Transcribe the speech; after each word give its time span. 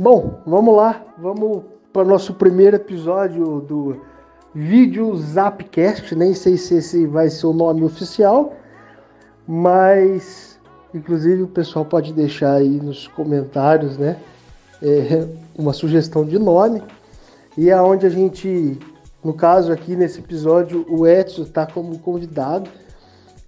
Bom, 0.00 0.38
vamos 0.46 0.76
lá, 0.76 1.04
vamos 1.18 1.64
para 1.92 2.02
o 2.02 2.08
nosso 2.08 2.32
primeiro 2.32 2.76
episódio 2.76 3.60
do 3.62 4.00
Vídeo 4.54 5.12
Zapcast. 5.16 6.14
Nem 6.14 6.34
sei 6.34 6.56
se 6.56 6.76
esse 6.76 7.04
vai 7.04 7.28
ser 7.28 7.48
o 7.48 7.52
nome 7.52 7.82
oficial, 7.82 8.54
mas 9.44 10.56
inclusive 10.94 11.42
o 11.42 11.48
pessoal 11.48 11.84
pode 11.84 12.12
deixar 12.12 12.52
aí 12.52 12.80
nos 12.80 13.08
comentários, 13.08 13.98
né? 13.98 14.20
É, 14.80 15.26
uma 15.58 15.72
sugestão 15.72 16.24
de 16.24 16.38
nome. 16.38 16.80
E 17.56 17.68
é 17.68 17.82
onde 17.82 18.06
a 18.06 18.10
gente, 18.10 18.78
no 19.24 19.34
caso 19.34 19.72
aqui 19.72 19.96
nesse 19.96 20.20
episódio, 20.20 20.86
o 20.88 21.08
Edson 21.08 21.42
está 21.42 21.66
como 21.66 21.98
convidado 21.98 22.70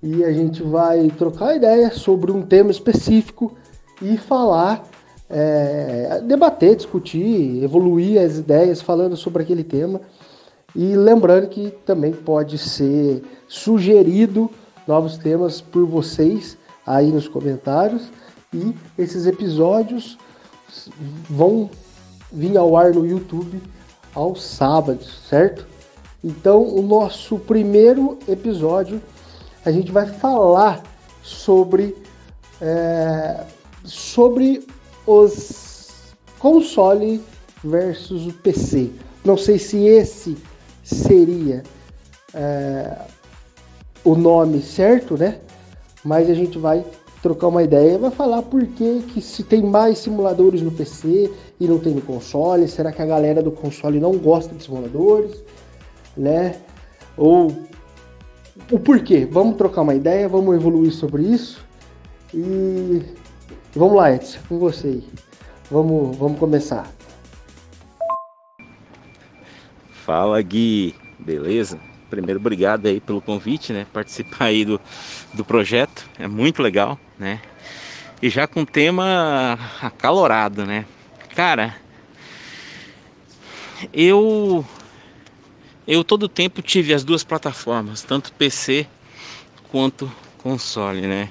e 0.03 0.25
a 0.25 0.33
gente 0.33 0.65
vai 0.65 1.13
trocar 1.17 1.55
ideia 1.55 1.93
sobre 1.93 2.33
um 2.33 2.43
tema 2.43 2.73
específico 2.73 3.55
e 4.03 4.19
falar 4.19 4.83
é, 5.31 6.21
debater, 6.25 6.75
discutir, 6.75 7.63
evoluir 7.63 8.21
as 8.21 8.39
ideias 8.39 8.83
falando 8.83 9.17
sobre 9.17 9.43
aquele 9.43 9.63
tema. 9.63 10.01
E 10.75 10.95
lembrando 10.95 11.49
que 11.49 11.71
também 11.87 12.13
pode 12.13 12.59
ser 12.59 13.23
sugerido 13.49 14.51
novos 14.87 15.17
temas 15.17 15.61
por 15.61 15.87
vocês 15.87 16.57
aí 16.87 17.11
nos 17.11 17.29
comentários. 17.29 18.11
E 18.53 18.75
esses 18.99 19.27
episódios 19.27 20.19
vão 21.29 21.71
vir 22.33 22.57
ao 22.57 22.77
ar 22.77 22.93
no 22.93 23.07
YouTube 23.07 23.61
aos 24.15 24.43
sábados, 24.43 25.23
certo? 25.29 25.67
Então, 26.23 26.63
o 26.63 26.83
nosso 26.83 27.39
primeiro 27.39 28.19
episódio 28.29 29.01
a 29.65 29.71
gente 29.71 29.93
vai 29.93 30.07
falar 30.07 30.83
sobre 31.23 31.97
é, 32.61 33.45
sobre 33.85 34.67
os 35.11 36.15
console 36.39 37.21
versus 37.65 38.27
o 38.27 38.33
PC. 38.33 38.91
Não 39.25 39.37
sei 39.37 39.59
se 39.59 39.87
esse 39.87 40.37
seria 40.85 41.63
é, 42.33 42.97
o 44.05 44.15
nome 44.15 44.63
certo, 44.63 45.17
né? 45.17 45.39
Mas 46.05 46.31
a 46.31 46.35
gente 46.35 46.59
vai 46.59 46.85
trocar 47.23 47.49
uma 47.49 47.63
ideia, 47.63 47.99
vai 47.99 48.11
falar 48.11 48.41
por 48.43 48.65
que, 48.65 49.03
que 49.09 49.21
se 49.21 49.43
tem 49.43 49.63
mais 49.63 49.99
simuladores 49.99 50.63
no 50.63 50.71
PC 50.71 51.31
e 51.59 51.67
não 51.67 51.79
tem 51.79 51.93
no 51.93 52.01
console. 52.01 52.67
Será 52.69 52.93
que 52.93 53.03
a 53.03 53.07
galera 53.07 53.43
do 53.43 53.51
console 53.51 54.01
não 54.01 54.13
gosta 54.13 54.55
de 54.55 54.63
simuladores, 54.63 55.43
né? 56.17 56.57
Ou 57.17 57.53
o 58.71 58.79
porquê? 58.79 59.29
Vamos 59.31 59.57
trocar 59.57 59.83
uma 59.83 59.95
ideia, 59.95 60.29
vamos 60.29 60.55
evoluir 60.55 60.93
sobre 60.93 61.25
isso 61.25 61.63
e 62.33 63.03
Vamos 63.75 63.97
lá, 63.97 64.13
Edson, 64.13 64.41
com 64.49 64.59
você. 64.59 65.03
Vamos, 65.71 66.17
vamos 66.17 66.39
começar. 66.39 66.91
Fala, 69.93 70.43
Gui. 70.43 70.95
Beleza? 71.19 71.79
Primeiro, 72.09 72.41
obrigado 72.41 72.87
aí 72.87 73.01
pelo 73.01 73.21
convite, 73.21 73.73
né? 73.73 73.87
Participar 73.93 74.47
aí 74.47 74.65
do, 74.65 74.81
do 75.33 75.45
projeto. 75.45 76.09
É 76.19 76.27
muito 76.27 76.61
legal, 76.61 76.99
né? 77.17 77.41
E 78.21 78.29
já 78.29 78.49
com 78.49 78.65
tema 78.65 79.57
acalorado, 79.81 80.67
né? 80.67 80.85
Cara, 81.37 81.77
eu 83.93 84.65
eu 85.87 86.03
todo 86.03 86.29
tempo 86.29 86.61
tive 86.61 86.93
as 86.93 87.05
duas 87.05 87.23
plataformas, 87.23 88.03
tanto 88.03 88.33
PC 88.33 88.87
quanto 89.71 90.11
console, 90.39 91.03
né? 91.03 91.31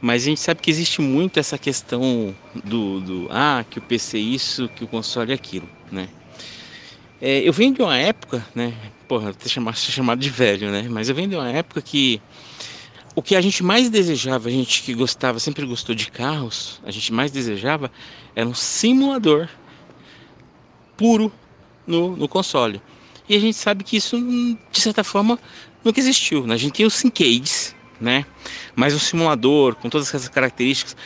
Mas 0.00 0.22
a 0.22 0.26
gente 0.26 0.40
sabe 0.40 0.62
que 0.62 0.70
existe 0.70 1.00
muito 1.00 1.40
essa 1.40 1.58
questão 1.58 2.34
do, 2.64 3.00
do 3.00 3.28
ah, 3.30 3.64
que 3.68 3.78
o 3.78 3.82
PC 3.82 4.16
é 4.16 4.20
isso, 4.20 4.68
que 4.68 4.84
o 4.84 4.88
console 4.88 5.32
é 5.32 5.34
aquilo, 5.34 5.68
né? 5.90 6.08
É, 7.20 7.40
eu 7.40 7.52
venho 7.52 7.74
de 7.74 7.82
uma 7.82 7.96
época, 7.96 8.46
né? 8.54 8.72
Porra, 9.08 9.30
até 9.30 9.48
chamar, 9.48 9.74
ser 9.76 9.90
chamado 9.90 10.20
de 10.20 10.30
velho, 10.30 10.70
né? 10.70 10.86
Mas 10.88 11.08
eu 11.08 11.14
venho 11.14 11.28
de 11.28 11.34
uma 11.34 11.50
época 11.50 11.82
que 11.82 12.22
o 13.14 13.22
que 13.22 13.34
a 13.34 13.40
gente 13.40 13.64
mais 13.64 13.90
desejava, 13.90 14.48
a 14.48 14.52
gente 14.52 14.82
que 14.84 14.94
gostava, 14.94 15.40
sempre 15.40 15.66
gostou 15.66 15.92
de 15.92 16.08
carros, 16.08 16.80
a 16.84 16.90
gente 16.92 17.12
mais 17.12 17.32
desejava 17.32 17.90
era 18.36 18.48
um 18.48 18.54
simulador 18.54 19.48
puro 20.96 21.32
no, 21.84 22.16
no 22.16 22.28
console. 22.28 22.80
E 23.28 23.34
a 23.34 23.40
gente 23.40 23.56
sabe 23.56 23.82
que 23.82 23.96
isso, 23.96 24.16
de 24.70 24.80
certa 24.80 25.02
forma, 25.02 25.38
nunca 25.84 25.98
existiu. 25.98 26.46
Né? 26.46 26.54
A 26.54 26.56
gente 26.56 26.74
tem 26.74 26.86
os 26.86 26.94
Syncades, 26.94 27.74
né? 28.00 28.24
Mas 28.74 28.94
o 28.94 28.98
simulador, 28.98 29.74
com 29.74 29.88
todas 29.88 30.08
essas 30.08 30.28
características, 30.28 30.96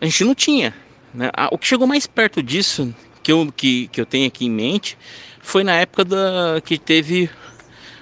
a 0.00 0.04
gente 0.04 0.24
não 0.24 0.34
tinha. 0.34 0.74
Né? 1.14 1.30
O 1.50 1.58
que 1.58 1.66
chegou 1.66 1.86
mais 1.86 2.06
perto 2.06 2.42
disso, 2.42 2.94
que 3.22 3.32
eu, 3.32 3.52
que, 3.54 3.88
que 3.88 4.00
eu 4.00 4.06
tenho 4.06 4.26
aqui 4.26 4.46
em 4.46 4.50
mente, 4.50 4.96
foi 5.40 5.64
na 5.64 5.74
época 5.74 6.04
da, 6.04 6.60
que 6.64 6.78
teve 6.78 7.30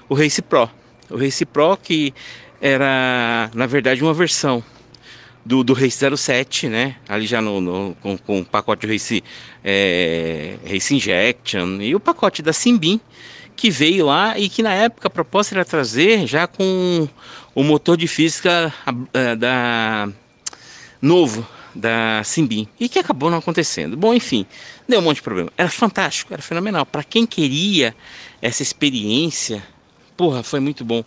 o 0.08 0.14
Race 0.14 0.40
Pro. 0.42 0.68
O 1.10 1.16
Race 1.16 1.44
Pro 1.44 1.76
que 1.76 2.12
era, 2.60 3.50
na 3.54 3.66
verdade, 3.66 4.02
uma 4.02 4.14
versão 4.14 4.62
do, 5.44 5.64
do 5.64 5.72
Race 5.72 5.98
07, 6.16 6.68
né? 6.68 6.96
Ali 7.08 7.26
já 7.26 7.40
no, 7.40 7.60
no 7.60 7.96
com, 8.02 8.18
com 8.18 8.40
o 8.40 8.44
pacote 8.44 8.86
Race, 8.86 9.22
é, 9.64 10.56
Race 10.68 10.94
Injection 10.94 11.80
e 11.80 11.94
o 11.94 12.00
pacote 12.00 12.42
da 12.42 12.52
Simbin 12.52 13.00
que 13.56 13.70
veio 13.70 14.06
lá 14.06 14.38
e 14.38 14.48
que 14.48 14.62
na 14.62 14.72
época 14.72 15.08
a 15.08 15.10
proposta 15.10 15.54
era 15.54 15.64
trazer 15.64 16.26
já 16.26 16.46
com 16.46 17.08
o 17.58 17.64
motor 17.64 17.96
de 17.96 18.06
física 18.06 18.72
da 19.36 20.08
novo 21.02 21.44
da 21.74 22.22
Simbin 22.22 22.68
e 22.78 22.88
que 22.88 23.00
acabou 23.00 23.28
não 23.32 23.38
acontecendo. 23.38 23.96
Bom, 23.96 24.14
enfim, 24.14 24.46
deu 24.88 25.00
um 25.00 25.02
monte 25.02 25.16
de 25.16 25.22
problema. 25.22 25.52
Era 25.58 25.68
fantástico, 25.68 26.32
era 26.32 26.40
fenomenal. 26.40 26.86
Para 26.86 27.02
quem 27.02 27.26
queria 27.26 27.96
essa 28.40 28.62
experiência, 28.62 29.60
porra, 30.16 30.44
foi 30.44 30.60
muito 30.60 30.84
bom. 30.84 31.02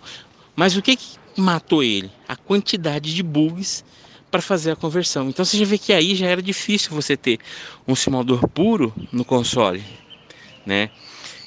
Mas 0.53 0.75
o 0.75 0.81
que, 0.81 0.97
que 0.97 1.17
matou 1.37 1.81
ele? 1.81 2.11
A 2.27 2.35
quantidade 2.35 3.15
de 3.15 3.23
bugs 3.23 3.85
para 4.29 4.41
fazer 4.41 4.71
a 4.71 4.75
conversão. 4.75 5.29
Então 5.29 5.45
você 5.45 5.57
já 5.57 5.63
vê 5.63 5.77
que 5.77 5.93
aí 5.93 6.15
já 6.15 6.27
era 6.27 6.41
difícil 6.41 6.91
você 6.91 7.15
ter 7.15 7.39
um 7.87 7.95
simulador 7.95 8.45
puro 8.49 8.93
no 9.09 9.23
console, 9.23 9.81
né? 10.65 10.89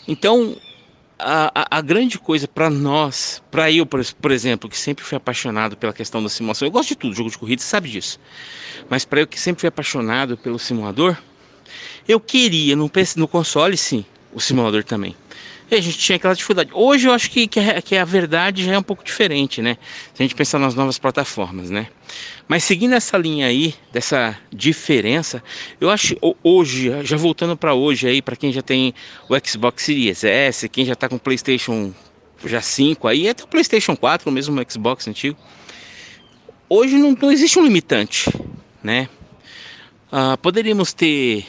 Então 0.08 0.56
a, 1.24 1.78
a, 1.78 1.80
grande 1.80 2.18
coisa 2.18 2.46
para 2.46 2.68
nós, 2.68 3.42
para 3.50 3.70
eu, 3.72 3.86
por, 3.86 4.04
por, 4.14 4.30
exemplo, 4.30 4.68
que 4.68 4.76
sempre 4.76 5.04
fui 5.04 5.16
apaixonado 5.16 5.76
pela 5.76 5.92
questão 5.92 6.22
da 6.22 6.28
simulação, 6.28 6.68
eu 6.68 6.72
gosto 6.72 6.90
de 6.90 6.96
tudo, 6.96 7.14
jogo 7.14 7.30
de 7.30 7.38
corrida, 7.38 7.62
sabe 7.62 7.88
disso. 7.88 8.20
Mas 8.90 9.04
para 9.04 9.20
eu 9.20 9.26
que 9.26 9.40
sempre 9.40 9.60
fui 9.60 9.68
apaixonado 9.68 10.36
pelo 10.36 10.58
simulador, 10.58 11.16
eu 12.06 12.20
queria 12.20 12.76
no, 12.76 12.90
no 13.16 13.28
console, 13.28 13.76
sim, 13.76 14.04
o 14.34 14.40
simulador 14.40 14.84
também. 14.84 15.16
A 15.76 15.80
gente 15.80 15.98
tinha 15.98 16.16
aquela 16.16 16.34
dificuldade. 16.34 16.70
Hoje 16.72 17.08
eu 17.08 17.12
acho 17.12 17.30
que, 17.30 17.46
que, 17.48 17.58
a, 17.58 17.82
que 17.82 17.96
a 17.96 18.04
verdade 18.04 18.64
já 18.64 18.74
é 18.74 18.78
um 18.78 18.82
pouco 18.82 19.02
diferente, 19.02 19.60
né? 19.60 19.76
Se 20.14 20.22
a 20.22 20.24
gente 20.24 20.34
pensar 20.34 20.58
nas 20.58 20.74
novas 20.74 20.98
plataformas, 20.98 21.70
né? 21.70 21.88
Mas 22.46 22.64
seguindo 22.64 22.94
essa 22.94 23.18
linha 23.18 23.46
aí, 23.46 23.74
dessa 23.92 24.38
diferença, 24.52 25.42
eu 25.80 25.90
acho 25.90 26.16
hoje, 26.42 26.92
já 27.02 27.16
voltando 27.16 27.56
para 27.56 27.74
hoje 27.74 28.06
aí, 28.06 28.22
para 28.22 28.36
quem 28.36 28.52
já 28.52 28.62
tem 28.62 28.94
o 29.28 29.34
Xbox 29.46 29.82
Series 29.82 30.22
S, 30.22 30.68
quem 30.68 30.84
já 30.84 30.94
tá 30.94 31.08
com 31.08 31.16
o 31.16 31.20
PlayStation 31.20 31.92
já 32.44 32.60
5 32.60 33.08
aí, 33.08 33.28
até 33.28 33.42
o 33.42 33.48
PlayStation 33.48 33.96
4, 33.96 34.28
o 34.28 34.32
mesmo 34.32 34.60
Xbox 34.70 35.08
antigo. 35.08 35.38
Hoje 36.68 36.96
não, 36.96 37.12
não 37.12 37.32
existe 37.32 37.58
um 37.58 37.64
limitante, 37.64 38.30
né? 38.82 39.08
Ah, 40.12 40.36
poderíamos 40.36 40.92
ter 40.92 41.46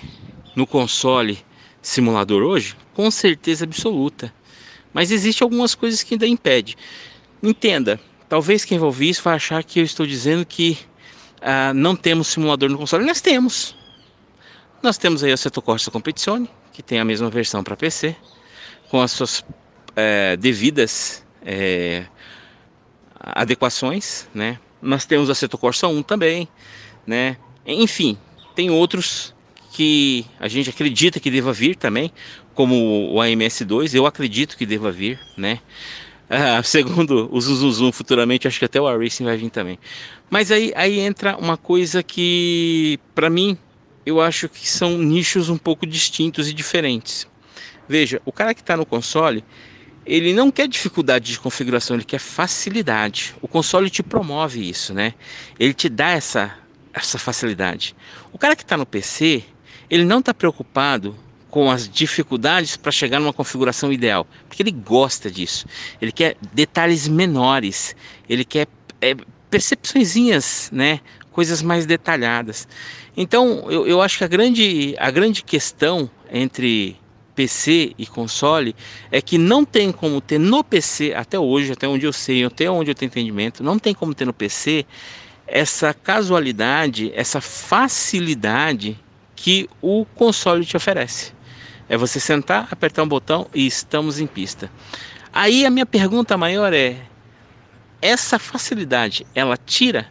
no 0.55 0.65
console 0.65 1.37
simulador 1.85 2.41
hoje? 2.41 2.75
Com 2.93 3.09
certeza 3.11 3.63
absoluta. 3.63 4.33
Mas 4.93 5.11
existe 5.11 5.43
algumas 5.43 5.75
coisas 5.75 6.01
que 6.01 6.15
ainda 6.15 6.25
impede. 6.25 6.75
Entenda, 7.43 7.99
talvez 8.27 8.65
quem 8.65 8.79
ouvir 8.79 9.09
isso 9.09 9.21
vai 9.21 9.35
achar 9.35 9.63
que 9.63 9.79
eu 9.79 9.83
estou 9.83 10.05
dizendo 10.05 10.45
que 10.45 10.77
ah, 11.41 11.73
não 11.73 11.95
temos 11.95 12.27
simulador 12.27 12.69
no 12.69 12.77
console. 12.77 13.05
Nós 13.05 13.21
temos. 13.21 13.75
Nós 14.81 14.97
temos 14.97 15.23
aí 15.23 15.31
o 15.31 15.37
Seto 15.37 15.61
Corsa 15.61 15.91
Competizione, 15.91 16.49
que 16.73 16.81
tem 16.81 16.99
a 16.99 17.05
mesma 17.05 17.29
versão 17.29 17.63
para 17.63 17.75
PC, 17.75 18.15
com 18.89 19.01
as 19.01 19.11
suas 19.11 19.45
é, 19.95 20.35
devidas 20.37 21.25
é, 21.43 22.05
adequações, 23.19 24.27
né? 24.33 24.59
Nós 24.81 25.05
temos 25.05 25.29
a 25.29 25.35
Seto 25.35 25.57
Corsa 25.57 25.87
1 25.87 26.03
também, 26.03 26.47
né? 27.05 27.37
Enfim, 27.65 28.17
tem 28.55 28.69
outros 28.69 29.34
que 29.75 30.25
a 30.39 30.47
gente 30.47 30.69
acredita 30.69 31.19
que 31.19 31.29
deva 31.29 31.51
vir 31.51 31.75
também, 31.75 32.09
como 32.53 33.13
o 33.13 33.15
AMS2, 33.15 33.93
eu 33.93 34.05
acredito 34.05 34.55
que 34.55 34.65
deva 34.65 34.89
vir, 34.89 35.19
né? 35.37 35.59
Ah, 36.27 36.63
segundo 36.63 37.29
o 37.31 37.39
Zuzuzum, 37.39 37.91
futuramente 37.91 38.47
acho 38.47 38.57
que 38.57 38.65
até 38.65 38.81
o 38.81 38.89
R-Racing 38.89 39.25
vai 39.25 39.37
vir 39.37 39.51
também. 39.51 39.77
Mas 40.27 40.51
aí, 40.51 40.73
aí 40.75 40.99
entra 40.99 41.37
uma 41.37 41.55
coisa 41.55 42.01
que, 42.01 42.99
para 43.13 43.29
mim, 43.29 43.55
eu 44.03 44.19
acho 44.19 44.49
que 44.49 44.67
são 44.67 44.97
nichos 44.97 45.49
um 45.49 45.57
pouco 45.57 45.85
distintos 45.85 46.49
e 46.49 46.53
diferentes. 46.53 47.27
Veja, 47.87 48.19
o 48.25 48.31
cara 48.31 48.55
que 48.55 48.61
está 48.61 48.75
no 48.75 48.87
console, 48.87 49.45
ele 50.03 50.33
não 50.33 50.49
quer 50.49 50.67
dificuldade 50.67 51.31
de 51.31 51.39
configuração, 51.39 51.95
ele 51.95 52.03
quer 52.03 52.17
facilidade. 52.19 53.35
O 53.39 53.47
console 53.47 53.87
te 53.91 54.01
promove 54.01 54.67
isso, 54.67 54.95
né? 54.95 55.13
Ele 55.59 55.75
te 55.75 55.87
dá 55.87 56.09
essa, 56.09 56.57
essa 56.91 57.19
facilidade. 57.19 57.95
O 58.33 58.39
cara 58.39 58.55
que 58.55 58.63
está 58.63 58.75
no 58.75 58.85
PC, 58.87 59.43
ele 59.89 60.05
não 60.05 60.19
está 60.19 60.33
preocupado 60.33 61.15
com 61.49 61.71
as 61.71 61.87
dificuldades 61.87 62.75
para 62.75 62.91
chegar 62.91 63.19
numa 63.19 63.31
configuração 63.31 63.91
ideal, 63.93 64.27
porque 64.47 64.61
ele 64.61 64.71
gosta 64.71 65.31
disso. 65.31 65.65
Ele 66.01 66.11
quer 66.11 66.35
detalhes 66.53 67.07
menores, 67.07 67.95
ele 68.27 68.43
quer 68.43 68.67
é, 69.01 69.15
né? 70.71 70.99
Coisas 71.31 71.61
mais 71.61 71.85
detalhadas. 71.85 72.67
Então, 73.15 73.71
eu, 73.71 73.87
eu 73.87 74.01
acho 74.01 74.17
que 74.17 74.23
a 74.25 74.27
grande, 74.27 74.95
a 74.99 75.09
grande 75.09 75.43
questão 75.43 76.09
entre 76.29 76.97
PC 77.35 77.93
e 77.97 78.05
console 78.05 78.75
é 79.11 79.21
que 79.21 79.37
não 79.37 79.63
tem 79.63 79.91
como 79.91 80.19
ter 80.19 80.39
no 80.39 80.63
PC, 80.63 81.13
até 81.13 81.39
hoje, 81.39 81.71
até 81.71 81.87
onde 81.87 82.05
eu 82.05 82.13
sei, 82.13 82.43
até 82.43 82.69
onde 82.69 82.91
eu 82.91 82.95
tenho 82.95 83.07
entendimento, 83.07 83.63
não 83.63 83.79
tem 83.79 83.93
como 83.93 84.13
ter 84.13 84.25
no 84.25 84.33
PC 84.33 84.85
essa 85.47 85.93
casualidade, 85.93 87.11
essa 87.15 87.39
facilidade 87.39 88.99
que 89.35 89.69
o 89.81 90.05
console 90.15 90.65
te 90.65 90.77
oferece. 90.77 91.33
É 91.87 91.97
você 91.97 92.19
sentar, 92.19 92.67
apertar 92.71 93.03
um 93.03 93.07
botão 93.07 93.47
e 93.53 93.67
estamos 93.67 94.19
em 94.19 94.25
pista. 94.25 94.71
Aí 95.31 95.65
a 95.65 95.69
minha 95.69 95.85
pergunta 95.85 96.37
maior 96.37 96.73
é: 96.73 96.97
essa 98.01 98.39
facilidade, 98.39 99.25
ela 99.35 99.57
tira 99.57 100.07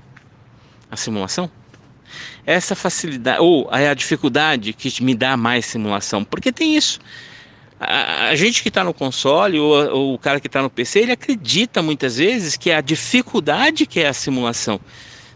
a 0.91 0.97
simulação? 0.97 1.50
Essa 2.47 2.75
facilidade 2.75 3.41
ou 3.41 3.69
a 3.71 3.94
dificuldade 3.94 4.73
que 4.73 5.03
me 5.03 5.15
dá 5.15 5.37
mais 5.37 5.67
simulação? 5.67 6.23
Porque 6.23 6.53
tem 6.53 6.77
isso. 6.77 7.00
A, 7.81 8.29
a 8.29 8.37
gente 8.37 8.62
que 8.62 8.69
está 8.69 8.85
no 8.85 8.94
console 8.94 9.59
ou, 9.59 9.91
ou 9.91 10.15
o 10.15 10.19
cara 10.19 10.38
que 10.38 10.47
está 10.47 10.62
no 10.62 10.70
PC, 10.70 11.00
ele 11.00 11.12
acredita 11.12 11.82
muitas 11.82 12.17
vezes 12.19 12.56
que 12.56 12.70
é 12.70 12.77
a 12.77 12.81
dificuldade 12.81 13.87
que 13.87 14.00
é 14.00 14.09
a 14.09 14.12
simulação, 14.12 14.81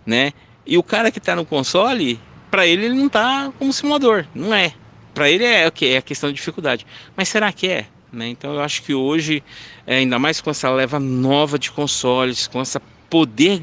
né? 0.06 0.32
E 0.64 0.76
o 0.79 0.82
cara 0.82 1.11
que 1.11 1.19
está 1.19 1.34
no 1.34 1.46
console, 1.46 2.20
para 2.50 2.67
ele 2.67 2.87
ele 2.87 2.95
não 2.95 3.06
está 3.06 3.53
como 3.59 3.73
simulador, 3.73 4.25
não 4.35 4.55
é. 4.55 4.73
Para 5.15 5.31
ele 5.31 5.45
é 5.45 5.67
o 5.67 5.73
que 5.73 5.87
é 5.87 5.99
a 5.99 6.03
questão 6.03 6.31
de 6.31 6.37
dificuldade. 6.37 6.87
Mas 7.17 7.29
será 7.29 7.53
que 7.53 7.69
é? 7.69 7.87
Né? 8.12 8.29
Então 8.29 8.55
eu 8.55 8.61
acho 8.61 8.83
que 8.83 8.95
hoje, 8.95 9.43
é, 9.87 9.97
ainda 9.97 10.19
mais 10.19 10.41
com 10.41 10.50
essa 10.50 10.71
leva 10.71 10.99
nova 10.99 11.59
de 11.59 11.71
consoles, 11.71 12.47
com 12.47 12.62
esse 12.62 12.79
poder 13.11 13.62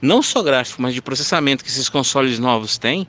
não 0.00 0.22
só 0.22 0.42
gráfico, 0.42 0.80
mas 0.82 0.94
de 0.94 1.02
processamento 1.02 1.64
que 1.64 1.70
esses 1.70 1.88
consoles 1.88 2.38
novos 2.38 2.78
têm, 2.78 3.06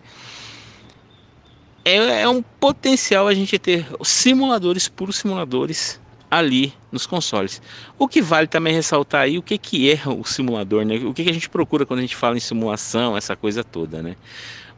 é, 1.84 2.22
é 2.22 2.30
um 2.30 2.42
potencial 2.42 3.28
a 3.28 3.34
gente 3.34 3.58
ter 3.58 3.86
simuladores, 4.04 4.88
puros 4.88 5.18
simuladores 5.18 6.00
ali 6.30 6.74
nos 6.92 7.06
consoles. 7.06 7.62
O 7.98 8.08
que 8.08 8.22
vale 8.22 8.48
também 8.48 8.74
ressaltar 8.74 9.22
aí 9.22 9.38
o 9.38 9.42
que, 9.42 9.58
que 9.58 9.92
é 9.92 10.02
o 10.06 10.24
simulador, 10.26 10.86
né? 10.86 10.96
O 10.98 11.14
que, 11.14 11.24
que 11.24 11.30
a 11.30 11.34
gente 11.34 11.50
procura 11.50 11.86
quando 11.86 12.00
a 12.00 12.02
gente 12.02 12.16
fala 12.16 12.36
em 12.36 12.42
simulação, 12.42 13.16
essa 13.16 13.36
coisa 13.36 13.64
toda, 13.64 14.02
né? 14.02 14.16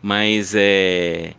Mas 0.01 0.53
é 0.55 1.33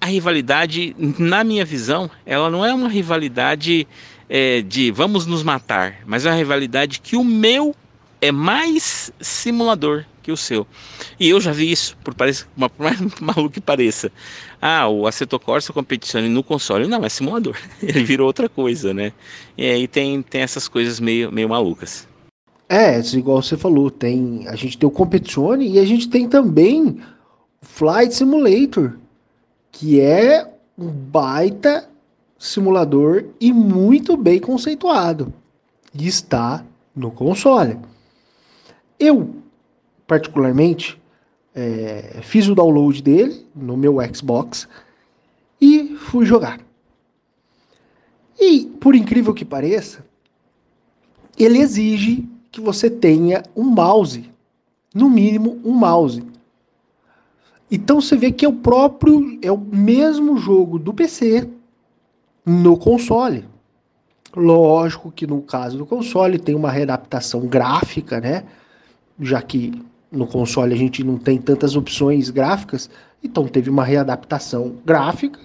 a 0.00 0.06
rivalidade, 0.06 0.94
na 1.18 1.42
minha 1.42 1.64
visão, 1.64 2.10
ela 2.24 2.50
não 2.50 2.64
é 2.64 2.72
uma 2.72 2.88
rivalidade 2.88 3.86
é, 4.28 4.62
de 4.62 4.90
vamos 4.90 5.26
nos 5.26 5.42
matar, 5.42 5.96
mas 6.06 6.24
é 6.24 6.30
uma 6.30 6.36
rivalidade 6.36 7.00
que 7.00 7.16
o 7.16 7.24
meu 7.24 7.74
é 8.20 8.30
mais 8.30 9.12
simulador 9.20 10.04
que 10.22 10.30
o 10.30 10.36
seu. 10.36 10.66
E 11.18 11.28
eu 11.28 11.40
já 11.40 11.52
vi 11.52 11.70
isso, 11.70 11.96
por, 12.04 12.14
parece, 12.14 12.44
por 12.44 12.70
mais 12.78 12.98
maluco 13.20 13.50
que 13.50 13.60
pareça. 13.60 14.12
Ah, 14.60 14.88
o 14.88 15.06
Assetto 15.06 15.38
Corsa 15.38 15.72
competizione 15.72 16.28
no 16.28 16.42
console. 16.42 16.86
Não, 16.86 17.04
é 17.04 17.08
simulador. 17.08 17.56
Ele 17.82 18.04
virou 18.04 18.26
outra 18.26 18.48
coisa, 18.48 18.92
né? 18.92 19.12
E 19.56 19.64
aí 19.64 19.88
tem, 19.88 20.20
tem 20.20 20.42
essas 20.42 20.68
coisas 20.68 21.00
meio, 21.00 21.32
meio 21.32 21.48
malucas. 21.48 22.06
É, 22.68 23.00
igual 23.14 23.40
você 23.40 23.56
falou, 23.56 23.90
tem 23.90 24.46
a 24.46 24.54
gente 24.54 24.76
tem 24.76 24.86
o 24.86 24.92
Competizione 24.92 25.66
e 25.66 25.78
a 25.78 25.86
gente 25.86 26.10
tem 26.10 26.28
também 26.28 27.00
Flight 27.60 28.14
Simulator, 28.14 28.98
que 29.72 30.00
é 30.00 30.50
um 30.76 30.88
baita 30.88 31.88
simulador 32.38 33.24
e 33.40 33.52
muito 33.52 34.16
bem 34.16 34.38
conceituado. 34.38 35.32
E 35.92 36.06
está 36.06 36.64
no 36.94 37.10
console. 37.10 37.78
Eu, 38.98 39.34
particularmente, 40.06 41.00
é, 41.54 42.20
fiz 42.22 42.48
o 42.48 42.54
download 42.54 43.02
dele 43.02 43.46
no 43.54 43.76
meu 43.76 43.96
Xbox 44.14 44.68
e 45.60 45.96
fui 45.96 46.24
jogar. 46.24 46.60
E, 48.38 48.66
por 48.80 48.94
incrível 48.94 49.34
que 49.34 49.44
pareça, 49.44 50.04
ele 51.36 51.58
exige 51.58 52.28
que 52.50 52.60
você 52.60 52.88
tenha 52.88 53.42
um 53.56 53.64
mouse, 53.64 54.30
no 54.94 55.10
mínimo 55.10 55.60
um 55.64 55.72
mouse. 55.72 56.22
Então 57.70 58.00
você 58.00 58.16
vê 58.16 58.32
que 58.32 58.44
é 58.44 58.48
o 58.48 58.52
próprio, 58.52 59.38
é 59.42 59.52
o 59.52 59.58
mesmo 59.58 60.36
jogo 60.38 60.78
do 60.78 60.94
PC 60.94 61.48
no 62.44 62.78
console. 62.78 63.44
Lógico 64.34 65.10
que 65.10 65.26
no 65.26 65.42
caso 65.42 65.76
do 65.76 65.86
console 65.86 66.38
tem 66.38 66.54
uma 66.54 66.70
readaptação 66.70 67.46
gráfica, 67.46 68.20
né? 68.20 68.44
Já 69.20 69.42
que 69.42 69.82
no 70.10 70.26
console 70.26 70.72
a 70.72 70.76
gente 70.76 71.04
não 71.04 71.18
tem 71.18 71.38
tantas 71.38 71.76
opções 71.76 72.30
gráficas, 72.30 72.88
então 73.22 73.46
teve 73.46 73.68
uma 73.68 73.84
readaptação 73.84 74.76
gráfica. 74.84 75.40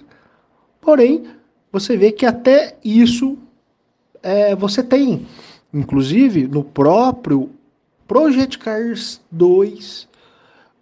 Porém, 0.80 1.24
você 1.70 1.96
vê 1.96 2.12
que 2.12 2.24
até 2.24 2.76
isso 2.82 3.36
é, 4.22 4.54
você 4.54 4.82
tem. 4.82 5.26
Inclusive, 5.72 6.46
no 6.46 6.64
próprio 6.64 7.50
Project 8.06 8.58
Cars 8.58 9.20
2 9.30 10.08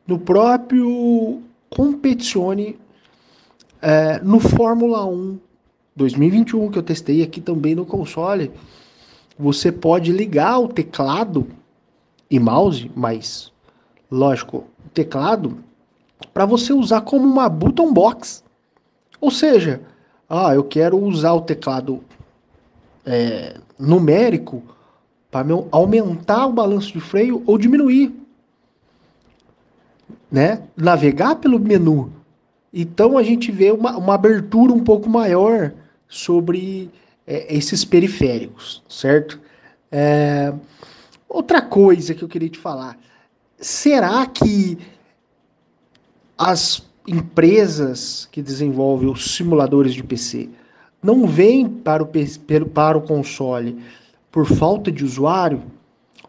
no 0.07 0.19
próprio 0.19 1.43
Competizione 1.71 2.79
é, 3.81 4.21
no 4.21 4.39
Fórmula 4.39 5.07
1 5.07 5.39
2021 5.97 6.71
que 6.71 6.79
eu 6.79 6.83
testei 6.83 7.23
aqui 7.23 7.41
também 7.41 7.75
no 7.75 7.85
console, 7.85 8.51
você 9.39 9.71
pode 9.71 10.13
ligar 10.13 10.59
o 10.59 10.69
teclado 10.69 11.47
e 12.31 12.39
mouse, 12.39 12.91
mas 12.95 13.53
lógico, 14.11 14.65
teclado 14.95 15.59
para 16.33 16.47
você 16.47 16.73
usar 16.73 17.03
como 17.03 17.27
uma 17.27 17.49
button 17.49 17.93
box. 17.93 18.43
Ou 19.21 19.31
seja, 19.31 19.83
ah, 20.29 20.55
eu 20.55 20.65
quero 20.65 20.99
usar 20.99 21.33
o 21.35 21.43
teclado 21.43 22.03
é, 23.05 23.57
numérico 23.79 24.63
para 25.31 25.47
aumentar 25.71 26.47
o 26.47 26.53
balanço 26.53 26.93
de 26.93 27.01
freio 27.01 27.43
ou 27.47 27.59
diminuir 27.59 28.15
né, 30.33 30.63
navegar 30.75 31.37
pelo 31.37 31.61
menu. 31.61 32.11
Então 32.73 33.19
a 33.19 33.23
gente 33.23 33.53
vê 33.53 33.71
uma, 33.71 33.99
uma 33.99 34.15
abertura 34.15 34.73
um 34.73 34.83
pouco 34.83 35.11
maior 35.11 35.75
sobre 36.09 36.91
é, 37.27 37.55
esses 37.55 37.85
periféricos, 37.85 38.83
certo? 38.89 39.39
É, 39.91 40.55
outra 41.29 41.61
coisa 41.61 42.15
que 42.15 42.23
eu 42.23 42.29
queria 42.29 42.49
te 42.49 42.59
falar: 42.59 42.99
será 43.59 44.25
que 44.25 44.79
as 46.39 46.83
empresas 47.07 48.27
que 48.33 48.41
desenvolvem 48.41 49.11
os 49.11 49.35
simuladores 49.35 49.93
de 49.93 50.03
PC 50.03 50.49
não 51.03 51.27
vêm 51.27 51.69
para 51.69 52.03
o, 52.03 52.09
para 52.73 52.97
o 52.97 53.03
console 53.03 53.79
por 54.31 54.47
falta 54.47 54.91
de 54.91 55.05
usuário 55.05 55.63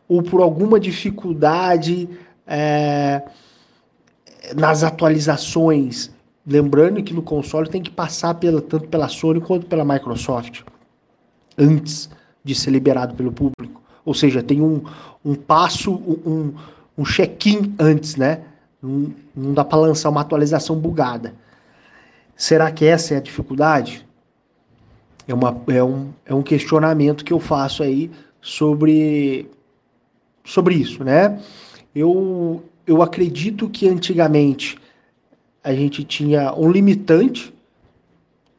ou 0.09 0.21
por 0.21 0.41
alguma 0.41 0.77
dificuldade? 0.77 2.09
É, 2.45 3.21
nas 4.55 4.83
atualizações, 4.83 6.11
lembrando 6.45 7.01
que 7.01 7.13
no 7.13 7.21
console 7.21 7.69
tem 7.69 7.81
que 7.81 7.91
passar 7.91 8.33
pela, 8.35 8.61
tanto 8.61 8.87
pela 8.87 9.07
Sony 9.07 9.39
quanto 9.39 9.65
pela 9.65 9.85
Microsoft 9.85 10.61
antes 11.57 12.09
de 12.43 12.53
ser 12.53 12.71
liberado 12.71 13.15
pelo 13.15 13.31
público. 13.31 13.81
Ou 14.05 14.13
seja, 14.13 14.43
tem 14.43 14.61
um, 14.61 14.83
um 15.23 15.35
passo, 15.35 15.93
um, 15.93 16.53
um 16.97 17.03
check-in 17.03 17.73
antes, 17.79 18.15
né? 18.15 18.41
Não, 18.81 19.13
não 19.33 19.53
dá 19.53 19.63
para 19.63 19.79
lançar 19.79 20.09
uma 20.09 20.21
atualização 20.21 20.75
bugada. 20.75 21.33
Será 22.35 22.69
que 22.71 22.83
essa 22.85 23.13
é 23.13 23.17
a 23.17 23.21
dificuldade? 23.21 24.05
É, 25.25 25.33
uma, 25.33 25.61
é, 25.67 25.81
um, 25.81 26.11
é 26.25 26.33
um 26.33 26.41
questionamento 26.41 27.23
que 27.23 27.31
eu 27.31 27.39
faço 27.39 27.81
aí 27.81 28.11
sobre, 28.41 29.49
sobre 30.43 30.75
isso, 30.75 31.03
né? 31.03 31.39
Eu, 31.95 32.61
eu 32.85 33.01
acredito 33.01 33.69
que 33.69 33.87
antigamente 33.87 34.77
a 35.63 35.73
gente 35.73 36.03
tinha 36.03 36.53
um 36.53 36.69
limitante. 36.69 37.53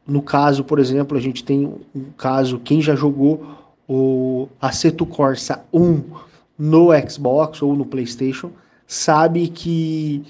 No 0.07 0.23
caso, 0.23 0.65
por 0.65 0.79
exemplo, 0.79 1.17
a 1.17 1.21
gente 1.21 1.45
tem 1.45 1.67
um 1.95 2.05
caso, 2.17 2.59
quem 2.59 2.81
já 2.81 2.95
jogou 2.95 3.47
o 3.89 4.49
Aceto 4.61 5.05
Corsa 5.05 5.65
1 5.73 6.03
no 6.59 6.89
Xbox 7.09 7.63
ou 7.63 7.75
no 7.75 7.85
PlayStation, 7.85 8.51
sabe 8.87 9.49
que 9.49 10.23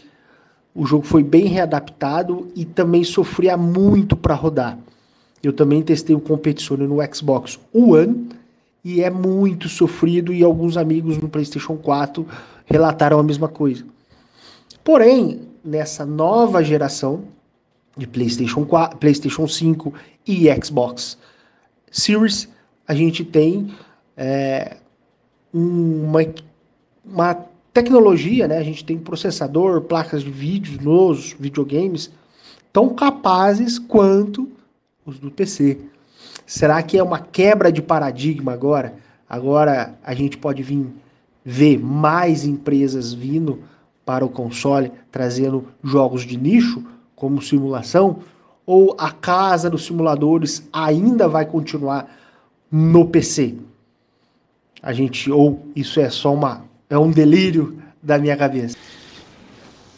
o 0.74 0.84
jogo 0.84 1.04
foi 1.04 1.22
bem 1.22 1.46
readaptado 1.46 2.48
e 2.56 2.64
também 2.64 3.04
sofria 3.04 3.56
muito 3.56 4.16
para 4.16 4.34
rodar. 4.34 4.78
Eu 5.42 5.52
também 5.52 5.82
testei 5.82 6.16
o 6.16 6.20
Competizione 6.20 6.86
no 6.86 6.96
Xbox 7.14 7.60
One 7.72 8.28
e 8.84 9.02
é 9.02 9.10
muito 9.10 9.68
sofrido 9.68 10.32
e 10.32 10.42
alguns 10.42 10.76
amigos 10.76 11.18
no 11.18 11.28
PlayStation 11.28 11.76
4 11.76 12.26
relataram 12.64 13.18
a 13.18 13.22
mesma 13.22 13.48
coisa. 13.48 13.84
Porém, 14.82 15.48
nessa 15.64 16.04
nova 16.04 16.62
geração, 16.62 17.24
de 17.96 18.06
PlayStation 18.06 18.64
4, 18.64 18.98
PlayStation 18.98 19.46
5 19.46 19.94
e 20.26 20.46
Xbox 20.62 21.16
Series, 21.90 22.48
a 22.86 22.94
gente 22.94 23.24
tem 23.24 23.72
é, 24.16 24.76
uma, 25.52 26.20
uma 27.04 27.34
tecnologia, 27.72 28.48
né? 28.48 28.58
A 28.58 28.62
gente 28.62 28.84
tem 28.84 28.98
processador, 28.98 29.82
placas 29.82 30.22
de 30.22 30.30
vídeo 30.30 30.80
nos 30.82 31.34
videogames 31.38 32.10
tão 32.72 32.88
capazes 32.94 33.78
quanto 33.78 34.50
os 35.06 35.18
do 35.18 35.30
PC. 35.30 35.78
Será 36.44 36.82
que 36.82 36.98
é 36.98 37.02
uma 37.02 37.20
quebra 37.20 37.70
de 37.70 37.80
paradigma 37.80 38.52
agora? 38.52 38.94
Agora 39.28 39.94
a 40.04 40.14
gente 40.14 40.36
pode 40.36 40.62
vir 40.62 40.88
ver 41.44 41.78
mais 41.78 42.44
empresas 42.44 43.12
vindo 43.12 43.62
para 44.04 44.24
o 44.24 44.28
console 44.28 44.90
trazendo 45.10 45.66
jogos 45.82 46.22
de 46.22 46.36
nicho 46.36 46.82
como 47.14 47.42
simulação? 47.42 48.20
Ou 48.66 48.96
a 48.98 49.10
casa 49.10 49.68
dos 49.68 49.84
simuladores 49.84 50.66
ainda 50.72 51.28
vai 51.28 51.44
continuar 51.44 52.08
no 52.70 53.06
PC? 53.06 53.54
A 54.82 54.92
gente 54.92 55.30
ou 55.30 55.66
isso 55.76 56.00
é 56.00 56.08
só 56.08 56.32
uma 56.32 56.64
é 56.88 56.98
um 56.98 57.10
delírio 57.10 57.78
da 58.02 58.18
minha 58.18 58.36
cabeça. 58.36 58.76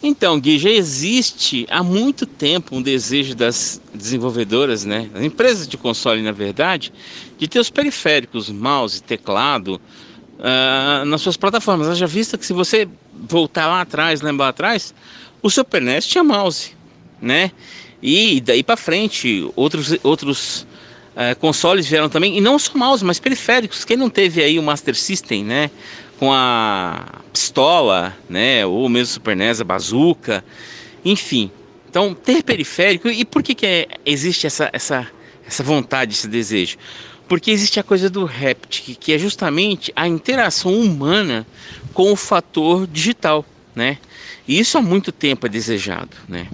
Então, 0.02 0.38
Gui, 0.38 0.58
já 0.58 0.70
existe 0.70 1.66
há 1.68 1.82
muito 1.82 2.26
tempo 2.26 2.76
um 2.76 2.82
desejo 2.82 3.34
das 3.34 3.80
desenvolvedoras, 3.92 4.84
né, 4.84 5.10
das 5.12 5.24
empresas 5.24 5.66
de 5.66 5.76
console, 5.76 6.22
na 6.22 6.32
verdade, 6.32 6.92
de 7.38 7.48
ter 7.48 7.58
os 7.58 7.70
periféricos, 7.70 8.50
mouse, 8.50 9.02
teclado, 9.02 9.80
uh, 10.38 11.04
nas 11.04 11.20
suas 11.20 11.36
plataformas. 11.36 11.88
Haja 11.88 12.06
vista 12.06 12.38
que 12.38 12.46
se 12.46 12.52
você 12.52 12.88
voltar 13.12 13.66
lá 13.66 13.80
atrás, 13.80 14.20
lembrar 14.20 14.48
atrás, 14.48 14.94
o 15.42 15.50
Super 15.50 15.82
NES 15.82 16.06
tinha 16.06 16.24
mouse, 16.24 16.72
né? 17.20 17.50
E 18.02 18.40
daí 18.40 18.62
para 18.62 18.76
frente, 18.76 19.50
outros, 19.56 19.96
outros 20.02 20.66
uh, 21.14 21.38
consoles 21.40 21.86
vieram 21.86 22.08
também, 22.08 22.36
e 22.36 22.40
não 22.40 22.58
só 22.58 22.76
mouse, 22.76 23.04
mas 23.04 23.18
periféricos. 23.18 23.84
Quem 23.84 23.96
não 23.96 24.10
teve 24.10 24.42
aí 24.42 24.58
o 24.58 24.62
Master 24.62 24.94
System, 24.94 25.44
né? 25.44 25.70
Com 26.18 26.32
a 26.32 27.20
pistola, 27.32 28.16
né? 28.28 28.64
Ou 28.64 28.88
mesmo 28.88 29.14
Super 29.14 29.36
NES, 29.36 29.60
a 29.60 29.64
bazuca, 29.64 30.44
enfim. 31.04 31.50
Então, 31.88 32.12
ter 32.12 32.42
periférico, 32.42 33.08
e 33.08 33.24
por 33.24 33.42
que, 33.42 33.54
que 33.54 33.64
é, 33.64 33.88
existe 34.04 34.46
essa, 34.46 34.68
essa, 34.70 35.06
essa 35.46 35.62
vontade, 35.62 36.12
esse 36.12 36.28
desejo? 36.28 36.76
Porque 37.28 37.50
existe 37.50 37.80
a 37.80 37.82
coisa 37.82 38.08
do 38.08 38.24
Haptic, 38.24 38.96
que 38.98 39.12
é 39.12 39.18
justamente 39.18 39.92
a 39.96 40.06
interação 40.06 40.72
humana 40.72 41.46
com 41.92 42.12
o 42.12 42.16
fator 42.16 42.86
digital, 42.86 43.44
né? 43.74 43.98
E 44.46 44.58
isso 44.58 44.78
há 44.78 44.82
muito 44.82 45.10
tempo 45.10 45.46
é 45.46 45.48
desejado, 45.48 46.16
né? 46.28 46.46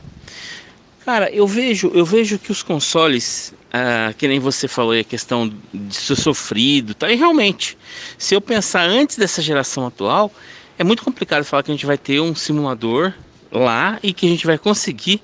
Cara, 1.04 1.30
eu 1.30 1.46
vejo, 1.46 1.90
eu 1.94 2.06
vejo 2.06 2.38
que 2.38 2.52
os 2.52 2.62
consoles, 2.62 3.52
ah, 3.72 4.14
que 4.16 4.28
nem 4.28 4.38
você 4.38 4.68
falou, 4.68 4.98
a 4.98 5.04
questão 5.04 5.52
de 5.74 5.94
ser 5.94 6.16
sofrido, 6.16 6.94
tá? 6.94 7.10
E 7.10 7.16
realmente, 7.16 7.76
se 8.16 8.34
eu 8.34 8.40
pensar 8.40 8.88
antes 8.88 9.18
dessa 9.18 9.42
geração 9.42 9.86
atual, 9.86 10.32
é 10.78 10.84
muito 10.84 11.02
complicado 11.02 11.44
falar 11.44 11.62
que 11.64 11.70
a 11.70 11.74
gente 11.74 11.86
vai 11.86 11.98
ter 11.98 12.20
um 12.20 12.34
simulador 12.34 13.12
lá 13.50 13.98
e 14.02 14.12
que 14.12 14.26
a 14.26 14.28
gente 14.28 14.46
vai 14.46 14.56
conseguir 14.56 15.20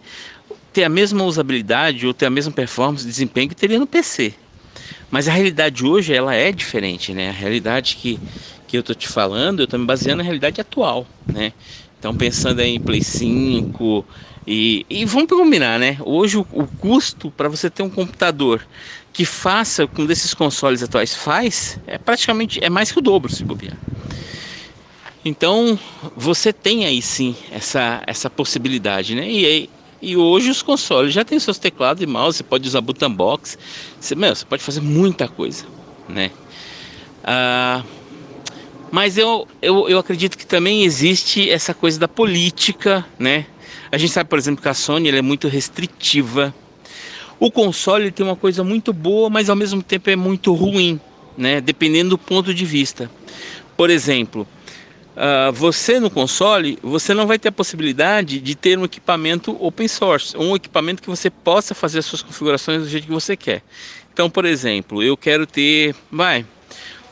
ter 0.73 0.85
a 0.85 0.88
mesma 0.88 1.25
usabilidade 1.25 2.07
ou 2.07 2.12
ter 2.12 2.26
a 2.26 2.31
mesma 2.31 2.52
performance, 2.52 3.07
desempenho 3.07 3.49
que 3.49 3.57
teria 3.57 3.78
no 3.78 3.87
PC. 3.87 4.35
Mas 5.11 5.29
a 5.29 5.33
realidade 5.33 5.85
hoje 5.85 6.15
ela 6.15 6.35
é 6.35 6.53
diferente, 6.53 7.12
né? 7.15 7.31
A 7.31 7.33
realidade 7.33 7.97
que, 7.97 8.21
que 8.67 8.77
eu 8.77 8.83
tô 8.83 8.95
te 8.95 9.09
falando, 9.09 9.61
eu 9.61 9.67
tô 9.67 9.79
me 9.79 9.87
baseando 9.87 10.19
na 10.19 10.23
realidade 10.25 10.61
atual, 10.61 11.07
né? 11.33 11.53
Então 11.99 12.15
pensando 12.15 12.61
em 12.61 12.79
Play 12.79 13.00
5 13.00 14.07
e, 14.47 14.87
e 14.88 15.05
vamos 15.05 15.29
combinar, 15.29 15.79
né? 15.79 15.99
Hoje 16.05 16.37
o, 16.38 16.47
o 16.53 16.67
custo 16.67 17.31
para 17.31 17.49
você 17.49 17.69
ter 17.71 17.83
um 17.83 17.91
computador 17.91 18.67
que 19.12 19.25
faça 19.25 19.87
com 19.87 20.07
desses 20.07 20.33
consoles 20.35 20.83
atuais 20.83 21.15
faz 21.15 21.79
é 21.87 21.99
praticamente 21.99 22.62
é 22.62 22.71
mais 22.71 22.93
que 22.93 22.99
o 22.99 23.03
dobro 23.03 23.31
se 23.31 23.45
bobear. 23.45 23.79
Então 25.25 25.79
você 26.17 26.53
tem 26.53 26.87
aí 26.87 27.03
sim 27.03 27.37
essa, 27.50 28.03
essa 28.07 28.31
possibilidade, 28.31 29.15
né? 29.15 29.29
E 29.29 29.45
aí 29.45 29.71
e 30.00 30.17
hoje 30.17 30.50
os 30.50 30.62
consoles 30.62 31.12
já 31.12 31.25
têm 31.25 31.38
seus 31.38 31.59
teclados 31.59 32.02
e 32.02 32.07
mouse, 32.07 32.38
você 32.38 32.45
pode 32.45 32.69
usar 32.69 32.81
button 32.81 33.12
box, 33.12 33.59
você, 34.00 34.14
meu, 34.14 34.35
você 34.35 34.45
pode 34.45 34.62
fazer 34.62 34.81
muita 34.81 35.26
coisa, 35.28 35.64
né? 36.09 36.31
Ah, 37.25 37.83
mas 38.90 39.19
eu, 39.19 39.47
eu, 39.61 39.88
eu 39.88 39.99
acredito 39.99 40.38
que 40.38 40.47
também 40.47 40.85
existe 40.85 41.50
essa 41.50 41.75
coisa 41.75 41.99
da 41.99 42.09
política, 42.09 43.05
né? 43.19 43.47
A 43.90 43.99
gente 43.99 44.12
sabe, 44.12 44.31
por 44.31 44.38
exemplo, 44.38 44.62
que 44.62 44.69
a 44.69 44.75
Sony 44.75 45.11
é 45.11 45.23
muito 45.23 45.49
restritiva. 45.49 46.55
O 47.40 47.50
console 47.50 48.11
tem 48.11 48.25
uma 48.25 48.37
coisa 48.37 48.64
muito 48.64 48.93
boa, 48.93 49.28
mas 49.28 49.50
ao 49.50 49.57
mesmo 49.57 49.83
tempo 49.83 50.11
é 50.11 50.17
muito 50.17 50.52
ruim, 50.55 51.00
né? 51.37 51.61
Dependendo 51.61 52.11
do 52.11 52.19
ponto 52.19 52.55
de 52.55 52.64
vista. 52.64 53.11
Por 53.76 53.90
exemplo, 53.90 54.47
Uh, 55.18 55.52
você 55.52 55.98
no 55.98 56.08
console, 56.08 56.78
você 56.80 57.12
não 57.12 57.26
vai 57.26 57.40
ter 57.40 57.48
a 57.48 57.52
possibilidade 57.52 58.38
de 58.38 58.54
ter 58.54 58.78
um 58.78 58.84
equipamento 58.84 59.56
open 59.58 59.88
source, 59.88 60.37
um 60.37 60.54
equipamento 60.54 61.02
que 61.02 61.08
você 61.08 61.28
possa 61.28 61.75
fazer 61.75 61.98
as 61.98 62.06
suas 62.06 62.22
configurações 62.22 62.82
do 62.82 62.88
jeito 62.88 63.08
que 63.08 63.12
você 63.12 63.37
quer. 63.37 63.64
Então, 64.12 64.30
por 64.30 64.44
exemplo, 64.44 65.02
eu 65.02 65.16
quero 65.16 65.44
ter, 65.44 65.92
vai, 66.08 66.46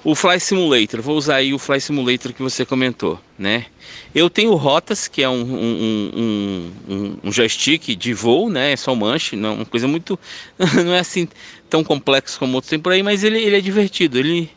o 0.04 0.14
Fly 0.14 0.38
Simulator, 0.38 1.02
vou 1.02 1.16
usar 1.16 1.36
aí 1.36 1.52
o 1.52 1.58
Fly 1.58 1.80
Simulator 1.80 2.32
que 2.32 2.40
você 2.40 2.64
comentou, 2.64 3.20
né? 3.36 3.66
Eu 4.14 4.30
tenho 4.30 4.54
Rotas, 4.54 5.08
que 5.08 5.20
é 5.20 5.28
um, 5.28 5.42
um, 5.42 6.72
um, 6.88 7.18
um 7.24 7.32
joystick 7.32 7.96
de 7.96 8.14
voo, 8.14 8.48
né? 8.48 8.70
É 8.70 8.76
só 8.76 8.92
um 8.92 8.96
manche, 8.96 9.34
não, 9.34 9.56
uma 9.56 9.64
coisa 9.64 9.88
muito, 9.88 10.16
não 10.84 10.94
é 10.94 11.00
assim 11.00 11.26
tão 11.68 11.82
complexo 11.82 12.38
como 12.38 12.54
outros 12.54 12.70
tem 12.70 12.78
por 12.78 12.92
aí, 12.92 13.02
mas 13.02 13.24
ele, 13.24 13.42
ele 13.42 13.56
é 13.56 13.60
divertido, 13.60 14.16
ele 14.16 14.48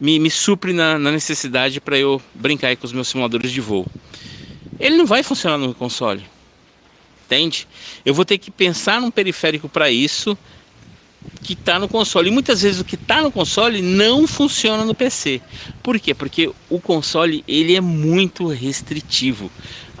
me, 0.00 0.18
me 0.18 0.30
supre 0.30 0.72
na, 0.72 0.98
na 0.98 1.10
necessidade 1.10 1.80
para 1.80 1.98
eu 1.98 2.20
brincar 2.34 2.76
com 2.76 2.86
os 2.86 2.92
meus 2.92 3.08
simuladores 3.08 3.52
de 3.52 3.60
voo. 3.60 3.86
Ele 4.78 4.96
não 4.96 5.06
vai 5.06 5.22
funcionar 5.22 5.58
no 5.58 5.74
console, 5.74 6.26
entende? 7.26 7.68
Eu 8.04 8.12
vou 8.12 8.24
ter 8.24 8.38
que 8.38 8.50
pensar 8.50 9.00
num 9.00 9.10
periférico 9.10 9.68
para 9.68 9.90
isso 9.90 10.36
que 11.42 11.54
está 11.54 11.78
no 11.78 11.88
console. 11.88 12.28
E 12.28 12.32
muitas 12.32 12.62
vezes 12.62 12.80
o 12.80 12.84
que 12.84 12.94
está 12.94 13.20
no 13.20 13.30
console 13.30 13.82
não 13.82 14.26
funciona 14.26 14.84
no 14.84 14.94
PC. 14.94 15.40
Por 15.82 15.98
quê? 15.98 16.14
Porque 16.14 16.50
o 16.68 16.80
console 16.80 17.44
ele 17.46 17.74
é 17.74 17.80
muito 17.80 18.46
restritivo 18.46 19.50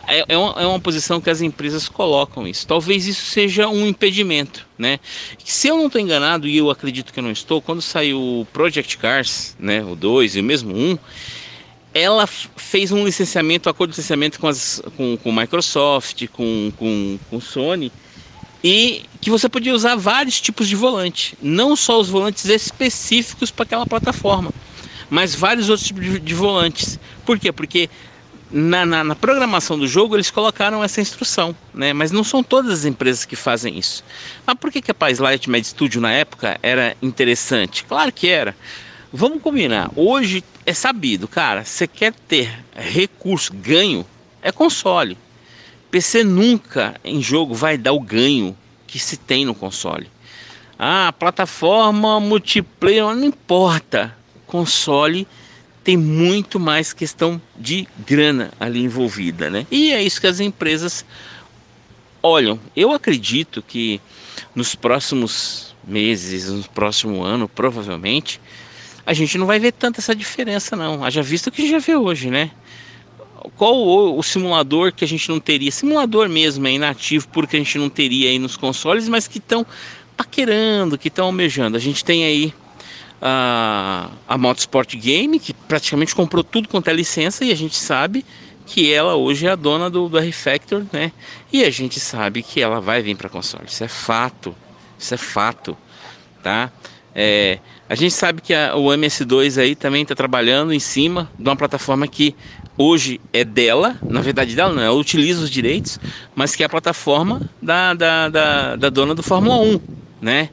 é, 0.06 0.24
é, 0.28 0.36
uma, 0.36 0.60
é 0.60 0.66
uma 0.66 0.80
posição 0.80 1.20
que 1.20 1.30
as 1.30 1.40
empresas 1.40 1.88
colocam 1.88 2.46
isso. 2.46 2.66
Talvez 2.66 3.06
isso 3.06 3.24
seja 3.26 3.68
um 3.68 3.86
impedimento, 3.86 4.66
né? 4.76 4.98
Se 5.44 5.68
eu 5.68 5.76
não 5.76 5.86
estou 5.86 6.00
enganado, 6.00 6.48
e 6.48 6.56
eu 6.56 6.70
acredito 6.70 7.12
que 7.12 7.20
não 7.20 7.30
estou, 7.30 7.62
quando 7.62 7.80
saiu 7.80 8.18
o 8.18 8.46
Project 8.52 8.98
Cars, 8.98 9.56
né, 9.58 9.82
o 9.82 9.94
2 9.94 10.36
e 10.36 10.40
o 10.40 10.44
mesmo 10.44 10.74
1, 10.74 10.90
um, 10.90 10.98
ela 11.94 12.26
fez 12.26 12.90
um 12.90 13.04
licenciamento, 13.04 13.68
um 13.68 13.70
acordo 13.70 13.90
de 13.90 13.96
licenciamento 13.96 14.40
com, 14.40 14.48
as, 14.48 14.82
com, 14.96 15.16
com 15.16 15.32
Microsoft, 15.32 16.26
com, 16.28 16.72
com, 16.76 17.18
com 17.28 17.40
Sony, 17.40 17.92
e 18.64 19.02
que 19.20 19.30
você 19.30 19.48
podia 19.48 19.74
usar 19.74 19.96
vários 19.96 20.40
tipos 20.40 20.68
de 20.68 20.76
volante, 20.76 21.36
não 21.42 21.76
só 21.76 22.00
os 22.00 22.08
volantes 22.08 22.44
específicos 22.46 23.50
para 23.50 23.64
aquela 23.64 23.86
plataforma, 23.86 24.52
mas 25.10 25.34
vários 25.34 25.68
outros 25.68 25.86
tipos 25.86 26.04
de, 26.04 26.18
de 26.18 26.34
volantes. 26.34 26.98
Por 27.26 27.38
quê? 27.38 27.52
Porque 27.52 27.90
na, 28.52 28.84
na, 28.84 29.02
na, 29.02 29.14
programação 29.14 29.78
do 29.78 29.86
jogo 29.86 30.14
eles 30.14 30.30
colocaram 30.30 30.84
essa 30.84 31.00
instrução, 31.00 31.56
né? 31.72 31.92
Mas 31.92 32.10
não 32.10 32.22
são 32.22 32.42
todas 32.42 32.70
as 32.70 32.84
empresas 32.84 33.24
que 33.24 33.34
fazem 33.34 33.78
isso. 33.78 34.04
Mas 34.46 34.56
por 34.58 34.70
que, 34.70 34.82
que 34.82 34.90
a 34.90 34.94
Paz 34.94 35.18
Light 35.18 35.48
Med 35.48 35.66
Studio 35.66 36.00
na 36.00 36.12
época 36.12 36.58
era 36.62 36.96
interessante? 37.00 37.84
Claro 37.84 38.12
que 38.12 38.28
era. 38.28 38.54
Vamos 39.12 39.42
combinar. 39.42 39.90
Hoje 39.96 40.44
é 40.66 40.72
sabido, 40.74 41.26
cara. 41.26 41.64
Você 41.64 41.86
quer 41.86 42.12
ter 42.12 42.62
recurso, 42.74 43.52
ganho, 43.52 44.06
é 44.42 44.52
console. 44.52 45.16
PC 45.90 46.24
nunca 46.24 46.94
em 47.04 47.22
jogo 47.22 47.54
vai 47.54 47.76
dar 47.76 47.92
o 47.92 48.00
ganho 48.00 48.56
que 48.86 48.98
se 48.98 49.16
tem 49.16 49.44
no 49.44 49.54
console. 49.54 50.10
Ah, 50.78 51.12
plataforma 51.18 52.18
multiplayer, 52.20 53.04
não 53.14 53.24
importa. 53.24 54.16
Console 54.46 55.26
tem 55.84 55.96
muito 55.96 56.60
mais 56.60 56.92
questão 56.92 57.40
de 57.56 57.88
grana 58.06 58.52
ali 58.58 58.82
envolvida, 58.82 59.50
né? 59.50 59.66
E 59.70 59.92
é 59.92 60.02
isso 60.02 60.20
que 60.20 60.26
as 60.26 60.40
empresas 60.40 61.04
olham. 62.22 62.58
Eu 62.76 62.92
acredito 62.92 63.62
que 63.62 64.00
nos 64.54 64.74
próximos 64.74 65.74
meses, 65.86 66.48
no 66.48 66.62
próximo 66.68 67.22
ano, 67.22 67.48
provavelmente, 67.48 68.40
a 69.04 69.12
gente 69.12 69.36
não 69.36 69.46
vai 69.46 69.58
ver 69.58 69.72
tanta 69.72 70.00
essa 70.00 70.14
diferença, 70.14 70.76
não. 70.76 71.04
Haja 71.04 71.22
visto 71.22 71.50
que 71.50 71.62
a 71.62 71.64
gente 71.64 71.72
já 71.72 71.78
vê 71.78 71.96
hoje, 71.96 72.30
né? 72.30 72.50
Qual 73.56 73.74
o, 73.74 74.18
o, 74.18 74.22
simulador 74.22 74.92
que 74.92 75.04
a 75.04 75.08
gente 75.08 75.28
não 75.28 75.40
teria? 75.40 75.72
Simulador 75.72 76.28
mesmo, 76.28 76.66
é 76.68 76.72
inativo, 76.72 77.26
porque 77.28 77.56
a 77.56 77.58
gente 77.58 77.76
não 77.76 77.90
teria 77.90 78.30
aí 78.30 78.38
nos 78.38 78.56
consoles, 78.56 79.08
mas 79.08 79.26
que 79.26 79.38
estão 79.38 79.66
paquerando, 80.16 80.96
que 80.96 81.08
estão 81.08 81.26
almejando. 81.26 81.76
A 81.76 81.80
gente 81.80 82.04
tem 82.04 82.24
aí 82.24 82.54
a, 83.22 84.10
a 84.26 84.36
Motorsport 84.36 84.96
Game, 84.96 85.38
que 85.38 85.54
praticamente 85.54 86.12
comprou 86.12 86.42
tudo 86.42 86.68
quanto 86.68 86.88
é 86.88 86.92
licença, 86.92 87.44
e 87.44 87.52
a 87.52 87.54
gente 87.54 87.76
sabe 87.76 88.24
que 88.66 88.92
ela 88.92 89.14
hoje 89.14 89.46
é 89.46 89.50
a 89.50 89.56
dona 89.56 89.88
do, 89.88 90.08
do 90.08 90.18
R-Factor, 90.18 90.84
né? 90.92 91.12
E 91.52 91.64
a 91.64 91.70
gente 91.70 92.00
sabe 92.00 92.42
que 92.42 92.60
ela 92.60 92.80
vai 92.80 93.00
vir 93.00 93.16
para 93.16 93.28
console. 93.28 93.66
Isso 93.66 93.84
é 93.84 93.88
fato. 93.88 94.54
Isso 94.98 95.14
é 95.14 95.16
fato, 95.16 95.76
tá? 96.42 96.70
É, 97.14 97.58
a 97.88 97.94
gente 97.94 98.14
sabe 98.14 98.40
que 98.40 98.54
a, 98.54 98.74
o 98.74 98.86
MS2 98.86 99.60
aí 99.60 99.74
também 99.74 100.02
está 100.02 100.14
trabalhando 100.14 100.72
em 100.72 100.80
cima 100.80 101.30
de 101.38 101.48
uma 101.48 101.56
plataforma 101.56 102.08
que 102.08 102.34
hoje 102.76 103.20
é 103.32 103.44
dela, 103.44 103.96
na 104.02 104.20
verdade 104.20 104.56
dela 104.56 104.72
não, 104.72 104.82
ela 104.82 104.96
utiliza 104.96 105.42
os 105.42 105.50
direitos, 105.50 106.00
mas 106.34 106.56
que 106.56 106.62
é 106.62 106.66
a 106.66 106.68
plataforma 106.68 107.42
da, 107.60 107.92
da, 107.92 108.28
da, 108.28 108.76
da 108.76 108.88
dona 108.88 109.14
do 109.14 109.22
Fórmula 109.22 109.56
1, 109.56 109.80
né? 110.22 110.48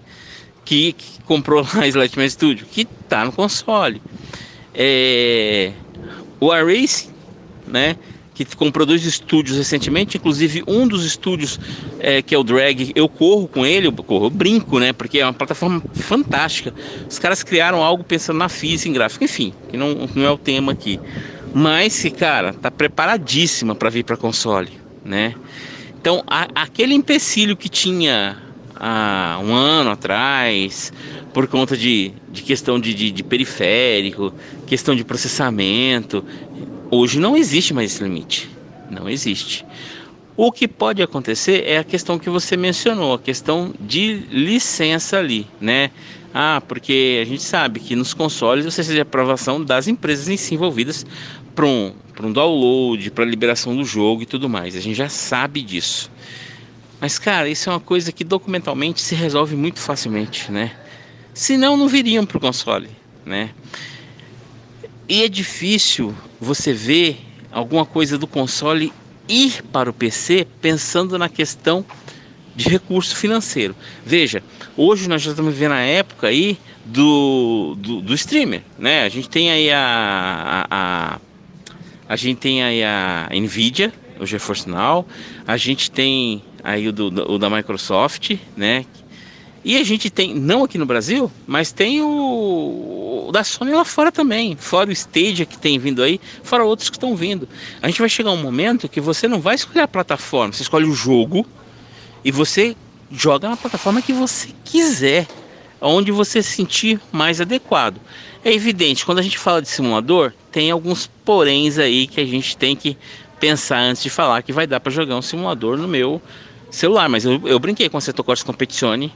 Que, 0.69 0.93
que 0.93 1.23
comprou 1.23 1.65
a 1.73 1.88
Slightman 1.89 2.29
Studio, 2.29 2.63
que 2.71 2.81
está 2.81 3.25
no 3.25 3.31
console. 3.31 3.99
É, 4.71 5.71
o 6.39 6.55
iRacing, 6.55 7.09
né? 7.65 7.95
Que 8.35 8.45
comprou 8.55 8.85
dois 8.85 9.03
estúdios 9.03 9.57
recentemente, 9.57 10.17
inclusive 10.17 10.63
um 10.67 10.88
dos 10.88 11.03
estúdios 11.03 11.59
é, 11.99 12.21
que 12.21 12.35
é 12.35 12.38
o 12.38 12.43
Drag, 12.43 12.91
eu 12.93 13.09
corro 13.09 13.47
com 13.47 13.65
ele, 13.65 13.88
eu 13.88 13.91
corro, 13.91 14.27
eu 14.27 14.29
brinco, 14.29 14.77
né? 14.77 14.93
Porque 14.93 15.17
é 15.17 15.25
uma 15.25 15.33
plataforma 15.33 15.81
fantástica. 15.95 16.71
Os 17.09 17.17
caras 17.17 17.41
criaram 17.41 17.83
algo 17.83 18.03
pensando 18.03 18.38
na 18.38 18.47
física, 18.47 18.89
em 18.89 18.93
gráfico, 18.93 19.23
enfim, 19.23 19.51
que 19.71 19.75
não, 19.75 20.07
não 20.13 20.23
é 20.23 20.29
o 20.29 20.38
tema 20.38 20.71
aqui. 20.71 20.99
Mas 21.51 21.99
que, 21.99 22.11
cara, 22.11 22.53
tá 22.53 22.69
preparadíssima 22.69 23.73
para 23.73 23.89
vir 23.89 24.03
para 24.03 24.15
console, 24.15 24.69
né? 25.03 25.33
Então, 25.99 26.23
a, 26.27 26.47
aquele 26.53 26.93
empecilho 26.93 27.57
que 27.57 27.67
tinha 27.67 28.38
há 28.79 29.39
um 29.43 29.53
ano 29.53 29.91
atrás, 29.91 30.93
por 31.33 31.48
conta 31.48 31.75
de, 31.75 32.13
de 32.31 32.41
questão 32.41 32.79
de, 32.79 32.93
de, 32.93 33.12
de 33.12 33.24
periférico, 33.24 34.33
questão 34.65 34.95
de 34.95 35.03
processamento. 35.03 36.24
Hoje 36.89 37.19
não 37.19 37.36
existe 37.36 37.74
mais 37.74 37.91
esse 37.93 38.03
limite. 38.03 38.50
Não 38.89 39.09
existe. 39.09 39.65
O 40.36 40.51
que 40.51 40.67
pode 40.67 41.03
acontecer 41.03 41.63
é 41.65 41.77
a 41.77 41.83
questão 41.83 42.17
que 42.17 42.29
você 42.29 42.55
mencionou, 42.55 43.13
a 43.13 43.19
questão 43.19 43.74
de 43.79 44.24
licença 44.31 45.19
ali, 45.19 45.45
né? 45.59 45.91
Ah, 46.33 46.62
porque 46.65 47.19
a 47.21 47.25
gente 47.25 47.43
sabe 47.43 47.79
que 47.79 47.95
nos 47.95 48.13
consoles 48.13 48.63
você 48.63 48.77
precisa 48.77 49.01
aprovação 49.01 49.62
das 49.62 49.88
empresas 49.88 50.29
em 50.29 50.38
si 50.38 50.53
envolvidas 50.53 51.05
para 51.53 51.65
um, 51.65 51.91
um 52.24 52.31
download, 52.31 53.12
para 53.12 53.25
liberação 53.25 53.75
do 53.75 53.83
jogo 53.83 54.21
e 54.21 54.25
tudo 54.25 54.48
mais. 54.48 54.75
A 54.75 54.79
gente 54.79 54.95
já 54.95 55.09
sabe 55.09 55.62
disso. 55.62 56.09
Mas, 56.99 57.17
cara, 57.17 57.47
isso 57.47 57.69
é 57.69 57.73
uma 57.73 57.79
coisa 57.79 58.11
que 58.11 58.23
documentalmente 58.23 59.01
se 59.01 59.15
resolve 59.15 59.55
muito 59.55 59.79
facilmente, 59.79 60.51
né? 60.51 60.75
Senão 61.33 61.77
não 61.77 61.87
viriam 61.87 62.25
para 62.25 62.37
o 62.37 62.41
console, 62.41 62.89
né? 63.25 63.51
E 65.07 65.23
é 65.23 65.29
difícil 65.29 66.13
você 66.39 66.73
ver 66.73 67.19
alguma 67.51 67.85
coisa 67.85 68.17
do 68.17 68.27
console 68.27 68.91
ir 69.27 69.63
para 69.71 69.89
o 69.89 69.93
PC 69.93 70.45
pensando 70.61 71.17
na 71.17 71.29
questão 71.29 71.85
de 72.55 72.67
recurso 72.67 73.15
financeiro. 73.15 73.75
Veja, 74.05 74.43
hoje 74.75 75.07
nós 75.07 75.21
já 75.21 75.31
estamos 75.31 75.53
vivendo 75.53 75.71
a 75.71 75.79
época 75.79 76.27
aí 76.27 76.59
do, 76.85 77.75
do, 77.79 78.01
do 78.01 78.13
streamer, 78.13 78.61
né? 78.77 79.03
A 79.03 79.09
gente 79.09 79.29
tem 79.29 79.49
aí 79.49 79.71
a, 79.71 79.79
a, 79.79 80.67
a, 80.69 81.19
a 82.09 82.15
gente 82.17 82.37
tem 82.39 82.61
aí 82.61 82.83
a 82.83 83.29
Nvidia, 83.31 83.93
o 84.19 84.25
GeForce 84.25 84.67
Now, 84.67 85.07
a 85.47 85.55
gente 85.55 85.89
tem 85.89 86.43
aí 86.63 86.87
o, 86.87 86.93
do, 86.93 87.31
o 87.31 87.37
da 87.37 87.49
Microsoft, 87.49 88.35
né? 88.55 88.85
E 89.63 89.77
a 89.77 89.83
gente 89.83 90.09
tem, 90.09 90.33
não 90.33 90.63
aqui 90.63 90.77
no 90.77 90.85
Brasil, 90.85 91.29
mas 91.45 91.71
tem 91.71 92.01
o, 92.01 93.27
o, 93.27 93.31
da 93.31 93.43
Sony 93.43 93.71
lá 93.71 93.83
fora 93.83 94.11
também, 94.11 94.55
fora 94.55 94.89
o 94.89 94.93
Stadia 94.93 95.45
que 95.45 95.57
tem 95.57 95.77
vindo 95.77 96.01
aí, 96.01 96.19
fora 96.43 96.63
outros 96.63 96.89
que 96.89 96.95
estão 96.95 97.15
vindo. 97.15 97.47
A 97.81 97.87
gente 97.87 97.99
vai 97.99 98.09
chegar 98.09 98.31
um 98.31 98.41
momento 98.41 98.87
que 98.87 99.01
você 99.01 99.27
não 99.27 99.41
vai 99.41 99.55
escolher 99.55 99.81
a 99.81 99.87
plataforma, 99.87 100.53
você 100.53 100.61
escolhe 100.61 100.85
o 100.85 100.93
jogo 100.93 101.45
e 102.23 102.31
você 102.31 102.75
joga 103.11 103.49
na 103.49 103.57
plataforma 103.57 104.01
que 104.01 104.13
você 104.13 104.49
quiser, 104.63 105.27
onde 105.81 106.11
você 106.11 106.41
se 106.41 106.51
sentir 106.53 107.01
mais 107.11 107.41
adequado. 107.41 107.99
É 108.43 108.53
evidente, 108.53 109.05
quando 109.05 109.19
a 109.19 109.23
gente 109.23 109.38
fala 109.38 109.62
de 109.62 109.67
simulador, 109.67 110.31
tem 110.51 110.71
alguns 110.71 111.07
poréns 111.25 111.77
aí 111.77 112.07
que 112.07 112.21
a 112.21 112.25
gente 112.25 112.55
tem 112.55 112.75
que 112.75 112.97
pensar 113.39 113.79
antes 113.79 114.03
de 114.03 114.10
falar 114.10 114.41
que 114.41 114.53
vai 114.53 114.65
dar 114.65 114.79
para 114.79 114.91
jogar 114.91 115.15
um 115.15 115.21
simulador 115.21 115.77
no 115.77 115.88
meu 115.88 116.21
celular, 116.69 117.10
mas 117.10 117.25
eu, 117.25 117.41
eu 117.45 117.60
brinquei 117.60 117.89
com 117.89 117.97
a 117.97 118.01
Seto 118.01 118.23
Corsa 118.23 118.45
Competizione 118.45 119.13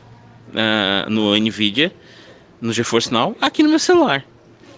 uh, 0.50 1.10
no 1.10 1.36
Nvidia, 1.36 1.94
no 2.62 2.74
GeForce 2.74 3.12
Now, 3.12 3.36
aqui 3.42 3.64
no 3.64 3.70
meu 3.70 3.80
celular. 3.80 4.26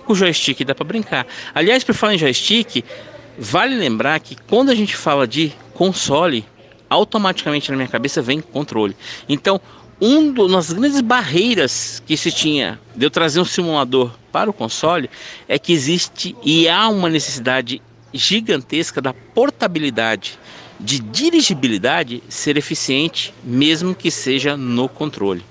O 0.07 0.13
joystick 0.13 0.63
dá 0.63 0.75
para 0.75 0.85
brincar. 0.85 1.25
Aliás, 1.53 1.83
por 1.83 1.95
falar 1.95 2.15
em 2.15 2.17
joystick, 2.17 2.83
vale 3.38 3.75
lembrar 3.75 4.19
que 4.19 4.35
quando 4.35 4.69
a 4.69 4.75
gente 4.75 4.95
fala 4.95 5.27
de 5.27 5.51
console, 5.73 6.45
automaticamente 6.89 7.69
na 7.71 7.77
minha 7.77 7.89
cabeça 7.89 8.21
vem 8.21 8.39
controle. 8.39 8.95
Então, 9.27 9.59
um 9.99 10.33
das 10.49 10.73
grandes 10.73 11.01
barreiras 11.01 12.03
que 12.05 12.17
se 12.17 12.31
tinha 12.31 12.79
de 12.95 13.05
eu 13.05 13.09
trazer 13.09 13.39
um 13.39 13.45
simulador 13.45 14.11
para 14.31 14.49
o 14.49 14.53
console 14.53 15.09
é 15.47 15.57
que 15.57 15.71
existe 15.71 16.35
e 16.43 16.67
há 16.67 16.88
uma 16.89 17.09
necessidade 17.09 17.81
gigantesca 18.13 19.01
da 19.01 19.13
portabilidade 19.13 20.38
de 20.79 20.99
dirigibilidade 20.99 22.21
ser 22.29 22.57
eficiente, 22.57 23.33
mesmo 23.43 23.95
que 23.95 24.11
seja 24.11 24.57
no 24.57 24.89
controle. 24.89 25.43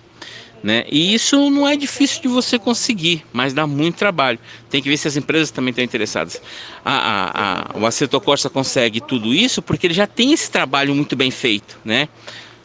Né? 0.63 0.87
E 0.91 1.13
isso 1.13 1.51
não 1.51 1.69
é 1.69 1.77
difícil 1.77 2.23
de 2.23 2.29
você 2.29 2.59
conseguir, 2.59 3.23
mas 3.35 3.53
dá 3.53 3.67
muito 3.67 3.97
trabalho. 3.97 4.39
Tem 4.71 4.83
que 4.83 4.89
ver 4.89 4.97
se 4.97 5.07
as 5.07 5.15
empresas 5.15 5.51
também 5.51 5.71
estão 5.71 5.85
interessadas. 5.85 6.41
A, 6.83 6.95
a, 6.95 7.77
a, 7.77 7.79
o 7.79 7.85
Aceto 7.85 8.19
consegue 8.51 8.99
tudo 8.99 9.35
isso 9.35 9.61
porque 9.61 9.87
ele 9.87 9.93
já 9.93 10.07
tem 10.07 10.33
esse 10.33 10.51
trabalho 10.51 10.95
muito 10.95 11.15
bem 11.15 11.31
feito. 11.31 11.79
Né? 11.85 12.09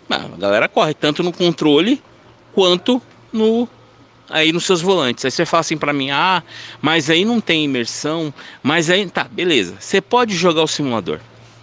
A 0.10 0.18
galera 0.38 0.70
corre 0.70 0.94
tanto 0.94 1.22
no 1.22 1.34
controle 1.34 2.02
quanto 2.54 3.02
no 3.34 3.68
aí 4.30 4.54
nos 4.54 4.66
seus 4.66 4.82
volantes. 4.82 5.26
Aí 5.26 5.32
você 5.32 5.46
fala 5.46 5.62
assim 5.62 5.78
para 5.78 5.92
mim: 5.92 6.10
"Ah, 6.10 6.42
mas 6.82 7.10
aí 7.10 7.26
não 7.26 7.42
tem 7.42 7.66
imersão". 7.66 8.34
Mas 8.64 8.90
aí 8.90 9.10
tá, 9.10 9.26
beleza. 9.26 9.76
Você 9.78 10.00
pode 10.00 10.36
jogar 10.36 10.64
o 10.64 10.68
simulador. 10.68 11.20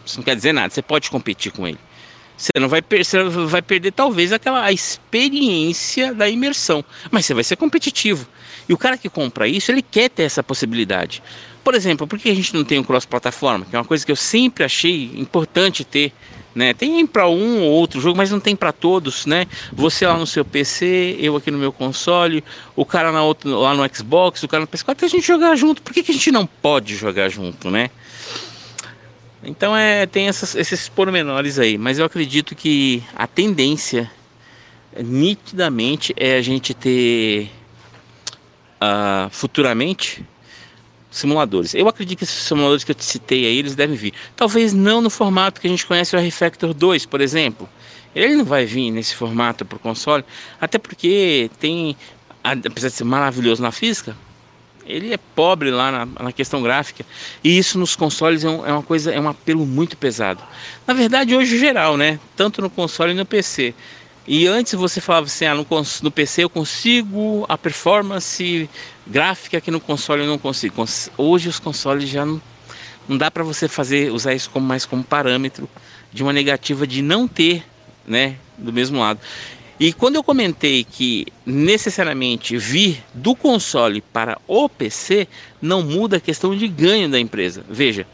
Isso 0.07 0.19
não 0.19 0.25
quer 0.25 0.37
dizer 0.37 0.53
nada, 0.53 0.73
você 0.73 0.83
pode 0.83 1.11
competir 1.11 1.53
com 1.53 1.67
ele. 1.67 1.79
Você 2.37 2.51
não 2.61 2.69
vai, 2.69 2.83
você 2.83 3.25
vai 3.25 3.63
perder 3.63 3.93
talvez 3.93 4.33
aquela 4.33 4.71
experiência 4.71 6.13
da 6.13 6.29
imersão, 6.29 6.85
mas 7.11 7.25
você 7.25 7.33
vai 7.33 7.43
ser 7.43 7.57
competitivo. 7.57 8.27
E 8.69 8.75
o 8.75 8.79
cara 8.79 8.99
que 8.99 9.09
compra 9.09 9.49
isso, 9.49 9.71
ele 9.71 9.83
quer 9.83 10.11
ter 10.11 10.25
essa 10.25 10.43
possibilidade. 10.43 11.23
Por 11.65 11.75
exemplo, 11.75 12.07
por 12.07 12.19
que 12.19 12.29
a 12.29 12.35
gente 12.35 12.55
não 12.55 12.63
tem 12.63 12.79
um 12.79 12.85
cross-plataforma? 12.85 13.65
Que 13.65 13.75
é 13.75 13.79
uma 13.79 13.85
coisa 13.85 14.05
que 14.05 14.13
eu 14.13 14.17
sempre 14.17 14.65
achei 14.65 15.11
importante 15.17 15.85
ter. 15.85 16.13
Né? 16.55 16.73
Tem 16.73 17.07
para 17.07 17.29
um 17.29 17.61
ou 17.61 17.71
outro 17.71 18.01
jogo, 18.01 18.17
mas 18.17 18.31
não 18.31 18.41
tem 18.41 18.57
para 18.57 18.73
todos, 18.73 19.27
né? 19.27 19.47
Você 19.75 20.07
lá 20.07 20.17
no 20.17 20.27
seu 20.27 20.43
PC, 20.43 21.17
eu 21.21 21.37
aqui 21.37 21.51
no 21.51 21.59
meu 21.59 21.71
console, 21.71 22.43
o 22.75 22.85
cara 22.85 23.13
na 23.13 23.21
lá 23.45 23.75
no 23.75 23.95
Xbox, 23.95 24.43
o 24.43 24.49
cara 24.49 24.63
no 24.63 24.67
PS4, 24.67 25.03
a 25.03 25.09
gente 25.09 25.27
jogar 25.27 25.55
junto. 25.55 25.83
Por 25.83 25.93
que, 25.93 26.03
que 26.03 26.13
a 26.13 26.15
gente 26.15 26.31
não 26.33 26.47
pode 26.47 26.97
jogar 26.97 27.29
junto, 27.29 27.71
né? 27.71 27.91
Então 29.43 29.77
é, 29.77 30.07
tem 30.07 30.29
essas, 30.29 30.55
esses 30.55 30.89
pormenores 30.89 31.59
aí, 31.59 31.77
mas 31.79 31.99
eu 31.99 32.05
acredito 32.05 32.55
que 32.55 33.03
a 33.15 33.27
tendência 33.27 34.11
nitidamente 34.99 36.15
é 36.17 36.37
a 36.37 36.43
gente 36.43 36.73
ter 36.73 37.51
uh, 38.81 39.29
futuramente 39.31 40.25
simuladores. 41.11 41.75
Eu 41.75 41.89
acredito 41.89 42.19
que 42.19 42.25
esses 42.25 42.43
simuladores 42.43 42.85
que 42.85 42.91
eu 42.91 42.95
te 42.95 43.05
citei 43.05 43.47
aí, 43.47 43.59
eles 43.59 43.75
devem 43.75 43.97
vir. 43.97 44.13
Talvez 44.35 44.73
não 44.73 45.01
no 45.01 45.11
formato 45.11 45.61
que 45.61 45.67
a 45.67 45.71
gente 45.71 45.87
conhece 45.87 46.15
o 46.15 46.19
R-Factor 46.19 46.75
2, 46.75 47.07
por 47.07 47.21
exemplo. 47.21 47.69
Ele 48.15 48.37
não 48.37 48.45
vai 48.45 48.65
vir 48.65 48.91
nesse 48.91 49.15
formato 49.15 49.65
para 49.65 49.77
o 49.77 49.79
console, 49.79 50.25
até 50.61 50.79
porque 50.79 51.51
tem, 51.61 51.97
apesar 52.43 52.89
de 52.89 52.95
ser 52.95 53.05
maravilhoso 53.05 53.63
na 53.63 53.71
física, 53.71 54.17
ele 54.87 55.13
é 55.13 55.17
pobre 55.17 55.71
lá 55.71 55.91
na, 55.91 56.25
na 56.25 56.33
questão 56.33 56.63
gráfica. 56.63 57.05
E 57.43 57.59
isso 57.59 57.79
nos 57.79 57.97
consoles 57.97 58.45
é, 58.45 58.49
um, 58.49 58.67
é, 58.67 58.73
uma 58.73 58.83
coisa, 58.83 59.13
é 59.13 59.21
um 59.21 59.29
apelo 59.29 59.67
muito 59.67 59.97
pesado. 59.97 60.43
Na 60.87 60.95
verdade, 60.95 61.35
hoje 61.35 61.59
geral, 61.59 61.97
né? 61.97 62.19
Tanto 62.37 62.63
no 62.63 62.71
console 62.71 63.13
e 63.13 63.15
no 63.15 63.27
PC. 63.27 63.75
E 64.27 64.47
antes 64.47 64.75
você 64.75 65.01
falava 65.01 65.27
assim, 65.27 65.45
ah, 65.45 65.55
no, 65.55 65.67
no 66.03 66.11
PC 66.11 66.45
eu 66.45 66.51
consigo 66.51 67.45
a 67.49 67.57
performance 67.57 68.69
gráfica 69.07 69.61
que 69.61 69.71
no 69.71 69.81
console 69.81 70.23
eu 70.23 70.27
não 70.27 70.39
consigo. 70.39 70.85
Hoje 71.17 71.49
os 71.49 71.61
consoles 71.61 72.09
já 72.09 72.27
não, 72.27 72.43
não 73.09 73.17
dá 73.17 73.31
para 73.31 73.45
você 73.45 73.69
fazer 73.69 74.11
usar 74.11 74.35
isso 74.35 74.51
como 74.51 74.67
mais 74.67 74.85
como 74.85 75.05
parâmetro 75.05 75.69
de 76.13 76.23
uma 76.23 76.33
negativa 76.33 76.87
de 76.87 77.03
não 77.03 77.29
ter, 77.29 77.63
né, 78.05 78.37
do 78.59 78.73
mesmo 78.73 78.99
lado. 78.99 79.21
E 79.79 79.93
quando 79.93 80.17
eu 80.17 80.25
comentei 80.25 80.85
que 80.85 81.27
necessariamente 81.45 82.57
vir 82.57 83.05
do 83.13 83.35
console 83.35 84.01
para 84.01 84.39
o 84.47 84.69
PC 84.69 85.29
não 85.61 85.83
muda 85.83 86.17
a 86.17 86.21
questão 86.21 86.57
de 86.57 86.67
ganho 86.67 87.11
da 87.11 87.21
empresa. 87.21 87.65
Veja, 87.69 88.07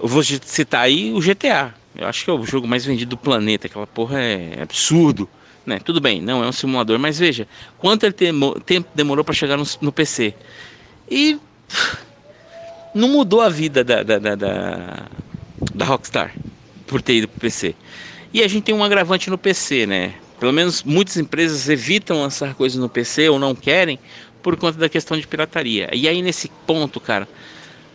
eu 0.00 0.06
vou 0.06 0.22
citar 0.22 0.82
aí 0.82 1.12
o 1.12 1.20
GTA. 1.20 1.74
Eu 1.96 2.06
acho 2.06 2.24
que 2.24 2.30
é 2.30 2.32
o 2.32 2.44
jogo 2.44 2.68
mais 2.68 2.84
vendido 2.84 3.10
do 3.10 3.16
planeta. 3.16 3.66
Aquela 3.66 3.86
porra 3.86 4.20
é 4.20 4.62
absurdo. 4.62 5.28
Né? 5.66 5.80
Tudo 5.80 6.00
bem, 6.00 6.20
não 6.20 6.44
é 6.44 6.46
um 6.46 6.52
simulador, 6.52 6.98
mas 6.98 7.18
veja 7.18 7.48
quanto 7.78 8.04
ele 8.04 8.14
tempo 8.66 8.88
demorou 8.94 9.24
para 9.24 9.34
chegar 9.34 9.56
no, 9.56 9.64
no, 9.80 9.90
PC. 9.90 10.34
E 11.10 11.38
não 12.94 13.08
mudou 13.08 13.40
a 13.40 13.48
vida 13.48 13.82
da, 13.82 14.02
da, 14.02 14.18
da, 14.18 14.34
da 14.34 15.06
da 15.74 15.84
Rockstar 15.84 16.34
por 16.86 17.00
ter 17.00 17.14
ido 17.14 17.28
para 17.28 17.38
o 17.38 17.40
PC. 17.40 17.74
E 18.32 18.42
a 18.42 18.48
gente 18.48 18.64
tem 18.64 18.74
um 18.74 18.82
agravante 18.82 19.30
no 19.30 19.38
PC, 19.38 19.86
né? 19.86 20.14
Pelo 20.44 20.52
menos 20.52 20.82
muitas 20.82 21.16
empresas 21.16 21.70
evitam 21.70 22.20
lançar 22.20 22.52
coisas 22.54 22.78
no 22.78 22.86
PC 22.86 23.30
ou 23.30 23.38
não 23.38 23.54
querem 23.54 23.98
por 24.42 24.54
conta 24.56 24.78
da 24.78 24.90
questão 24.90 25.18
de 25.18 25.26
pirataria. 25.26 25.88
E 25.90 26.06
aí 26.06 26.20
nesse 26.20 26.50
ponto, 26.66 27.00
cara, 27.00 27.26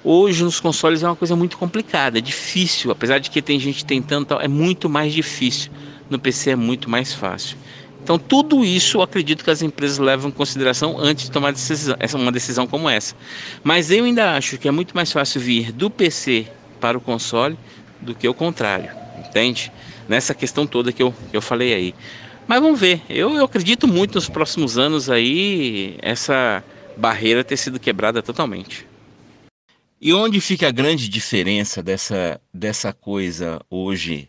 hoje 0.03 0.43
nos 0.43 0.59
consoles 0.59 1.03
é 1.03 1.05
uma 1.07 1.15
coisa 1.15 1.35
muito 1.35 1.59
complicada, 1.59 2.17
é 2.17 2.21
difícil, 2.21 2.89
apesar 2.89 3.19
de 3.19 3.29
que 3.29 3.39
tem 3.39 3.59
gente 3.59 3.85
tentando, 3.85 4.33
é 4.41 4.47
muito 4.47 4.89
mais 4.89 5.13
difícil. 5.13 5.71
No 6.09 6.17
PC 6.17 6.49
é 6.49 6.55
muito 6.55 6.89
mais 6.89 7.13
fácil. 7.13 7.55
Então 8.01 8.17
tudo 8.17 8.65
isso 8.65 8.97
eu 8.97 9.03
acredito 9.03 9.43
que 9.43 9.51
as 9.51 9.62
empresas 9.62 9.99
levam 9.99 10.29
em 10.29 10.33
consideração 10.33 10.97
antes 10.97 11.25
de 11.25 11.31
tomar 11.31 11.51
decisão, 11.51 11.95
uma 12.15 12.31
decisão 12.31 12.65
como 12.65 12.89
essa. 12.89 13.15
Mas 13.63 13.91
eu 13.91 14.05
ainda 14.05 14.35
acho 14.35 14.57
que 14.57 14.67
é 14.67 14.71
muito 14.71 14.95
mais 14.95 15.12
fácil 15.12 15.39
vir 15.39 15.71
do 15.71 15.88
PC 15.88 16.47
para 16.81 16.97
o 16.97 17.01
console 17.01 17.55
do 18.01 18.15
que 18.15 18.27
o 18.27 18.33
contrário, 18.33 18.89
entende? 19.19 19.71
Nessa 20.07 20.33
questão 20.33 20.65
toda 20.65 20.91
que 20.91 21.03
eu, 21.03 21.13
que 21.29 21.38
eu 21.38 21.41
falei 21.43 21.75
aí. 21.75 21.95
Mas 22.49 22.63
vamos 22.63 22.79
ver. 22.79 23.03
Eu, 23.07 23.35
eu 23.35 23.45
acredito 23.45 23.88
muito 23.88 24.15
nos 24.15 24.27
próximos 24.27 24.75
anos 24.75 25.07
aí 25.07 25.95
essa 26.01 26.63
barreira 26.97 27.43
ter 27.43 27.55
sido 27.55 27.79
quebrada 27.79 28.23
totalmente. 28.23 28.88
E 30.01 30.12
onde 30.12 30.41
fica 30.41 30.67
a 30.67 30.71
grande 30.71 31.07
diferença 31.07 31.83
dessa, 31.83 32.41
dessa 32.51 32.91
coisa 32.91 33.62
hoje, 33.69 34.27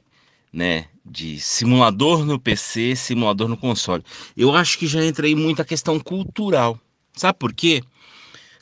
né? 0.52 0.85
De 1.02 1.40
simulador 1.40 2.26
no 2.26 2.38
PC, 2.38 2.94
simulador 2.94 3.48
no 3.48 3.56
console. 3.56 4.04
Eu 4.37 4.54
acho 4.54 4.78
que 4.78 4.87
já 4.87 5.02
entra 5.02 5.26
aí 5.26 5.35
muita 5.35 5.64
questão 5.64 5.98
cultural. 5.98 6.78
Sabe 7.14 7.38
por 7.38 7.54
quê? 7.54 7.83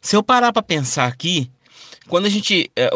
Se 0.01 0.15
eu 0.15 0.23
parar 0.23 0.53
para 0.53 0.63
pensar 0.63 1.07
aqui, 1.07 1.51
quando 2.07 2.27
a 2.27 2.31
gente. 2.31 2.71
É, 2.77 2.91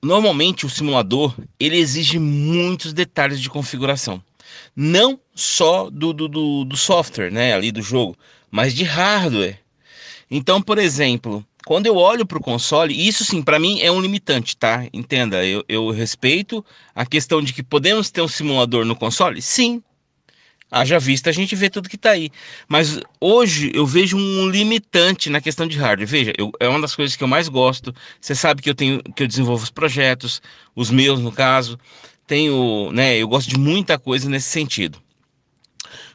normalmente 0.00 0.64
o 0.64 0.70
simulador 0.70 1.34
ele 1.58 1.78
exige 1.78 2.16
muitos 2.20 2.92
detalhes 2.92 3.40
de 3.40 3.50
configuração 3.50 4.22
não 4.74 5.18
só 5.34 5.90
do, 5.90 6.12
do, 6.12 6.28
do, 6.28 6.64
do 6.64 6.76
software, 6.76 7.30
né, 7.30 7.54
ali 7.54 7.72
do 7.72 7.82
jogo, 7.82 8.16
mas 8.50 8.74
de 8.74 8.84
hardware. 8.84 9.58
Então, 10.30 10.62
por 10.62 10.78
exemplo, 10.78 11.44
quando 11.66 11.86
eu 11.86 11.96
olho 11.96 12.24
para 12.24 12.38
o 12.38 12.42
console, 12.42 12.94
isso 12.94 13.24
sim, 13.24 13.42
para 13.42 13.58
mim 13.58 13.80
é 13.80 13.90
um 13.90 14.00
limitante, 14.00 14.56
tá? 14.56 14.86
Entenda, 14.92 15.44
eu, 15.44 15.64
eu 15.68 15.90
respeito 15.90 16.64
a 16.94 17.04
questão 17.04 17.42
de 17.42 17.52
que 17.52 17.62
podemos 17.62 18.10
ter 18.10 18.22
um 18.22 18.28
simulador 18.28 18.84
no 18.84 18.96
console? 18.96 19.42
Sim. 19.42 19.82
Haja 20.72 21.00
vista, 21.00 21.28
a 21.30 21.32
gente 21.32 21.56
vê 21.56 21.68
tudo 21.68 21.88
que 21.88 21.96
está 21.96 22.10
aí. 22.10 22.30
Mas 22.68 23.00
hoje 23.20 23.72
eu 23.74 23.84
vejo 23.84 24.16
um 24.16 24.48
limitante 24.48 25.28
na 25.28 25.40
questão 25.40 25.66
de 25.66 25.76
hardware. 25.76 26.06
Veja, 26.06 26.32
eu, 26.38 26.52
é 26.60 26.68
uma 26.68 26.80
das 26.80 26.94
coisas 26.94 27.16
que 27.16 27.24
eu 27.24 27.28
mais 27.28 27.48
gosto. 27.48 27.92
Você 28.20 28.36
sabe 28.36 28.62
que 28.62 28.70
eu 28.70 28.74
tenho 28.74 29.02
que 29.02 29.24
eu 29.24 29.26
desenvolvo 29.26 29.64
os 29.64 29.70
projetos, 29.70 30.40
os 30.74 30.88
meus 30.88 31.18
no 31.18 31.32
caso 31.32 31.76
tenho, 32.30 32.92
né, 32.92 33.16
eu 33.16 33.26
gosto 33.26 33.50
de 33.50 33.58
muita 33.58 33.98
coisa 33.98 34.30
nesse 34.30 34.50
sentido. 34.50 35.02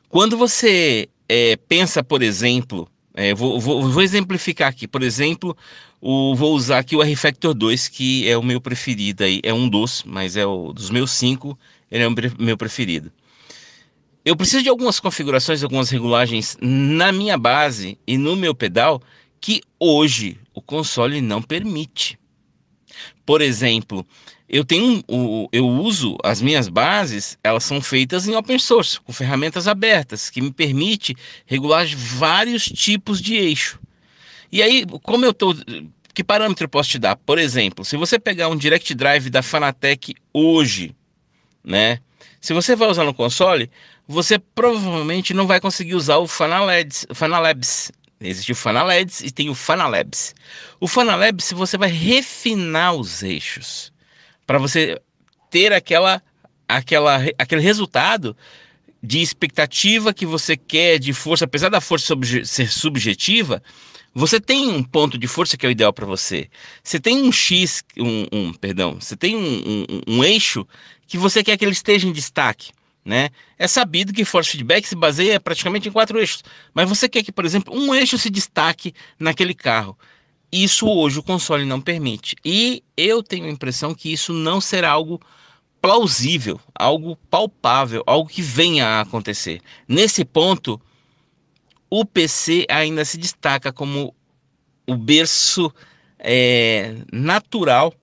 Quando 0.07 0.37
você 0.37 1.09
é, 1.27 1.57
pensa, 1.57 2.01
por 2.01 2.23
exemplo, 2.23 2.89
é, 3.13 3.33
vou, 3.33 3.59
vou, 3.59 3.89
vou, 3.89 4.01
exemplificar 4.01 4.69
aqui, 4.69 4.87
por 4.87 5.03
exemplo, 5.03 5.57
o, 5.99 6.33
vou 6.33 6.55
usar 6.55 6.79
aqui 6.79 6.95
o 6.95 7.03
R-Factor 7.03 7.53
2, 7.53 7.89
que 7.89 8.29
é 8.29 8.37
o 8.37 8.41
meu 8.41 8.61
preferido 8.61 9.25
aí, 9.25 9.41
é 9.43 9.53
um 9.53 9.67
dos, 9.67 10.03
mas 10.05 10.37
é 10.37 10.45
o 10.45 10.71
dos 10.71 10.89
meus 10.89 11.11
cinco, 11.11 11.59
ele 11.91 12.05
é 12.05 12.07
o 12.07 12.15
meu 12.39 12.55
preferido. 12.55 13.11
Eu 14.23 14.37
preciso 14.37 14.63
de 14.63 14.69
algumas 14.69 15.01
configurações, 15.01 15.63
algumas 15.63 15.89
regulagens 15.89 16.57
na 16.61 17.11
minha 17.11 17.37
base 17.37 17.99
e 18.07 18.17
no 18.17 18.37
meu 18.37 18.55
pedal 18.55 19.01
que 19.41 19.61
hoje 19.77 20.39
o 20.53 20.61
console 20.61 21.19
não 21.19 21.41
permite. 21.41 22.17
Por 23.25 23.41
exemplo, 23.41 24.07
eu 24.47 24.63
tenho 24.63 25.03
eu 25.51 25.67
uso 25.67 26.17
as 26.23 26.41
minhas 26.41 26.67
bases, 26.67 27.37
elas 27.43 27.63
são 27.63 27.81
feitas 27.81 28.27
em 28.27 28.35
open 28.35 28.59
source, 28.59 28.99
com 28.99 29.11
ferramentas 29.11 29.67
abertas, 29.67 30.29
que 30.29 30.41
me 30.41 30.51
permite 30.51 31.15
regular 31.45 31.85
vários 31.95 32.65
tipos 32.65 33.21
de 33.21 33.35
eixo. 33.35 33.79
E 34.51 34.61
aí, 34.61 34.85
como 35.03 35.25
eu 35.25 35.31
estou 35.31 35.55
que 36.13 36.23
parâmetro 36.23 36.65
eu 36.65 36.69
posso 36.69 36.91
te 36.91 36.99
dar? 36.99 37.15
Por 37.15 37.37
exemplo, 37.37 37.83
se 37.83 37.97
você 37.97 38.17
pegar 38.17 38.47
um 38.47 38.55
Direct 38.55 38.93
Drive 38.93 39.29
da 39.29 39.41
Fanatec 39.41 40.15
hoje, 40.31 40.95
né? 41.63 41.99
Se 42.39 42.53
você 42.53 42.75
vai 42.75 42.87
usar 42.87 43.03
no 43.03 43.13
console, 43.13 43.69
você 44.07 44.37
provavelmente 44.37 45.33
não 45.33 45.47
vai 45.47 45.59
conseguir 45.59 45.95
usar 45.95 46.17
o 46.17 46.27
Fanalabs, 46.27 47.07
Fanalabs. 47.13 47.91
Existe 48.21 48.51
o 48.51 48.55
Fanalabs 48.55 49.21
e 49.21 49.31
tem 49.31 49.49
o 49.49 49.55
Fanalabs. 49.55 50.35
O 50.79 50.87
Fanalabs 50.87 51.51
você 51.51 51.77
vai 51.77 51.89
refinar 51.89 52.93
os 52.93 53.23
eixos 53.23 53.91
para 54.45 54.57
você 54.57 54.99
ter 55.49 55.73
aquela, 55.73 56.21
aquela, 56.67 57.17
aquele 57.37 57.61
resultado 57.61 58.35
de 59.01 59.21
expectativa 59.21 60.13
que 60.13 60.25
você 60.25 60.57
quer 60.57 60.97
de 60.99 61.13
força, 61.13 61.45
apesar 61.45 61.69
da 61.69 61.79
força 61.79 62.15
ser 62.43 62.67
subjetiva, 62.67 63.61
você 64.13 64.39
tem 64.39 64.69
um 64.69 64.81
ponto 64.81 65.17
de 65.17 65.27
força 65.27 65.57
que 65.57 65.65
é 65.65 65.69
o 65.69 65.71
ideal 65.71 65.91
para 65.91 66.05
você. 66.05 66.49
Você 66.81 66.99
tem 66.99 67.21
um 67.21 67.31
X, 67.31 67.83
um, 67.97 68.25
um 68.31 68.53
perdão, 68.53 68.97
você 68.99 69.15
tem 69.15 69.35
um, 69.35 69.85
um, 69.89 70.01
um, 70.07 70.23
eixo 70.23 70.65
que 71.05 71.17
você 71.17 71.43
quer 71.43 71.57
que 71.57 71.65
ele 71.65 71.73
esteja 71.73 72.07
em 72.07 72.13
destaque. 72.13 72.71
Né? 73.03 73.29
É 73.59 73.67
sabido 73.67 74.11
que 74.11 74.25
force 74.25 74.49
feedback 74.49 74.87
se 74.87 74.95
baseia 74.95 75.39
praticamente 75.39 75.87
em 75.87 75.91
quatro 75.91 76.17
eixos, 76.17 76.43
mas 76.73 76.89
você 76.89 77.07
quer 77.07 77.21
que, 77.21 77.31
por 77.31 77.45
exemplo, 77.45 77.77
um 77.77 77.93
eixo 77.93 78.17
se 78.17 78.31
destaque 78.31 78.93
naquele 79.19 79.53
carro. 79.53 79.95
Isso 80.57 80.87
hoje 80.87 81.19
o 81.19 81.23
console 81.23 81.65
não 81.65 81.81
permite. 81.81 82.33
E 82.45 82.81
eu 82.95 83.21
tenho 83.21 83.45
a 83.45 83.49
impressão 83.49 83.93
que 83.93 84.13
isso 84.13 84.31
não 84.31 84.61
será 84.61 84.89
algo 84.89 85.19
plausível, 85.81 86.57
algo 86.73 87.17
palpável, 87.29 88.01
algo 88.07 88.29
que 88.29 88.41
venha 88.41 88.87
a 88.87 89.01
acontecer. 89.01 89.59
Nesse 89.85 90.23
ponto, 90.23 90.79
o 91.89 92.05
PC 92.05 92.65
ainda 92.69 93.03
se 93.03 93.17
destaca 93.17 93.73
como 93.73 94.15
o 94.87 94.95
berço 94.95 95.69
é, 96.17 96.95
natural 97.11 97.93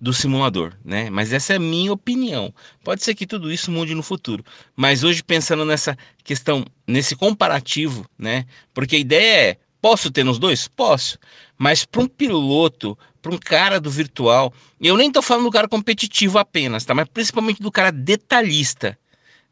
do 0.00 0.14
simulador, 0.14 0.72
né? 0.82 1.10
Mas 1.10 1.30
essa 1.30 1.52
é 1.52 1.56
a 1.56 1.60
minha 1.60 1.92
opinião. 1.92 2.54
Pode 2.82 3.02
ser 3.04 3.14
que 3.14 3.26
tudo 3.26 3.52
isso 3.52 3.70
mude 3.70 3.94
no 3.94 4.02
futuro, 4.02 4.42
mas 4.74 5.04
hoje 5.04 5.22
pensando 5.22 5.62
nessa 5.62 5.94
questão, 6.24 6.64
nesse 6.86 7.14
comparativo, 7.14 8.06
né? 8.18 8.46
Porque 8.72 8.96
a 8.96 8.98
ideia 8.98 9.50
é 9.50 9.58
Posso 9.80 10.10
ter 10.10 10.24
nos 10.24 10.38
dois? 10.38 10.66
Posso. 10.66 11.18
Mas 11.58 11.84
para 11.84 12.00
um 12.00 12.06
piloto, 12.06 12.96
para 13.20 13.34
um 13.34 13.38
cara 13.38 13.80
do 13.80 13.90
virtual, 13.90 14.52
eu 14.80 14.96
nem 14.96 15.08
estou 15.08 15.22
falando 15.22 15.46
do 15.46 15.50
cara 15.50 15.68
competitivo 15.68 16.38
apenas, 16.38 16.84
tá? 16.84 16.94
Mas 16.94 17.08
principalmente 17.08 17.60
do 17.60 17.72
cara 17.72 17.90
detalhista. 17.90 18.96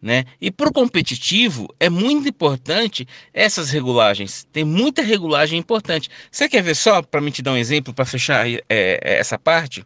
Né? 0.01 0.25
E 0.41 0.51
para 0.51 0.69
o 0.69 0.73
competitivo 0.73 1.75
é 1.81 1.89
muito 1.89 2.29
importante 2.29 3.09
essas 3.33 3.71
regulagens. 3.71 4.47
Tem 4.53 4.63
muita 4.63 5.03
regulagem 5.03 5.59
importante. 5.59 6.11
Você 6.31 6.49
quer 6.49 6.63
ver 6.63 6.77
só, 6.77 7.03
para 7.03 7.21
me 7.21 7.33
te 7.33 7.43
dar 7.43 7.53
um 7.53 7.57
exemplo, 7.57 7.95
para 7.95 8.05
fechar 8.05 8.49
é, 8.49 8.63
é, 8.69 9.19
essa 9.19 9.39
parte? 9.39 9.85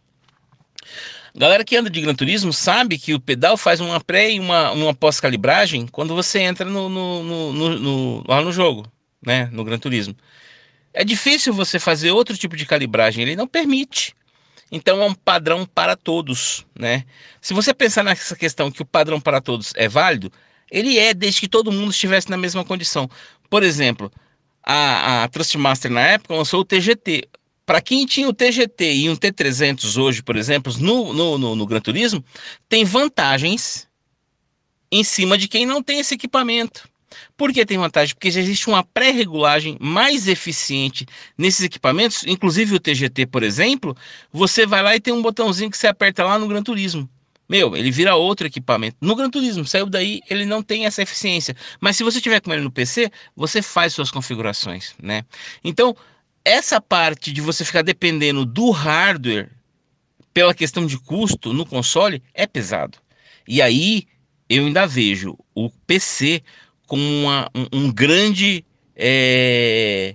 Galera 1.33 1.63
que 1.63 1.77
anda 1.77 1.89
de 1.89 2.01
Gran 2.01 2.13
Turismo 2.13 2.51
sabe 2.51 2.99
que 2.99 3.13
o 3.13 3.19
pedal 3.19 3.55
faz 3.55 3.79
uma 3.79 4.01
pré 4.01 4.31
e 4.31 4.39
uma, 4.39 4.71
uma 4.71 4.93
pós-calibragem 4.93 5.87
quando 5.87 6.13
você 6.13 6.39
entra 6.39 6.69
no, 6.69 6.89
no, 6.89 7.23
no, 7.23 7.79
no, 7.79 8.23
lá 8.27 8.41
no 8.41 8.51
jogo 8.51 8.85
né, 9.25 9.49
no 9.51 9.63
Gran 9.63 9.77
Turismo. 9.77 10.15
É 10.93 11.03
difícil 11.03 11.53
você 11.53 11.79
fazer 11.79 12.11
outro 12.11 12.37
tipo 12.37 12.55
de 12.55 12.65
calibragem, 12.65 13.23
ele 13.23 13.35
não 13.35 13.47
permite. 13.47 14.13
Então 14.71 15.01
é 15.01 15.05
um 15.05 15.13
padrão 15.13 15.65
para 15.65 15.95
todos, 15.95 16.65
né? 16.77 17.05
Se 17.41 17.53
você 17.53 17.73
pensar 17.73 18.03
nessa 18.03 18.35
questão 18.35 18.71
que 18.71 18.81
o 18.81 18.85
padrão 18.85 19.19
para 19.19 19.41
todos 19.41 19.73
é 19.75 19.87
válido, 19.87 20.31
ele 20.71 20.97
é 20.97 21.13
desde 21.13 21.41
que 21.41 21.47
todo 21.47 21.71
mundo 21.71 21.91
estivesse 21.91 22.29
na 22.29 22.37
mesma 22.37 22.63
condição. 22.63 23.09
Por 23.49 23.63
exemplo, 23.63 24.09
a, 24.63 25.23
a 25.23 25.27
Trustmaster 25.27 25.91
na 25.91 26.01
época 26.01 26.35
lançou 26.35 26.61
o 26.61 26.65
TGT. 26.65 27.27
Para 27.65 27.81
quem 27.81 28.05
tinha 28.05 28.27
o 28.27 28.33
TGT 28.33 28.93
e 28.93 29.09
um 29.09 29.15
T300 29.15 30.01
hoje, 30.01 30.23
por 30.23 30.35
exemplo, 30.35 30.73
no, 30.79 31.13
no, 31.13 31.37
no, 31.37 31.55
no 31.55 31.65
Gran 31.65 31.81
Turismo, 31.81 32.23
tem 32.67 32.85
vantagens 32.85 33.87
em 34.91 35.03
cima 35.03 35.37
de 35.37 35.47
quem 35.47 35.65
não 35.65 35.81
tem 35.83 35.99
esse 35.99 36.15
equipamento. 36.15 36.89
Por 37.35 37.51
que 37.51 37.65
tem 37.65 37.77
vantagem? 37.77 38.15
Porque 38.15 38.31
já 38.31 38.39
existe 38.39 38.67
uma 38.67 38.83
pré-regulagem 38.83 39.77
mais 39.79 40.27
eficiente 40.27 41.05
nesses 41.37 41.65
equipamentos, 41.65 42.23
inclusive 42.25 42.75
o 42.75 42.79
TGT, 42.79 43.25
por 43.27 43.43
exemplo. 43.43 43.95
Você 44.31 44.65
vai 44.65 44.81
lá 44.81 44.95
e 44.95 44.99
tem 44.99 45.13
um 45.13 45.21
botãozinho 45.21 45.69
que 45.69 45.77
você 45.77 45.87
aperta 45.87 46.23
lá 46.23 46.37
no 46.37 46.47
Gran 46.47 46.63
Turismo. 46.63 47.09
Meu, 47.49 47.75
ele 47.75 47.91
vira 47.91 48.15
outro 48.15 48.47
equipamento. 48.47 48.95
No 49.01 49.13
Gran 49.13 49.29
Turismo, 49.29 49.65
saiu 49.65 49.85
daí, 49.85 50.21
ele 50.29 50.45
não 50.45 50.63
tem 50.63 50.85
essa 50.85 51.01
eficiência. 51.01 51.53
Mas 51.81 51.97
se 51.97 52.03
você 52.03 52.21
tiver 52.21 52.39
com 52.39 52.53
ele 52.53 52.61
no 52.61 52.71
PC, 52.71 53.11
você 53.35 53.61
faz 53.61 53.93
suas 53.93 54.09
configurações, 54.09 54.95
né? 55.01 55.25
Então, 55.61 55.93
essa 56.45 56.79
parte 56.79 57.31
de 57.31 57.41
você 57.41 57.65
ficar 57.65 57.81
dependendo 57.81 58.45
do 58.45 58.71
hardware 58.71 59.49
pela 60.33 60.53
questão 60.53 60.85
de 60.85 60.97
custo 60.97 61.53
no 61.53 61.65
console 61.65 62.23
é 62.33 62.47
pesado. 62.47 62.97
E 63.47 63.61
aí 63.61 64.07
eu 64.49 64.65
ainda 64.65 64.85
vejo 64.87 65.37
o 65.55 65.69
PC 65.69 66.43
como 66.91 67.03
uma, 67.03 67.49
um, 67.55 67.67
um, 67.71 67.89
grande 67.89 68.65
é, 68.97 70.13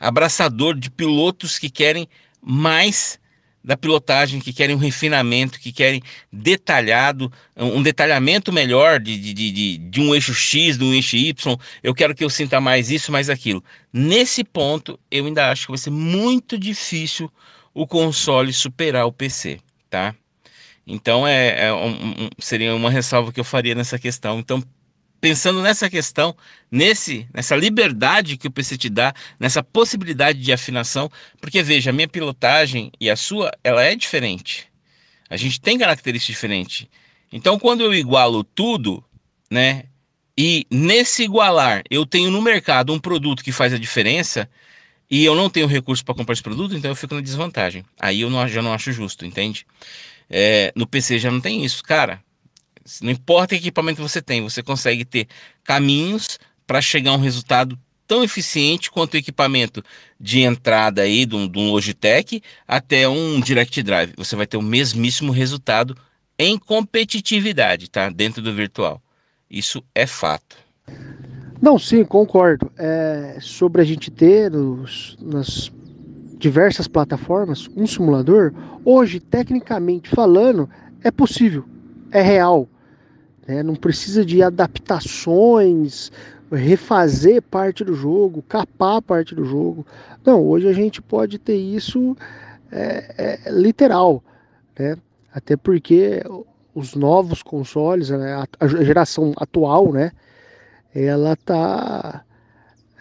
abraçador 0.00 0.74
de 0.74 0.90
pilotos 0.90 1.60
que 1.60 1.70
querem 1.70 2.08
mais 2.42 3.20
da 3.62 3.76
pilotagem, 3.76 4.40
que 4.40 4.52
querem 4.52 4.74
um 4.74 4.80
refinamento, 4.80 5.60
que 5.60 5.70
querem 5.70 6.02
detalhado, 6.32 7.32
um 7.56 7.80
detalhamento 7.80 8.52
melhor 8.52 8.98
de, 8.98 9.16
de, 9.16 9.32
de, 9.32 9.78
de 9.78 10.00
um 10.00 10.12
eixo 10.12 10.34
X, 10.34 10.76
de 10.76 10.82
um 10.82 10.92
eixo 10.92 11.14
Y. 11.16 11.56
Eu 11.84 11.94
quero 11.94 12.16
que 12.16 12.24
eu 12.24 12.30
sinta 12.30 12.60
mais 12.60 12.90
isso, 12.90 13.12
mais 13.12 13.30
aquilo. 13.30 13.62
Nesse 13.92 14.42
ponto, 14.42 14.98
eu 15.12 15.24
ainda 15.24 15.52
acho 15.52 15.66
que 15.66 15.70
vai 15.70 15.78
ser 15.78 15.90
muito 15.90 16.58
difícil 16.58 17.30
o 17.72 17.86
console 17.86 18.52
superar 18.52 19.06
o 19.06 19.12
PC, 19.12 19.60
tá? 19.88 20.16
Então 20.84 21.24
é, 21.24 21.66
é 21.66 21.72
um, 21.72 22.28
seria 22.40 22.74
uma 22.74 22.90
ressalva 22.90 23.32
que 23.32 23.38
eu 23.38 23.44
faria 23.44 23.76
nessa 23.76 24.00
questão. 24.00 24.40
Então 24.40 24.60
pensando 25.20 25.60
nessa 25.62 25.90
questão, 25.90 26.36
nesse, 26.70 27.26
nessa 27.32 27.56
liberdade 27.56 28.36
que 28.36 28.46
o 28.46 28.50
PC 28.50 28.76
te 28.78 28.88
dá, 28.88 29.12
nessa 29.38 29.62
possibilidade 29.62 30.40
de 30.40 30.52
afinação, 30.52 31.10
porque 31.40 31.62
veja, 31.62 31.90
a 31.90 31.92
minha 31.92 32.08
pilotagem 32.08 32.90
e 33.00 33.10
a 33.10 33.16
sua, 33.16 33.50
ela 33.62 33.82
é 33.82 33.94
diferente. 33.94 34.68
A 35.28 35.36
gente 35.36 35.60
tem 35.60 35.78
características 35.78 36.34
diferentes. 36.34 36.86
Então, 37.32 37.58
quando 37.58 37.82
eu 37.82 37.92
igualo 37.92 38.42
tudo, 38.42 39.04
né, 39.50 39.84
e 40.36 40.66
nesse 40.70 41.24
igualar 41.24 41.82
eu 41.90 42.06
tenho 42.06 42.30
no 42.30 42.40
mercado 42.40 42.92
um 42.92 42.98
produto 42.98 43.42
que 43.42 43.50
faz 43.50 43.74
a 43.74 43.78
diferença 43.78 44.48
e 45.10 45.24
eu 45.24 45.34
não 45.34 45.50
tenho 45.50 45.66
recurso 45.66 46.04
para 46.04 46.14
comprar 46.14 46.32
esse 46.32 46.42
produto, 46.42 46.76
então 46.76 46.90
eu 46.90 46.94
fico 46.94 47.14
na 47.14 47.20
desvantagem. 47.20 47.84
Aí 47.98 48.20
eu 48.20 48.30
não, 48.30 48.46
já 48.46 48.62
não 48.62 48.72
acho 48.72 48.92
justo, 48.92 49.26
entende? 49.26 49.66
É, 50.30 50.70
no 50.76 50.86
PC 50.86 51.18
já 51.18 51.30
não 51.30 51.40
tem 51.40 51.64
isso, 51.64 51.82
cara. 51.82 52.22
Não 53.02 53.10
importa 53.10 53.54
que 53.54 53.62
equipamento 53.62 54.02
você 54.02 54.22
tem, 54.22 54.42
você 54.42 54.62
consegue 54.62 55.04
ter 55.04 55.28
caminhos 55.64 56.38
para 56.66 56.80
chegar 56.80 57.10
a 57.12 57.14
um 57.14 57.20
resultado 57.20 57.78
tão 58.06 58.24
eficiente 58.24 58.90
quanto 58.90 59.14
o 59.14 59.16
equipamento 59.18 59.84
de 60.18 60.40
entrada 60.40 61.02
aí 61.02 61.26
de 61.26 61.36
um, 61.36 61.46
de 61.46 61.58
um 61.58 61.70
Logitech 61.70 62.42
até 62.66 63.06
um 63.06 63.38
Direct 63.40 63.82
Drive. 63.82 64.14
Você 64.16 64.34
vai 64.34 64.46
ter 64.46 64.56
o 64.56 64.62
mesmíssimo 64.62 65.30
resultado 65.30 65.94
em 66.38 66.58
competitividade, 66.58 67.90
tá? 67.90 68.08
Dentro 68.08 68.40
do 68.40 68.54
virtual. 68.54 69.02
Isso 69.50 69.82
é 69.94 70.06
fato. 70.06 70.56
Não, 71.60 71.78
sim, 71.78 72.04
concordo. 72.04 72.70
É, 72.78 73.38
sobre 73.40 73.82
a 73.82 73.84
gente 73.84 74.10
ter 74.10 74.50
nos, 74.50 75.16
nas 75.20 75.70
diversas 76.38 76.86
plataformas 76.86 77.68
um 77.76 77.86
simulador, 77.86 78.52
hoje, 78.84 79.18
tecnicamente 79.18 80.08
falando, 80.08 80.70
é 81.02 81.10
possível, 81.10 81.64
é 82.10 82.22
real. 82.22 82.68
Né? 83.48 83.62
Não 83.62 83.74
precisa 83.74 84.24
de 84.26 84.42
adaptações, 84.42 86.12
refazer 86.52 87.40
parte 87.40 87.82
do 87.82 87.94
jogo, 87.94 88.42
capar 88.42 89.00
parte 89.00 89.34
do 89.34 89.44
jogo. 89.44 89.86
Não, 90.24 90.46
hoje 90.46 90.68
a 90.68 90.72
gente 90.74 91.00
pode 91.00 91.38
ter 91.38 91.56
isso 91.56 92.14
é, 92.70 93.40
é, 93.46 93.50
literal, 93.50 94.22
né? 94.78 94.96
Até 95.32 95.56
porque 95.56 96.22
os 96.74 96.94
novos 96.94 97.42
consoles, 97.42 98.10
né, 98.10 98.44
a, 98.60 98.66
geração 98.66 99.32
atual, 99.36 99.92
né, 99.92 100.12
ela 100.94 101.36
tá, 101.36 102.24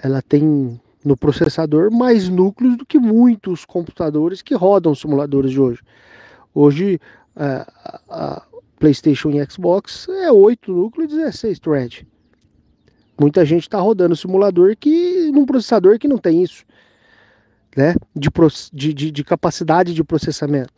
ela 0.02 0.22
tem 0.22 0.80
no 1.04 1.16
processador 1.16 1.92
mais 1.92 2.28
núcleos 2.28 2.78
do 2.78 2.86
que 2.86 3.00
muitos 3.00 3.66
computadores 3.66 4.42
que 4.42 4.56
rodam 4.56 4.94
simuladores 4.94 5.52
de 5.52 5.60
hoje. 5.60 5.82
Hoje 6.54 7.00
a, 8.10 8.44
PlayStation 8.80 9.32
e 9.32 9.46
Xbox 9.50 10.08
é 10.10 10.32
8 10.32 10.72
núcleos 10.72 11.12
e 11.12 11.18
16 11.18 11.60
thread. 11.60 12.08
Muita 13.20 13.44
gente 13.44 13.64
está 13.64 13.80
rodando 13.80 14.16
simulador 14.16 14.76
que 14.78 15.32
num 15.32 15.46
processador 15.46 15.98
que 15.98 16.08
não 16.08 16.18
tem 16.18 16.44
isso, 16.44 16.64
né? 17.76 17.96
De, 18.16 18.30
de, 18.72 18.94
de, 18.94 19.12
de 19.12 19.24
capacidade 19.24 19.94
de 19.94 20.04
processamento. 20.04 20.74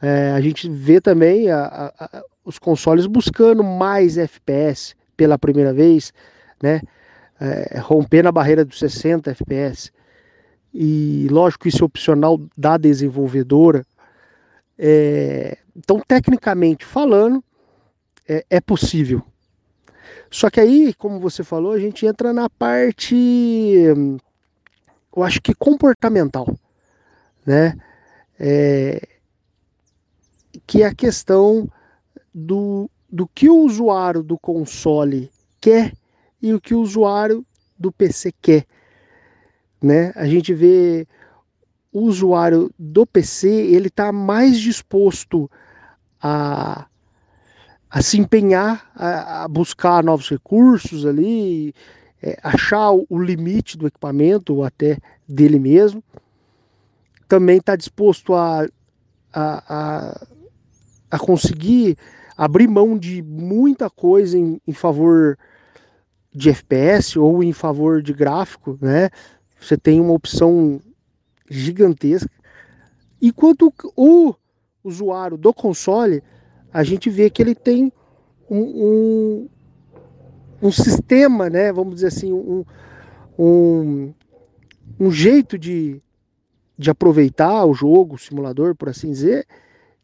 É, 0.00 0.30
a 0.30 0.40
gente 0.40 0.68
vê 0.68 1.00
também 1.00 1.50
a, 1.50 1.58
a, 1.58 2.04
a, 2.04 2.22
os 2.44 2.58
consoles 2.58 3.06
buscando 3.06 3.64
mais 3.64 4.16
FPS 4.16 4.94
pela 5.16 5.38
primeira 5.38 5.72
vez, 5.72 6.12
né? 6.62 6.80
É, 7.40 7.78
rompendo 7.80 8.28
a 8.28 8.32
barreira 8.32 8.64
dos 8.64 8.78
60 8.78 9.30
FPS. 9.32 9.90
E 10.72 11.26
lógico, 11.30 11.66
isso 11.66 11.82
é 11.82 11.86
opcional 11.86 12.40
da 12.56 12.76
desenvolvedora. 12.76 13.84
É, 14.78 15.58
então, 15.74 16.00
tecnicamente 16.06 16.84
falando, 16.84 17.42
é, 18.28 18.44
é, 18.50 18.60
possível. 18.60 19.22
Só 20.30 20.50
que 20.50 20.60
aí, 20.60 20.92
como 20.94 21.20
você 21.20 21.42
falou, 21.42 21.72
a 21.72 21.78
gente 21.78 22.04
entra 22.04 22.32
na 22.32 22.50
parte, 22.50 23.14
eu 25.16 25.22
acho 25.22 25.40
que 25.40 25.54
comportamental, 25.54 26.46
né? 27.44 27.74
É, 28.38 29.00
que 30.66 30.82
é 30.82 30.86
a 30.86 30.94
questão 30.94 31.70
do, 32.34 32.90
do 33.10 33.26
que 33.26 33.48
o 33.48 33.56
usuário 33.56 34.22
do 34.22 34.38
console 34.38 35.30
quer 35.60 35.92
e 36.42 36.52
o 36.52 36.60
que 36.60 36.74
o 36.74 36.80
usuário 36.80 37.46
do 37.78 37.90
PC 37.90 38.32
quer. 38.42 38.66
Né? 39.80 40.12
A 40.14 40.26
gente 40.26 40.52
vê 40.52 41.06
o 41.92 42.00
usuário 42.02 42.70
do 42.78 43.06
PC 43.06 43.48
ele 43.48 43.88
está 43.88 44.12
mais 44.12 44.58
disposto 44.58 45.50
a, 46.20 46.86
a 47.90 48.02
se 48.02 48.18
empenhar, 48.18 48.90
a, 48.94 49.44
a 49.44 49.48
buscar 49.48 50.02
novos 50.02 50.28
recursos 50.28 51.06
ali, 51.06 51.74
é, 52.22 52.38
achar 52.42 52.90
o, 52.90 53.06
o 53.08 53.18
limite 53.18 53.76
do 53.76 53.86
equipamento 53.86 54.54
ou 54.54 54.64
até 54.64 54.98
dele 55.28 55.58
mesmo. 55.58 56.02
Também 57.28 57.58
está 57.58 57.76
disposto 57.76 58.34
a, 58.34 58.66
a, 59.32 59.62
a, 59.68 60.26
a, 61.10 61.18
conseguir 61.18 61.96
abrir 62.36 62.68
mão 62.68 62.98
de 62.98 63.22
muita 63.22 63.90
coisa 63.90 64.38
em, 64.38 64.60
em 64.66 64.72
favor 64.72 65.38
de 66.32 66.50
FPS 66.50 67.18
ou 67.18 67.42
em 67.42 67.52
favor 67.52 68.02
de 68.02 68.12
gráfico, 68.12 68.78
né? 68.80 69.08
Você 69.58 69.76
tem 69.76 70.00
uma 70.00 70.12
opção 70.12 70.80
gigantesca. 71.48 72.30
Enquanto 73.20 73.72
o 73.96 74.34
usuário 74.84 75.36
do 75.36 75.52
console, 75.52 76.22
a 76.72 76.82
gente 76.82 77.08
vê 77.10 77.30
que 77.30 77.42
ele 77.42 77.54
tem 77.54 77.92
um, 78.48 78.58
um, 78.58 79.48
um 80.62 80.72
sistema, 80.72 81.48
né, 81.50 81.72
vamos 81.72 81.96
dizer 81.96 82.08
assim, 82.08 82.32
um, 82.32 82.64
um, 83.38 84.14
um 84.98 85.10
jeito 85.10 85.58
de, 85.58 86.00
de 86.78 86.90
aproveitar 86.90 87.64
o 87.64 87.74
jogo, 87.74 88.14
o 88.14 88.18
simulador, 88.18 88.74
por 88.74 88.88
assim 88.88 89.10
dizer, 89.10 89.46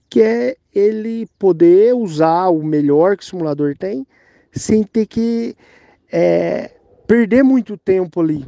que 0.09 0.21
é 0.21 0.57
ele 0.75 1.27
poder 1.39 1.95
usar 1.95 2.49
o 2.49 2.63
melhor 2.63 3.17
que 3.17 3.23
o 3.23 3.27
simulador 3.27 3.77
tem, 3.77 4.07
sem 4.53 4.83
ter 4.83 5.07
que 5.07 5.57
é, 6.11 6.75
perder 7.07 7.43
muito 7.43 7.77
tempo 7.77 8.21
ali, 8.21 8.47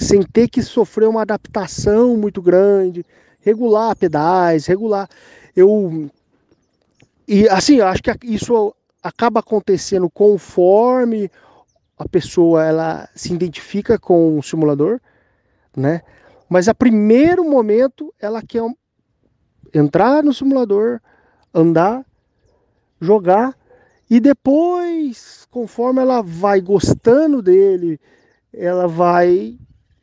sem 0.00 0.22
ter 0.22 0.48
que 0.48 0.62
sofrer 0.62 1.08
uma 1.08 1.22
adaptação 1.22 2.16
muito 2.16 2.40
grande, 2.40 3.04
regular 3.40 3.94
pedais, 3.94 4.66
regular. 4.66 5.08
Eu 5.54 6.10
e 7.28 7.48
assim, 7.48 7.76
eu 7.76 7.86
acho 7.86 8.02
que 8.02 8.10
isso 8.22 8.74
acaba 9.02 9.40
acontecendo 9.40 10.08
conforme 10.10 11.30
a 11.98 12.08
pessoa 12.08 12.64
ela 12.64 13.08
se 13.14 13.32
identifica 13.32 13.98
com 13.98 14.38
o 14.38 14.42
simulador, 14.42 15.00
né? 15.76 16.00
Mas 16.48 16.66
a 16.66 16.74
primeiro 16.74 17.44
momento 17.44 18.12
ela 18.18 18.42
quer 18.42 18.62
entrar 19.72 20.24
no 20.24 20.32
simulador, 20.32 20.98
andar, 21.54 22.04
jogar 23.00 23.54
e 24.08 24.18
depois, 24.18 25.46
conforme 25.50 26.00
ela 26.00 26.22
vai 26.22 26.60
gostando 26.60 27.40
dele, 27.40 28.00
ela 28.52 28.88
vai 28.88 29.56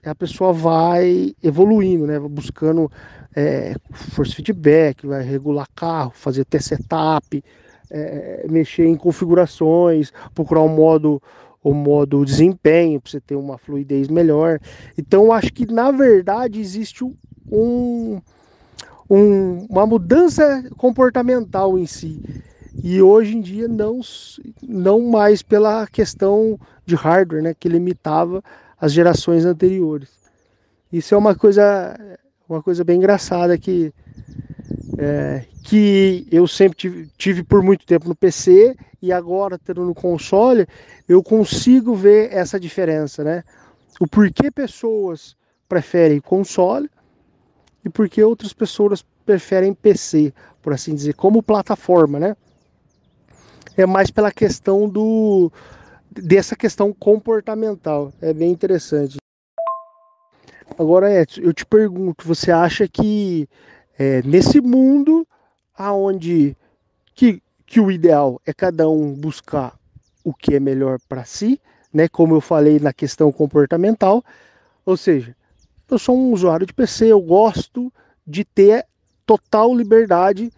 a 0.05 0.15
pessoa 0.15 0.53
vai 0.53 1.35
evoluindo, 1.43 2.07
né? 2.07 2.19
Buscando 2.19 2.91
é, 3.35 3.75
force 3.91 4.33
feedback, 4.33 5.05
vai 5.05 5.23
regular 5.23 5.67
carro, 5.75 6.11
fazer 6.13 6.41
até 6.41 6.59
setup, 6.59 7.43
é, 7.89 8.45
mexer 8.49 8.85
em 8.85 8.95
configurações, 8.95 10.11
procurar 10.33 10.61
um 10.61 10.69
modo 10.69 11.21
o 11.63 11.73
modo 11.73 12.23
desempenho 12.23 13.01
para 13.01 13.11
você 13.11 13.19
ter 13.19 13.35
uma 13.35 13.57
fluidez 13.57 14.07
melhor. 14.07 14.59
Então 14.97 15.33
acho 15.33 15.51
que 15.51 15.65
na 15.65 15.91
verdade 15.91 16.61
existe 16.61 17.03
um, 17.03 18.21
um, 19.09 19.65
uma 19.69 19.85
mudança 19.85 20.63
comportamental 20.77 21.77
em 21.77 21.85
si. 21.85 22.21
E 22.81 23.01
hoje 23.01 23.35
em 23.35 23.41
dia 23.41 23.67
não, 23.67 23.99
não 24.65 25.01
mais 25.09 25.41
pela 25.41 25.87
questão 25.87 26.57
de 26.85 26.95
hardware, 26.95 27.43
né, 27.43 27.53
que 27.53 27.67
limitava 27.67 28.41
as 28.79 28.93
gerações 28.93 29.45
anteriores. 29.45 30.09
Isso 30.91 31.13
é 31.13 31.17
uma 31.17 31.35
coisa, 31.35 31.97
uma 32.47 32.61
coisa 32.61 32.83
bem 32.83 32.97
engraçada 32.97 33.57
que, 33.57 33.93
é, 34.97 35.43
que 35.61 36.27
eu 36.31 36.47
sempre 36.47 36.77
tive, 36.77 37.09
tive 37.17 37.43
por 37.43 37.61
muito 37.61 37.85
tempo 37.85 38.07
no 38.07 38.15
PC 38.15 38.75
e 39.01 39.11
agora 39.11 39.59
tendo 39.59 39.83
no 39.83 39.93
console, 39.93 40.67
eu 41.07 41.21
consigo 41.21 41.93
ver 41.93 42.31
essa 42.31 42.59
diferença, 42.59 43.23
né? 43.23 43.43
O 43.99 44.07
porquê 44.07 44.51
pessoas 44.51 45.35
preferem 45.67 46.21
console 46.21 46.89
e 47.83 47.89
porquê 47.89 48.23
outras 48.23 48.53
pessoas 48.53 49.03
preferem 49.25 49.73
PC, 49.73 50.33
por 50.61 50.73
assim 50.73 50.95
dizer, 50.95 51.13
como 51.13 51.43
plataforma, 51.43 52.19
né? 52.19 52.35
É 53.75 53.85
mais 53.85 54.09
pela 54.09 54.31
questão 54.31 54.87
do 54.87 55.51
dessa 56.21 56.55
questão 56.55 56.93
comportamental. 56.93 58.11
É 58.21 58.33
bem 58.33 58.51
interessante. 58.51 59.17
Agora, 60.77 61.21
Edson, 61.21 61.41
eu 61.41 61.53
te 61.53 61.65
pergunto, 61.65 62.27
você 62.27 62.51
acha 62.51 62.87
que 62.87 63.47
é, 63.97 64.21
nesse 64.21 64.61
mundo 64.61 65.27
aonde 65.73 66.55
que, 67.15 67.41
que 67.65 67.79
o 67.79 67.91
ideal 67.91 68.41
é 68.45 68.53
cada 68.53 68.87
um 68.89 69.13
buscar 69.13 69.77
o 70.23 70.33
que 70.33 70.55
é 70.55 70.59
melhor 70.59 70.99
para 71.07 71.23
si, 71.23 71.59
né? 71.93 72.07
Como 72.07 72.35
eu 72.35 72.41
falei 72.41 72.79
na 72.79 72.93
questão 72.93 73.31
comportamental, 73.31 74.23
ou 74.85 74.97
seja, 74.97 75.35
eu 75.89 75.97
sou 75.97 76.17
um 76.17 76.31
usuário 76.31 76.65
de 76.65 76.73
PC, 76.73 77.07
eu 77.07 77.21
gosto 77.21 77.91
de 78.25 78.43
ter 78.43 78.85
total 79.25 79.73
liberdade, 79.73 80.51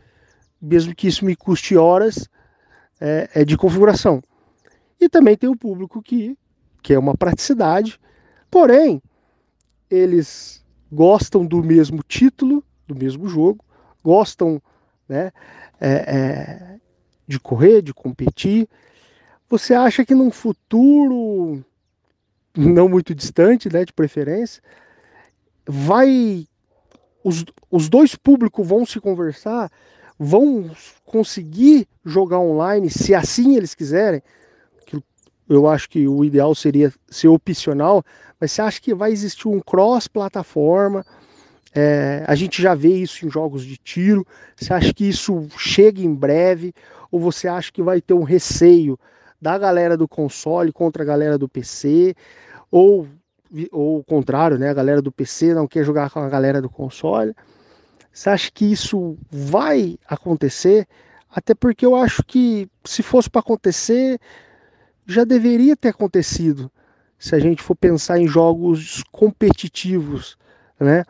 mesmo 0.62 0.94
que 0.96 1.08
isso 1.08 1.24
me 1.24 1.36
custe 1.36 1.78
horas 1.78 2.28
é, 3.00 3.30
é 3.36 3.46
de 3.46 3.56
configuração. 3.56 4.22
E 5.00 5.08
também 5.08 5.38
tem 5.38 5.50
o 5.50 5.56
público 5.56 6.02
que, 6.02 6.38
que 6.82 6.94
é 6.94 7.00
uma 7.00 7.16
praticidade, 7.16 8.00
porém, 8.50 9.02
eles 9.90 10.64
gostam 10.92 11.46
do 11.46 11.64
mesmo 11.64 12.04
título, 12.04 12.64
do 12.88 12.96
mesmo 12.96 13.28
jogo, 13.28 13.64
gostam 14.04 14.62
né, 15.08 15.32
é, 15.80 15.90
é, 15.90 16.80
de 17.28 17.40
correr, 17.40 17.82
de 17.82 17.94
competir. 17.94 18.68
Você 19.48 19.74
acha 19.74 20.06
que 20.06 20.14
num 20.14 20.32
futuro 20.32 21.64
não 22.56 22.90
muito 22.90 23.16
distante, 23.16 23.72
né, 23.72 23.86
de 23.86 23.94
preferência, 23.94 24.62
vai 25.66 26.48
os, 27.24 27.46
os 27.70 27.90
dois 27.90 28.16
públicos 28.16 28.66
vão 28.66 28.86
se 28.86 29.00
conversar, 29.00 29.72
vão 30.18 30.72
conseguir 31.06 31.88
jogar 32.04 32.40
online, 32.40 32.90
se 32.90 33.14
assim 33.14 33.56
eles 33.56 33.74
quiserem. 33.74 34.22
Eu 35.50 35.68
acho 35.68 35.90
que 35.90 36.08
o 36.08 36.24
ideal 36.24 36.54
seria 36.54 36.94
ser 37.10 37.28
opcional, 37.28 38.04
mas 38.40 38.52
você 38.52 38.62
acha 38.62 38.80
que 38.80 38.94
vai 38.94 39.12
existir 39.12 39.48
um 39.48 39.60
cross-plataforma? 39.60 41.04
É, 41.74 42.24
a 42.28 42.36
gente 42.36 42.62
já 42.62 42.76
vê 42.76 42.90
isso 42.90 43.26
em 43.26 43.30
jogos 43.30 43.66
de 43.66 43.76
tiro. 43.78 44.26
Você 44.56 44.74
acha 44.74 44.94
que 44.94 45.10
isso 45.10 45.48
chega 45.58 46.02
em 46.02 46.14
breve? 46.14 46.74
Ou 47.12 47.20
você 47.20 47.48
acha 47.48 47.72
que 47.72 47.82
vai 47.82 48.00
ter 48.00 48.14
um 48.14 48.24
receio 48.24 48.98
da 49.42 49.58
galera 49.58 49.98
do 49.98 50.08
console 50.08 50.72
contra 50.72 51.04
a 51.04 51.06
galera 51.06 51.38
do 51.38 51.50
PC? 51.50 52.16
Ou, 52.72 53.08
ou 53.72 54.00
o 54.00 54.04
contrário, 54.04 54.58
né? 54.58 54.70
A 54.70 54.74
galera 54.74 55.02
do 55.02 55.12
PC 55.12 55.54
não 55.54 55.68
quer 55.68 55.84
jogar 55.84 56.12
com 56.12 56.20
a 56.20 56.30
galera 56.30 56.62
do 56.62 56.70
console? 56.70 57.36
Você 58.12 58.30
acha 58.30 58.52
que 58.52 58.72
isso 58.72 59.18
vai 59.32 59.98
acontecer? 60.08 60.88
Até 61.30 61.54
porque 61.54 61.86
eu 61.86 61.96
acho 61.96 62.24
que 62.24 62.68
se 62.84 63.04
fosse 63.04 63.30
para 63.30 63.42
acontecer, 63.42 64.20
já 65.10 65.24
deveria 65.24 65.76
ter 65.76 65.90
acontecido. 65.90 66.72
Se 67.18 67.36
a 67.36 67.40
gente 67.40 67.62
for 67.62 67.76
pensar 67.76 68.20
em 68.20 68.28
jogos 68.28 69.04
competitivos, 69.12 70.38
né? 70.80 71.04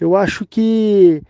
Eu 0.00 0.16
acho 0.16 0.44
que, 0.46 1.22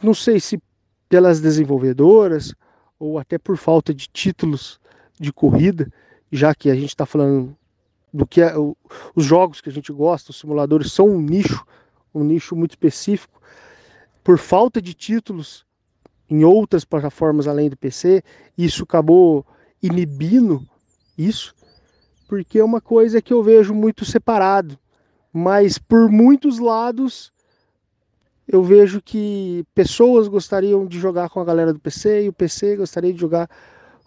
não 0.00 0.14
sei 0.14 0.38
se 0.38 0.62
pelas 1.08 1.40
desenvolvedoras 1.40 2.54
ou 2.98 3.18
até 3.18 3.38
por 3.38 3.56
falta 3.56 3.92
de 3.92 4.08
títulos 4.08 4.78
de 5.18 5.32
corrida, 5.32 5.90
já 6.30 6.54
que 6.54 6.70
a 6.70 6.74
gente 6.74 6.90
está 6.90 7.06
falando 7.06 7.56
do 8.12 8.26
que 8.26 8.40
é, 8.40 8.56
o, 8.56 8.76
os 9.16 9.24
jogos 9.24 9.60
que 9.60 9.68
a 9.68 9.72
gente 9.72 9.92
gosta, 9.92 10.30
os 10.30 10.38
simuladores 10.38 10.92
são 10.92 11.08
um 11.08 11.20
nicho, 11.20 11.64
um 12.14 12.22
nicho 12.22 12.54
muito 12.54 12.72
específico. 12.72 13.40
Por 14.22 14.38
falta 14.38 14.80
de 14.80 14.94
títulos 14.94 15.66
em 16.30 16.44
outras 16.44 16.84
plataformas 16.84 17.48
além 17.48 17.68
do 17.68 17.76
PC, 17.76 18.22
isso 18.56 18.84
acabou 18.84 19.44
inibindo 19.82 20.64
isso, 21.16 21.54
porque 22.28 22.58
é 22.58 22.64
uma 22.64 22.80
coisa 22.80 23.22
que 23.22 23.32
eu 23.32 23.42
vejo 23.42 23.74
muito 23.74 24.04
separado. 24.04 24.78
Mas 25.32 25.78
por 25.78 26.08
muitos 26.10 26.58
lados 26.58 27.32
eu 28.46 28.62
vejo 28.62 29.00
que 29.00 29.64
pessoas 29.74 30.28
gostariam 30.28 30.86
de 30.86 30.98
jogar 30.98 31.28
com 31.30 31.40
a 31.40 31.44
galera 31.44 31.72
do 31.72 31.80
PC 31.80 32.24
e 32.24 32.28
o 32.28 32.32
PC 32.32 32.76
gostaria 32.76 33.12
de 33.12 33.20
jogar 33.20 33.48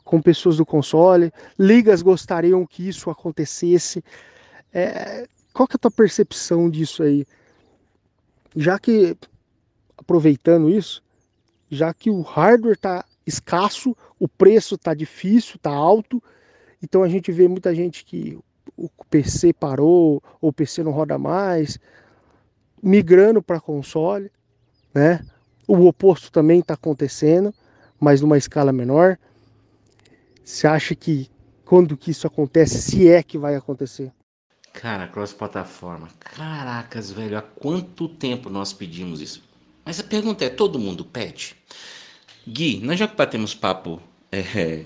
com 0.03 0.21
pessoas 0.21 0.57
do 0.57 0.65
console, 0.65 1.33
ligas 1.59 2.01
gostariam 2.01 2.65
que 2.65 2.87
isso 2.87 3.09
acontecesse. 3.09 4.03
É, 4.73 5.27
qual 5.51 5.67
que 5.67 5.75
é 5.75 5.77
a 5.77 5.79
tua 5.79 5.91
percepção 5.91 6.69
disso 6.69 7.03
aí? 7.03 7.25
Já 8.55 8.79
que, 8.79 9.17
aproveitando 9.97 10.69
isso, 10.69 11.03
já 11.69 11.93
que 11.93 12.09
o 12.09 12.21
hardware 12.21 12.75
está 12.75 13.03
escasso, 13.25 13.95
o 14.17 14.27
preço 14.27 14.75
está 14.75 14.93
difícil, 14.93 15.57
está 15.57 15.71
alto, 15.71 16.23
então 16.81 17.03
a 17.03 17.09
gente 17.09 17.31
vê 17.31 17.47
muita 17.47 17.73
gente 17.73 18.05
que 18.05 18.37
o 18.75 18.89
PC 19.09 19.53
parou, 19.53 20.21
ou 20.41 20.49
o 20.49 20.53
PC 20.53 20.83
não 20.83 20.91
roda 20.91 21.17
mais, 21.17 21.79
migrando 22.81 23.41
para 23.41 23.59
console, 23.59 24.31
né? 24.93 25.25
O 25.67 25.85
oposto 25.85 26.31
também 26.31 26.59
está 26.59 26.75
acontecendo, 26.75 27.53
mas 27.99 28.21
numa 28.21 28.37
escala 28.37 28.71
menor. 28.71 29.17
Você 30.43 30.67
acha 30.67 30.95
que 30.95 31.29
quando 31.65 31.97
que 31.97 32.11
isso 32.11 32.25
acontece, 32.25 32.81
se 32.81 33.09
é 33.09 33.21
que 33.21 33.37
vai 33.37 33.55
acontecer? 33.55 34.13
Cara, 34.71 35.07
cross-plataforma. 35.07 36.07
Caracas, 36.19 37.11
velho, 37.11 37.37
há 37.37 37.41
quanto 37.41 38.07
tempo 38.07 38.49
nós 38.49 38.71
pedimos 38.71 39.19
isso? 39.19 39.43
Mas 39.83 39.99
a 39.99 40.03
pergunta 40.03 40.45
é: 40.45 40.49
todo 40.49 40.79
mundo 40.79 41.03
pede? 41.03 41.55
Gui, 42.47 42.79
nós 42.79 42.99
já 42.99 43.07
batemos 43.07 43.53
papo 43.53 44.01
é, 44.31 44.85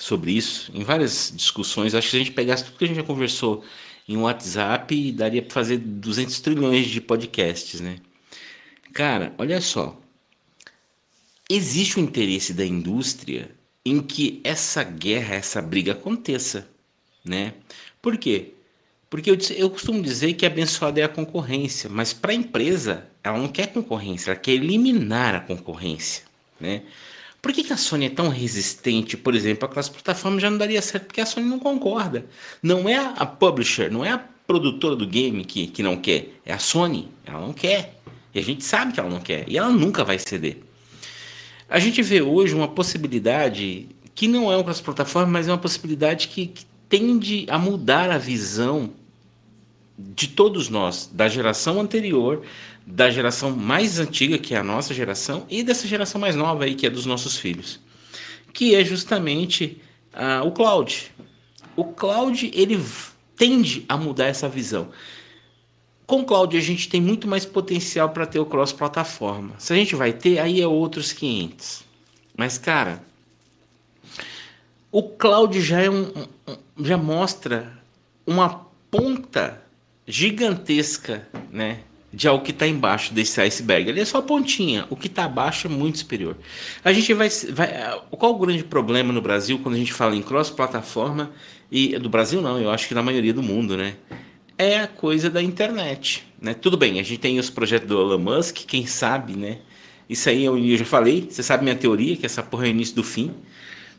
sobre 0.00 0.32
isso 0.32 0.72
em 0.74 0.82
várias 0.82 1.32
discussões. 1.34 1.94
Acho 1.94 2.06
que 2.06 2.10
se 2.10 2.16
a 2.16 2.20
gente 2.20 2.32
pegasse 2.32 2.64
tudo 2.64 2.78
que 2.78 2.84
a 2.84 2.86
gente 2.88 2.96
já 2.96 3.02
conversou 3.02 3.62
em 4.08 4.16
WhatsApp, 4.16 5.12
daria 5.12 5.42
para 5.42 5.52
fazer 5.52 5.78
200 5.78 6.40
trilhões 6.40 6.88
de 6.88 7.00
podcasts, 7.00 7.80
né? 7.80 7.98
Cara, 8.92 9.32
olha 9.38 9.60
só. 9.60 9.96
Existe 11.48 11.98
o 11.98 12.02
interesse 12.02 12.52
da 12.54 12.64
indústria 12.64 13.50
em 13.84 14.00
que 14.00 14.40
essa 14.42 14.82
guerra, 14.82 15.34
essa 15.34 15.60
briga 15.60 15.92
aconteça, 15.92 16.68
né? 17.24 17.54
Por 18.00 18.16
quê? 18.16 18.54
Porque 19.08 19.30
eu, 19.30 19.38
eu 19.56 19.68
costumo 19.68 20.02
dizer 20.02 20.34
que 20.34 20.46
abençoada 20.46 21.00
é 21.00 21.04
a 21.04 21.08
concorrência, 21.08 21.90
mas 21.90 22.12
para 22.12 22.32
a 22.32 22.34
empresa, 22.34 23.06
ela 23.22 23.38
não 23.38 23.48
quer 23.48 23.72
concorrência, 23.72 24.30
ela 24.30 24.40
quer 24.40 24.52
eliminar 24.52 25.34
a 25.34 25.40
concorrência, 25.40 26.24
né? 26.58 26.82
Por 27.40 27.52
que, 27.52 27.64
que 27.64 27.72
a 27.72 27.76
Sony 27.76 28.06
é 28.06 28.10
tão 28.10 28.28
resistente, 28.28 29.16
por 29.16 29.34
exemplo, 29.34 29.64
aquelas 29.64 29.88
plataformas 29.88 30.42
já 30.42 30.50
não 30.50 30.58
daria 30.58 30.82
certo 30.82 31.06
porque 31.06 31.20
a 31.20 31.26
Sony 31.26 31.46
não 31.46 31.58
concorda. 31.58 32.26
Não 32.62 32.88
é 32.88 32.96
a 32.96 33.24
publisher, 33.24 33.90
não 33.90 34.04
é 34.04 34.10
a 34.10 34.18
produtora 34.18 34.94
do 34.94 35.06
game 35.06 35.44
que, 35.44 35.66
que 35.68 35.82
não 35.82 35.96
quer, 35.96 36.28
é 36.44 36.52
a 36.52 36.58
Sony, 36.58 37.08
ela 37.24 37.40
não 37.40 37.52
quer. 37.52 38.00
E 38.34 38.38
a 38.38 38.42
gente 38.42 38.64
sabe 38.64 38.92
que 38.92 39.00
ela 39.00 39.08
não 39.08 39.20
quer, 39.20 39.48
e 39.48 39.56
ela 39.56 39.70
nunca 39.70 40.04
vai 40.04 40.18
ceder. 40.18 40.58
A 41.68 41.78
gente 41.78 42.02
vê 42.02 42.20
hoje 42.20 42.54
uma 42.54 42.68
possibilidade 42.68 43.88
que 44.14 44.28
não 44.28 44.52
é 44.52 44.56
uma 44.56 44.74
plataforma, 44.74 45.30
mas 45.30 45.48
é 45.48 45.52
uma 45.52 45.58
possibilidade 45.58 46.28
que, 46.28 46.46
que 46.46 46.66
tende 46.88 47.46
a 47.48 47.58
mudar 47.58 48.10
a 48.10 48.18
visão 48.18 48.90
de 49.96 50.28
todos 50.28 50.68
nós, 50.68 51.08
da 51.12 51.28
geração 51.28 51.80
anterior, 51.80 52.42
da 52.86 53.10
geração 53.10 53.50
mais 53.54 53.98
antiga, 53.98 54.38
que 54.38 54.54
é 54.54 54.58
a 54.58 54.64
nossa 54.64 54.92
geração, 54.92 55.46
e 55.48 55.62
dessa 55.62 55.86
geração 55.86 56.20
mais 56.20 56.34
nova 56.34 56.64
aí, 56.64 56.74
que 56.74 56.86
é 56.86 56.90
dos 56.90 57.06
nossos 57.06 57.36
filhos, 57.36 57.80
que 58.52 58.74
é 58.74 58.84
justamente 58.84 59.80
uh, 60.14 60.46
o 60.46 60.52
cloud. 60.52 61.12
O 61.76 61.84
cloud 61.84 62.50
ele 62.54 62.82
tende 63.36 63.84
a 63.88 63.96
mudar 63.96 64.26
essa 64.26 64.48
visão. 64.48 64.90
Com 66.06 66.22
o 66.22 66.24
cloud 66.24 66.56
a 66.56 66.60
gente 66.60 66.88
tem 66.88 67.00
muito 67.00 67.28
mais 67.28 67.46
potencial 67.46 68.10
para 68.10 68.26
ter 68.26 68.40
o 68.40 68.46
cross 68.46 68.72
plataforma. 68.72 69.54
Se 69.58 69.72
a 69.72 69.76
gente 69.76 69.94
vai 69.94 70.12
ter, 70.12 70.40
aí 70.40 70.60
é 70.60 70.66
outros 70.66 71.12
500. 71.12 71.84
Mas 72.36 72.58
cara, 72.58 73.02
o 74.90 75.02
cloud 75.04 75.60
já 75.60 75.80
é 75.80 75.88
um, 75.88 76.12
um 76.48 76.84
já 76.84 76.96
mostra 76.96 77.72
uma 78.26 78.66
ponta 78.90 79.62
gigantesca, 80.06 81.28
né, 81.50 81.80
de 82.12 82.26
algo 82.26 82.44
que 82.44 82.50
está 82.50 82.66
embaixo 82.66 83.14
desse 83.14 83.40
iceberg. 83.40 83.88
Ele 83.88 84.00
é 84.00 84.04
só 84.04 84.18
a 84.18 84.22
pontinha, 84.22 84.86
o 84.90 84.96
que 84.96 85.06
está 85.06 85.24
abaixo 85.24 85.66
é 85.66 85.70
muito 85.70 85.98
superior. 85.98 86.36
A 86.84 86.92
gente 86.92 87.14
vai, 87.14 87.28
vai, 87.52 88.00
qual 88.10 88.32
o 88.34 88.38
grande 88.38 88.64
problema 88.64 89.12
no 89.12 89.20
Brasil 89.20 89.58
quando 89.60 89.76
a 89.76 89.78
gente 89.78 89.92
fala 89.92 90.16
em 90.16 90.22
cross 90.22 90.50
plataforma 90.50 91.30
e 91.70 91.98
do 91.98 92.08
Brasil 92.08 92.42
não, 92.42 92.58
eu 92.58 92.70
acho 92.70 92.88
que 92.88 92.94
na 92.94 93.02
maioria 93.02 93.32
do 93.32 93.42
mundo, 93.42 93.76
né? 93.76 93.94
é 94.60 94.78
a 94.78 94.86
coisa 94.86 95.30
da 95.30 95.40
internet, 95.40 96.22
né? 96.38 96.52
Tudo 96.52 96.76
bem, 96.76 97.00
a 97.00 97.02
gente 97.02 97.18
tem 97.18 97.38
os 97.38 97.48
projetos 97.48 97.88
do 97.88 97.98
Elon 97.98 98.18
Musk, 98.18 98.56
quem 98.66 98.86
sabe, 98.86 99.34
né? 99.34 99.56
Isso 100.06 100.28
aí 100.28 100.44
eu, 100.44 100.58
eu 100.58 100.76
já 100.76 100.84
falei, 100.84 101.26
você 101.30 101.42
sabe 101.42 101.64
minha 101.64 101.74
teoria, 101.74 102.14
que 102.14 102.26
essa 102.26 102.42
porra 102.42 102.66
é 102.66 102.68
o 102.68 102.70
início 102.70 102.94
do 102.94 103.02
fim, 103.02 103.32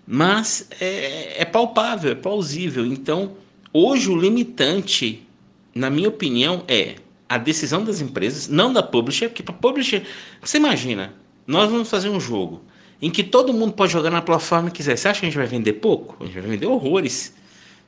mas 0.06 0.68
é, 0.80 1.42
é 1.42 1.46
palpável, 1.46 2.12
é 2.12 2.16
plausível. 2.16 2.86
Então, 2.86 3.38
hoje 3.74 4.08
o 4.08 4.16
limitante, 4.16 5.28
na 5.74 5.90
minha 5.90 6.10
opinião, 6.10 6.64
é 6.68 6.98
a 7.32 7.38
decisão 7.38 7.86
das 7.86 8.02
empresas, 8.02 8.50
não 8.50 8.74
da 8.74 8.84
publisher, 8.84 9.30
porque 9.30 9.42
para 9.42 9.54
publisher, 9.54 10.04
você 10.42 10.58
imagina, 10.58 11.14
nós 11.48 11.72
vamos 11.72 11.90
fazer 11.90 12.10
um 12.10 12.20
jogo 12.20 12.62
em 13.02 13.10
que 13.10 13.24
todo 13.24 13.54
mundo 13.54 13.72
pode 13.72 13.94
jogar 13.94 14.10
na 14.10 14.22
plataforma 14.22 14.70
que 14.70 14.76
quiser. 14.76 14.98
Você 14.98 15.08
acha 15.08 15.22
que 15.22 15.28
a 15.28 15.30
gente 15.30 15.38
vai 15.38 15.48
vender 15.48 15.74
pouco? 15.74 16.22
A 16.22 16.26
gente 16.26 16.42
vai 16.42 16.50
vender 16.50 16.66
horrores. 16.66 17.34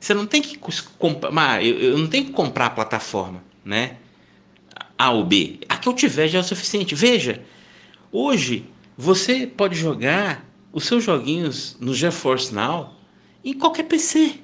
Você 0.00 0.14
não 0.14 0.26
tem 0.26 0.40
que 0.40 0.58
comprar, 0.98 1.62
eu, 1.62 1.78
eu 1.78 1.98
não 1.98 2.06
tenho 2.06 2.24
que 2.24 2.32
comprar 2.32 2.66
a 2.66 2.70
plataforma, 2.70 3.44
né? 3.62 3.98
A 4.96 5.10
ou 5.10 5.24
B. 5.24 5.58
A 5.68 5.76
que 5.76 5.90
eu 5.90 5.92
tiver 5.92 6.26
já 6.26 6.38
é 6.38 6.40
o 6.40 6.44
suficiente. 6.44 6.94
Veja, 6.94 7.42
hoje 8.10 8.64
você 8.96 9.46
pode 9.46 9.74
jogar 9.74 10.42
os 10.72 10.86
seus 10.86 11.04
joguinhos 11.04 11.76
no 11.78 11.92
GeForce 11.92 12.54
Now 12.54 12.94
em 13.44 13.52
qualquer 13.52 13.82
PC. 13.82 14.36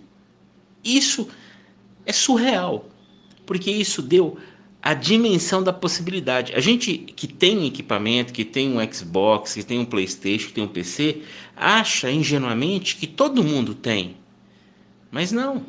Isso 0.84 1.26
é 2.04 2.12
surreal, 2.12 2.84
porque 3.46 3.70
isso 3.70 4.02
deu 4.02 4.36
a 4.82 4.94
dimensão 4.94 5.62
da 5.62 5.72
possibilidade. 5.72 6.54
A 6.54 6.60
gente 6.60 6.96
que 6.96 7.26
tem 7.26 7.66
equipamento, 7.66 8.32
que 8.32 8.44
tem 8.44 8.76
um 8.76 8.92
Xbox, 8.92 9.54
que 9.54 9.62
tem 9.62 9.78
um 9.78 9.84
PlayStation, 9.84 10.48
que 10.48 10.54
tem 10.54 10.64
um 10.64 10.68
PC, 10.68 11.22
acha 11.56 12.10
ingenuamente 12.10 12.96
que 12.96 13.06
todo 13.06 13.44
mundo 13.44 13.74
tem. 13.74 14.16
Mas 15.10 15.32
não. 15.32 15.66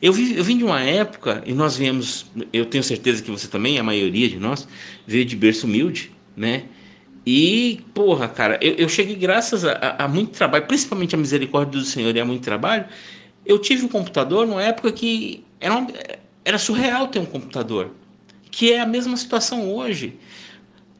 Eu, 0.00 0.12
vi, 0.12 0.36
eu 0.36 0.44
vim 0.44 0.56
de 0.56 0.64
uma 0.64 0.80
época, 0.80 1.42
e 1.44 1.52
nós 1.52 1.76
viemos, 1.76 2.26
eu 2.52 2.64
tenho 2.66 2.84
certeza 2.84 3.22
que 3.22 3.30
você 3.30 3.48
também, 3.48 3.78
a 3.78 3.82
maioria 3.82 4.28
de 4.28 4.38
nós, 4.38 4.68
veio 5.06 5.24
de 5.24 5.34
berço 5.34 5.66
humilde, 5.66 6.12
né? 6.36 6.64
E, 7.24 7.80
porra, 7.94 8.28
cara, 8.28 8.58
eu, 8.60 8.74
eu 8.74 8.88
cheguei 8.88 9.14
graças 9.14 9.64
a, 9.64 9.96
a, 9.98 10.08
muito 10.08 10.32
trabalho, 10.32 10.66
principalmente 10.66 11.14
a 11.14 11.18
misericórdia 11.18 11.80
do 11.80 11.84
Senhor 11.84 12.14
e 12.14 12.20
a 12.20 12.24
muito 12.24 12.42
trabalho. 12.42 12.84
Eu 13.46 13.58
tive 13.58 13.84
um 13.84 13.88
computador 13.88 14.46
numa 14.46 14.62
época 14.62 14.90
que 14.92 15.44
era, 15.60 15.76
uma, 15.76 15.88
era 16.44 16.58
surreal 16.58 17.08
ter 17.08 17.20
um 17.20 17.24
computador, 17.24 17.92
que 18.52 18.70
é 18.70 18.80
a 18.80 18.86
mesma 18.86 19.16
situação 19.16 19.68
hoje. 19.74 20.18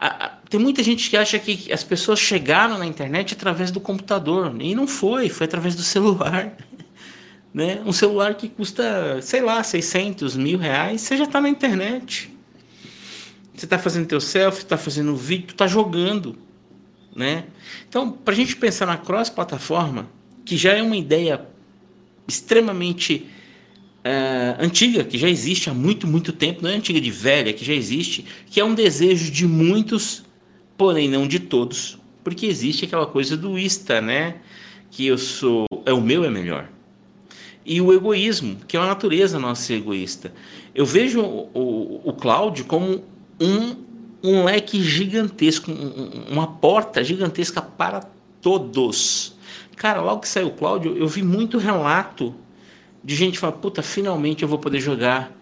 A, 0.00 0.24
a, 0.24 0.28
tem 0.48 0.58
muita 0.58 0.82
gente 0.82 1.08
que 1.08 1.16
acha 1.16 1.38
que 1.38 1.70
as 1.70 1.84
pessoas 1.84 2.18
chegaram 2.18 2.78
na 2.78 2.86
internet 2.86 3.34
através 3.34 3.70
do 3.70 3.78
computador, 3.78 4.52
e 4.58 4.74
não 4.74 4.88
foi, 4.88 5.28
foi 5.28 5.44
através 5.44 5.76
do 5.76 5.82
celular. 5.82 6.56
Né? 7.54 7.82
Um 7.84 7.92
celular 7.92 8.34
que 8.34 8.48
custa, 8.48 9.20
sei 9.20 9.42
lá, 9.42 9.62
600 9.62 10.38
mil 10.38 10.58
reais, 10.58 11.02
você 11.02 11.18
já 11.18 11.24
está 11.24 11.38
na 11.38 11.50
internet. 11.50 12.34
Você 13.54 13.66
está 13.66 13.78
fazendo 13.78 14.06
teu 14.06 14.22
selfie, 14.22 14.62
está 14.62 14.78
fazendo 14.78 15.14
vídeo, 15.14 15.50
está 15.50 15.66
jogando, 15.66 16.34
né? 17.14 17.44
Então, 17.86 18.10
para 18.10 18.32
a 18.32 18.36
gente 18.38 18.56
pensar 18.56 18.86
na 18.86 18.96
cross-plataforma, 18.96 20.08
que 20.46 20.56
já 20.56 20.72
é 20.72 20.80
uma 20.80 20.96
ideia 20.96 21.46
extremamente 22.26 23.28
uh, 24.04 24.62
antiga, 24.62 25.04
que 25.04 25.16
já 25.16 25.28
existe 25.28 25.70
há 25.70 25.74
muito, 25.74 26.06
muito 26.06 26.32
tempo, 26.32 26.62
não 26.62 26.70
é 26.70 26.74
antiga 26.74 27.00
de 27.00 27.10
velha, 27.10 27.52
que 27.52 27.64
já 27.64 27.72
existe, 27.72 28.24
que 28.46 28.60
é 28.60 28.64
um 28.64 28.74
desejo 28.74 29.30
de 29.30 29.46
muitos, 29.46 30.24
porém 30.76 31.08
não 31.08 31.26
de 31.26 31.38
todos, 31.38 31.98
porque 32.22 32.46
existe 32.46 32.84
aquela 32.84 33.06
coisa 33.06 33.36
do 33.36 33.58
ista, 33.58 34.00
né? 34.00 34.36
Que 34.90 35.06
eu 35.06 35.16
sou, 35.16 35.66
é 35.86 35.92
o 35.92 36.00
meu 36.00 36.24
é 36.24 36.30
melhor. 36.30 36.68
E 37.64 37.80
o 37.80 37.92
egoísmo, 37.92 38.56
que 38.66 38.76
é 38.76 38.80
a 38.80 38.86
natureza 38.86 39.38
nossa 39.38 39.72
egoísta. 39.72 40.32
Eu 40.74 40.84
vejo 40.84 41.20
o, 41.20 41.48
o, 41.54 42.00
o 42.10 42.12
Cláudio 42.12 42.64
como 42.64 43.04
um, 43.40 43.76
um 44.22 44.44
leque 44.44 44.82
gigantesco, 44.82 45.70
um, 45.70 46.32
uma 46.32 46.46
porta 46.46 47.04
gigantesca 47.04 47.62
para 47.62 48.00
todos. 48.40 49.34
Cara, 49.76 50.00
logo 50.00 50.22
que 50.22 50.28
saiu 50.28 50.48
o 50.48 50.52
Cláudio, 50.52 50.96
eu 50.96 51.06
vi 51.06 51.22
muito 51.22 51.56
relato 51.56 52.34
de 53.04 53.14
gente 53.14 53.38
falar: 53.38 53.52
puta, 53.54 53.82
finalmente 53.82 54.42
eu 54.42 54.48
vou 54.48 54.58
poder 54.58 54.80
jogar 54.80 55.32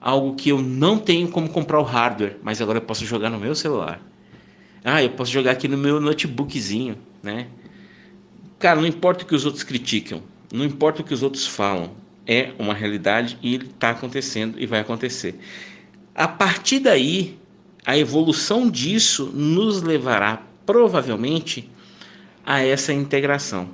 algo 0.00 0.34
que 0.34 0.48
eu 0.48 0.60
não 0.60 0.98
tenho 0.98 1.28
como 1.28 1.48
comprar 1.48 1.78
o 1.78 1.84
hardware, 1.84 2.38
mas 2.42 2.60
agora 2.60 2.78
eu 2.78 2.82
posso 2.82 3.04
jogar 3.04 3.30
no 3.30 3.38
meu 3.38 3.54
celular. 3.54 4.00
Ah, 4.82 5.02
eu 5.02 5.10
posso 5.10 5.30
jogar 5.30 5.50
aqui 5.50 5.68
no 5.68 5.76
meu 5.76 6.00
notebookzinho, 6.00 6.96
né? 7.22 7.48
Cara, 8.58 8.80
não 8.80 8.86
importa 8.86 9.24
o 9.24 9.26
que 9.26 9.34
os 9.34 9.44
outros 9.44 9.62
criticam, 9.62 10.22
não 10.52 10.64
importa 10.64 11.02
o 11.02 11.04
que 11.04 11.12
os 11.12 11.22
outros 11.22 11.46
falam, 11.46 11.90
é 12.26 12.52
uma 12.58 12.74
realidade 12.74 13.38
e 13.42 13.56
está 13.56 13.90
acontecendo 13.90 14.58
e 14.58 14.66
vai 14.66 14.80
acontecer. 14.80 15.38
A 16.14 16.28
partir 16.28 16.78
daí, 16.78 17.38
a 17.84 17.96
evolução 17.96 18.70
disso 18.70 19.30
nos 19.34 19.82
levará 19.82 20.42
provavelmente 20.64 21.70
a 22.44 22.62
essa 22.62 22.92
integração 22.92 23.68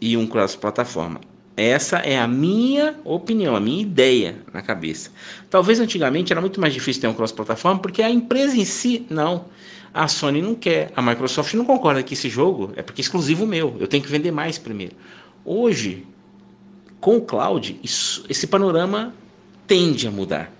e 0.00 0.16
um 0.16 0.26
cross-plataforma. 0.26 1.20
Essa 1.58 1.96
é 1.98 2.16
a 2.16 2.28
minha 2.28 2.94
opinião, 3.04 3.56
a 3.56 3.60
minha 3.60 3.82
ideia 3.82 4.36
na 4.54 4.62
cabeça. 4.62 5.10
Talvez 5.50 5.80
antigamente 5.80 6.32
era 6.32 6.40
muito 6.40 6.60
mais 6.60 6.72
difícil 6.72 7.02
ter 7.02 7.08
um 7.08 7.14
cross-plataforma 7.14 7.80
porque 7.80 8.00
a 8.00 8.08
empresa 8.08 8.56
em 8.56 8.64
si 8.64 9.04
não. 9.10 9.46
A 9.92 10.06
Sony 10.06 10.40
não 10.40 10.54
quer, 10.54 10.92
a 10.94 11.02
Microsoft 11.02 11.52
não 11.54 11.64
concorda 11.64 12.00
que 12.00 12.14
esse 12.14 12.28
jogo 12.28 12.72
é 12.76 12.82
porque 12.82 13.00
é 13.00 13.02
exclusivo 13.02 13.44
meu, 13.44 13.76
eu 13.80 13.88
tenho 13.88 14.04
que 14.04 14.08
vender 14.08 14.30
mais 14.30 14.56
primeiro. 14.56 14.94
Hoje, 15.44 16.06
com 17.00 17.16
o 17.16 17.22
cloud, 17.22 17.80
isso, 17.82 18.24
esse 18.28 18.46
panorama 18.46 19.12
tende 19.66 20.06
a 20.06 20.12
mudar. 20.12 20.52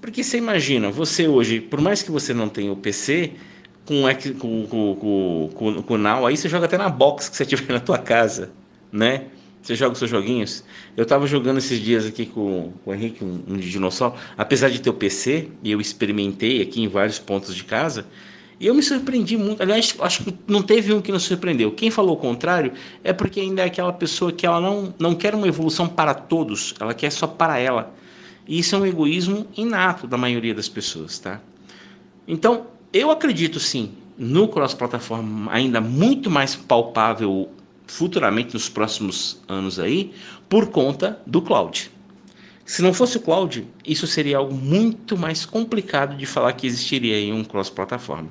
Porque 0.00 0.24
você 0.24 0.38
imagina, 0.38 0.90
você 0.90 1.28
hoje, 1.28 1.60
por 1.60 1.82
mais 1.82 2.02
que 2.02 2.10
você 2.10 2.32
não 2.32 2.48
tenha 2.48 2.72
o 2.72 2.76
PC, 2.76 3.32
com, 3.84 4.04
com, 4.38 4.66
com, 4.66 5.50
com, 5.54 5.82
com 5.82 5.94
o 5.94 5.98
Now, 5.98 6.24
aí 6.24 6.34
você 6.34 6.48
joga 6.48 6.64
até 6.64 6.78
na 6.78 6.88
box 6.88 7.28
que 7.28 7.36
você 7.36 7.44
tiver 7.44 7.68
na 7.74 7.80
tua 7.80 7.98
casa, 7.98 8.50
né? 8.90 9.26
Você 9.68 9.74
joga 9.74 9.92
os 9.92 9.98
seus 9.98 10.10
joguinhos. 10.10 10.64
Eu 10.96 11.02
estava 11.02 11.26
jogando 11.26 11.58
esses 11.58 11.78
dias 11.78 12.06
aqui 12.06 12.24
com, 12.24 12.72
com 12.82 12.90
o 12.90 12.94
Henrique, 12.94 13.22
um, 13.22 13.42
um 13.46 13.56
dinossauro. 13.58 14.14
Apesar 14.34 14.70
de 14.70 14.80
ter 14.80 14.88
o 14.88 14.94
PC, 14.94 15.48
e 15.62 15.70
eu 15.70 15.78
experimentei 15.78 16.62
aqui 16.62 16.80
em 16.80 16.88
vários 16.88 17.18
pontos 17.18 17.54
de 17.54 17.62
casa, 17.64 18.06
e 18.58 18.66
eu 18.66 18.74
me 18.74 18.82
surpreendi 18.82 19.36
muito. 19.36 19.62
Aliás, 19.62 19.94
acho 20.00 20.24
que 20.24 20.34
não 20.46 20.62
teve 20.62 20.90
um 20.94 21.02
que 21.02 21.12
nos 21.12 21.24
surpreendeu. 21.24 21.70
Quem 21.70 21.90
falou 21.90 22.14
o 22.14 22.18
contrário 22.18 22.72
é 23.04 23.12
porque 23.12 23.40
ainda 23.40 23.60
é 23.60 23.66
aquela 23.66 23.92
pessoa 23.92 24.32
que 24.32 24.46
ela 24.46 24.58
não, 24.58 24.94
não 24.98 25.14
quer 25.14 25.34
uma 25.34 25.46
evolução 25.46 25.86
para 25.86 26.14
todos, 26.14 26.74
ela 26.80 26.94
quer 26.94 27.12
só 27.12 27.26
para 27.26 27.58
ela. 27.58 27.94
E 28.46 28.58
isso 28.58 28.74
é 28.74 28.78
um 28.78 28.86
egoísmo 28.86 29.46
inato 29.54 30.06
da 30.06 30.16
maioria 30.16 30.54
das 30.54 30.70
pessoas, 30.70 31.18
tá? 31.18 31.42
Então, 32.26 32.68
eu 32.90 33.10
acredito 33.10 33.60
sim 33.60 33.90
no 34.16 34.48
cross-plataforma 34.48 35.52
ainda 35.52 35.78
muito 35.78 36.30
mais 36.30 36.56
palpável 36.56 37.50
futuramente 37.88 38.54
nos 38.54 38.68
próximos 38.68 39.40
anos 39.48 39.80
aí, 39.80 40.12
por 40.48 40.68
conta 40.68 41.20
do 41.26 41.42
cloud. 41.42 41.90
Se 42.64 42.82
não 42.82 42.92
fosse 42.92 43.16
o 43.16 43.20
cloud, 43.20 43.66
isso 43.84 44.06
seria 44.06 44.36
algo 44.36 44.54
muito 44.54 45.16
mais 45.16 45.46
complicado 45.46 46.16
de 46.16 46.26
falar 46.26 46.52
que 46.52 46.66
existiria 46.66 47.18
em 47.18 47.32
um 47.32 47.42
cross-plataforma. 47.42 48.28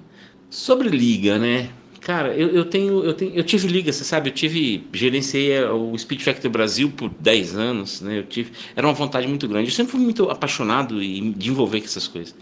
Sobre 0.50 0.90
liga, 0.90 1.40
né? 1.40 1.70
Cara, 2.00 2.34
eu, 2.36 2.50
eu, 2.50 2.64
tenho, 2.64 3.04
eu 3.04 3.14
tenho, 3.14 3.34
eu 3.34 3.44
tive 3.44 3.68
liga, 3.68 3.92
você 3.92 4.04
sabe, 4.04 4.30
eu 4.30 4.34
tive, 4.34 4.88
gerenciei 4.94 5.62
o 5.66 5.98
Speed 5.98 6.22
Factor 6.22 6.50
Brasil 6.50 6.90
por 6.96 7.10
10 7.20 7.56
anos, 7.56 8.00
né? 8.02 8.20
Eu 8.20 8.24
tive, 8.24 8.52
era 8.76 8.86
uma 8.88 8.94
vontade 8.94 9.28
muito 9.28 9.48
grande. 9.48 9.70
Eu 9.70 9.74
sempre 9.74 9.94
fui 9.94 10.02
muito 10.02 10.30
apaixonado 10.30 11.02
e 11.02 11.32
de 11.32 11.50
envolver 11.50 11.80
com 11.80 11.86
essas 11.88 12.08
coisas. 12.08 12.36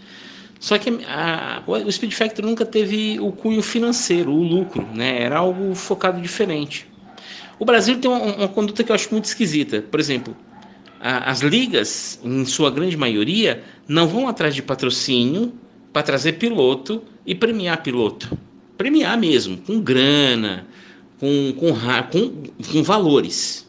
Só 0.59 0.77
que 0.77 0.89
a, 1.07 1.63
o 1.65 1.91
Speed 1.91 2.11
Factor 2.11 2.45
nunca 2.45 2.65
teve 2.65 3.19
o 3.19 3.31
cunho 3.31 3.61
financeiro, 3.61 4.31
o 4.31 4.43
lucro, 4.43 4.85
né? 4.93 5.21
Era 5.21 5.37
algo 5.37 5.73
focado 5.73 6.21
diferente. 6.21 6.87
O 7.57 7.65
Brasil 7.65 7.99
tem 7.99 8.09
uma, 8.09 8.35
uma 8.35 8.47
conduta 8.47 8.83
que 8.83 8.91
eu 8.91 8.95
acho 8.95 9.11
muito 9.11 9.25
esquisita. 9.25 9.81
Por 9.81 9.99
exemplo, 9.99 10.35
a, 10.99 11.29
as 11.29 11.41
ligas, 11.41 12.19
em 12.23 12.45
sua 12.45 12.69
grande 12.71 12.97
maioria, 12.97 13.63
não 13.87 14.07
vão 14.07 14.27
atrás 14.27 14.53
de 14.53 14.61
patrocínio 14.61 15.53
para 15.93 16.03
trazer 16.03 16.33
piloto 16.33 17.03
e 17.25 17.33
premiar 17.33 17.81
piloto 17.81 18.37
premiar 18.77 19.17
mesmo, 19.17 19.57
com 19.57 19.79
grana, 19.79 20.67
com, 21.19 21.53
com, 21.57 21.73
com, 22.11 22.71
com 22.71 22.83
valores. 22.83 23.67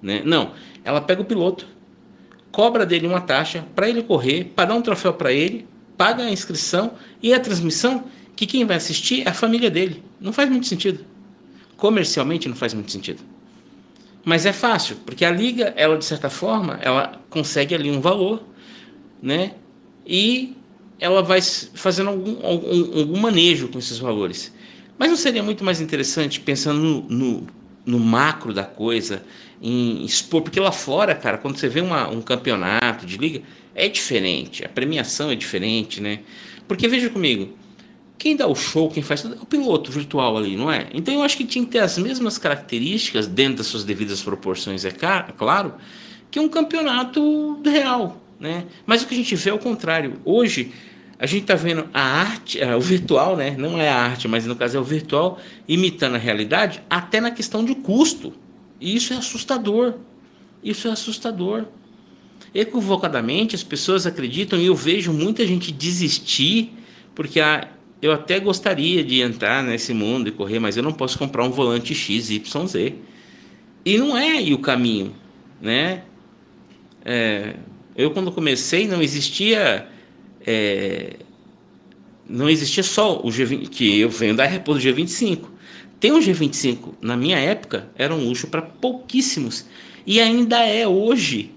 Né? 0.00 0.22
Não, 0.24 0.52
ela 0.84 1.00
pega 1.00 1.22
o 1.22 1.24
piloto, 1.24 1.66
cobra 2.50 2.84
dele 2.84 3.06
uma 3.06 3.20
taxa 3.20 3.64
para 3.74 3.88
ele 3.88 4.02
correr, 4.02 4.52
para 4.54 4.66
dar 4.66 4.74
um 4.74 4.82
troféu 4.82 5.14
para 5.14 5.32
ele, 5.32 5.66
paga 5.96 6.24
a 6.24 6.30
inscrição 6.30 6.94
e 7.22 7.32
a 7.32 7.40
transmissão, 7.40 8.04
que 8.34 8.46
quem 8.46 8.64
vai 8.64 8.76
assistir 8.76 9.26
é 9.26 9.30
a 9.30 9.34
família 9.34 9.70
dele. 9.70 10.02
Não 10.20 10.32
faz 10.32 10.48
muito 10.48 10.66
sentido. 10.66 11.04
Comercialmente 11.76 12.48
não 12.48 12.56
faz 12.56 12.74
muito 12.74 12.92
sentido. 12.92 13.22
Mas 14.24 14.46
é 14.46 14.52
fácil, 14.52 14.96
porque 15.04 15.24
a 15.24 15.30
liga, 15.30 15.74
ela 15.76 15.98
de 15.98 16.04
certa 16.04 16.30
forma, 16.30 16.78
ela 16.80 17.20
consegue 17.28 17.74
ali 17.74 17.90
um 17.90 18.00
valor, 18.00 18.42
né? 19.20 19.54
E 20.06 20.56
ela 21.00 21.22
vai 21.22 21.40
fazendo 21.42 22.10
algum, 22.10 22.46
algum, 22.46 22.98
algum 23.00 23.18
manejo 23.18 23.68
com 23.68 23.78
esses 23.78 23.98
valores. 23.98 24.52
Mas 24.96 25.10
não 25.10 25.16
seria 25.16 25.42
muito 25.42 25.64
mais 25.64 25.80
interessante, 25.80 26.38
pensando 26.38 26.78
no, 26.78 27.02
no, 27.08 27.46
no, 27.84 27.98
macro 27.98 28.54
da 28.54 28.62
coisa, 28.62 29.24
em 29.60 30.04
expor? 30.04 30.42
Porque 30.42 30.60
lá 30.60 30.70
fora, 30.70 31.14
cara, 31.14 31.38
quando 31.38 31.56
você 31.56 31.68
vê 31.68 31.80
uma, 31.80 32.08
um 32.08 32.22
campeonato 32.22 33.04
de 33.04 33.16
liga, 33.16 33.42
é 33.74 33.88
diferente, 33.88 34.64
a 34.64 34.68
premiação 34.68 35.30
é 35.30 35.34
diferente, 35.34 36.00
né? 36.00 36.20
Porque 36.68 36.86
veja 36.86 37.10
comigo, 37.10 37.52
quem 38.18 38.36
dá 38.36 38.46
o 38.46 38.54
show, 38.54 38.88
quem 38.88 39.02
faz 39.02 39.22
tudo, 39.22 39.34
é 39.34 39.38
o 39.38 39.46
piloto 39.46 39.90
virtual 39.90 40.36
ali, 40.36 40.56
não 40.56 40.70
é? 40.70 40.88
Então 40.92 41.12
eu 41.12 41.22
acho 41.22 41.36
que 41.36 41.44
tinha 41.44 41.64
que 41.64 41.72
ter 41.72 41.80
as 41.80 41.98
mesmas 41.98 42.38
características, 42.38 43.26
dentro 43.26 43.58
das 43.58 43.66
suas 43.66 43.84
devidas 43.84 44.22
proporções, 44.22 44.84
é 44.84 44.90
claro, 44.90 45.74
que 46.30 46.38
um 46.38 46.48
campeonato 46.48 47.60
real, 47.62 48.20
né? 48.38 48.64
Mas 48.86 49.02
o 49.02 49.06
que 49.06 49.14
a 49.14 49.16
gente 49.16 49.34
vê 49.34 49.50
é 49.50 49.52
o 49.52 49.58
contrário. 49.58 50.20
Hoje, 50.24 50.72
a 51.18 51.26
gente 51.26 51.42
está 51.42 51.54
vendo 51.54 51.88
a 51.94 52.00
arte, 52.00 52.60
é, 52.60 52.74
o 52.74 52.80
virtual, 52.80 53.36
né? 53.36 53.54
Não 53.56 53.78
é 53.78 53.88
a 53.88 53.96
arte, 53.96 54.26
mas 54.26 54.44
no 54.44 54.56
caso 54.56 54.76
é 54.76 54.80
o 54.80 54.84
virtual, 54.84 55.38
imitando 55.68 56.16
a 56.16 56.18
realidade, 56.18 56.82
até 56.90 57.20
na 57.20 57.30
questão 57.30 57.64
de 57.64 57.74
custo. 57.76 58.32
E 58.80 58.96
isso 58.96 59.12
é 59.12 59.16
assustador. 59.16 59.94
Isso 60.64 60.88
é 60.88 60.90
assustador. 60.90 61.66
Equivocadamente, 62.52 63.54
as 63.54 63.62
pessoas 63.62 64.06
acreditam, 64.06 64.58
e 64.58 64.66
eu 64.66 64.74
vejo 64.74 65.12
muita 65.12 65.46
gente 65.46 65.70
desistir, 65.70 66.72
porque 67.14 67.40
a, 67.40 67.68
eu 68.02 68.10
até 68.10 68.40
gostaria 68.40 69.04
de 69.04 69.20
entrar 69.20 69.62
nesse 69.62 69.94
mundo 69.94 70.28
e 70.28 70.32
correr, 70.32 70.58
mas 70.58 70.76
eu 70.76 70.82
não 70.82 70.92
posso 70.92 71.16
comprar 71.16 71.44
um 71.44 71.50
volante 71.50 71.94
XYZ. 71.94 72.92
E 73.84 73.96
não 73.96 74.18
é 74.18 74.32
aí 74.32 74.52
o 74.52 74.58
caminho, 74.58 75.14
né? 75.60 76.02
É, 77.04 77.54
eu 77.96 78.10
quando 78.10 78.32
comecei 78.32 78.86
não 78.86 79.00
existia 79.00 79.88
é, 80.44 81.16
não 82.28 82.48
existia 82.48 82.82
só 82.82 83.18
o 83.20 83.28
G20, 83.28 83.68
que 83.68 84.00
eu 84.00 84.08
venho 84.08 84.34
da 84.34 84.44
época 84.44 84.74
do 84.74 84.80
G25. 84.80 85.46
Tem 86.00 86.10
um 86.10 86.18
G25, 86.18 86.94
na 87.00 87.16
minha 87.16 87.38
época, 87.38 87.88
era 87.94 88.12
um 88.12 88.24
luxo 88.24 88.48
para 88.48 88.62
pouquíssimos. 88.62 89.66
E 90.04 90.20
ainda 90.20 90.58
é 90.58 90.86
hoje. 90.88 91.52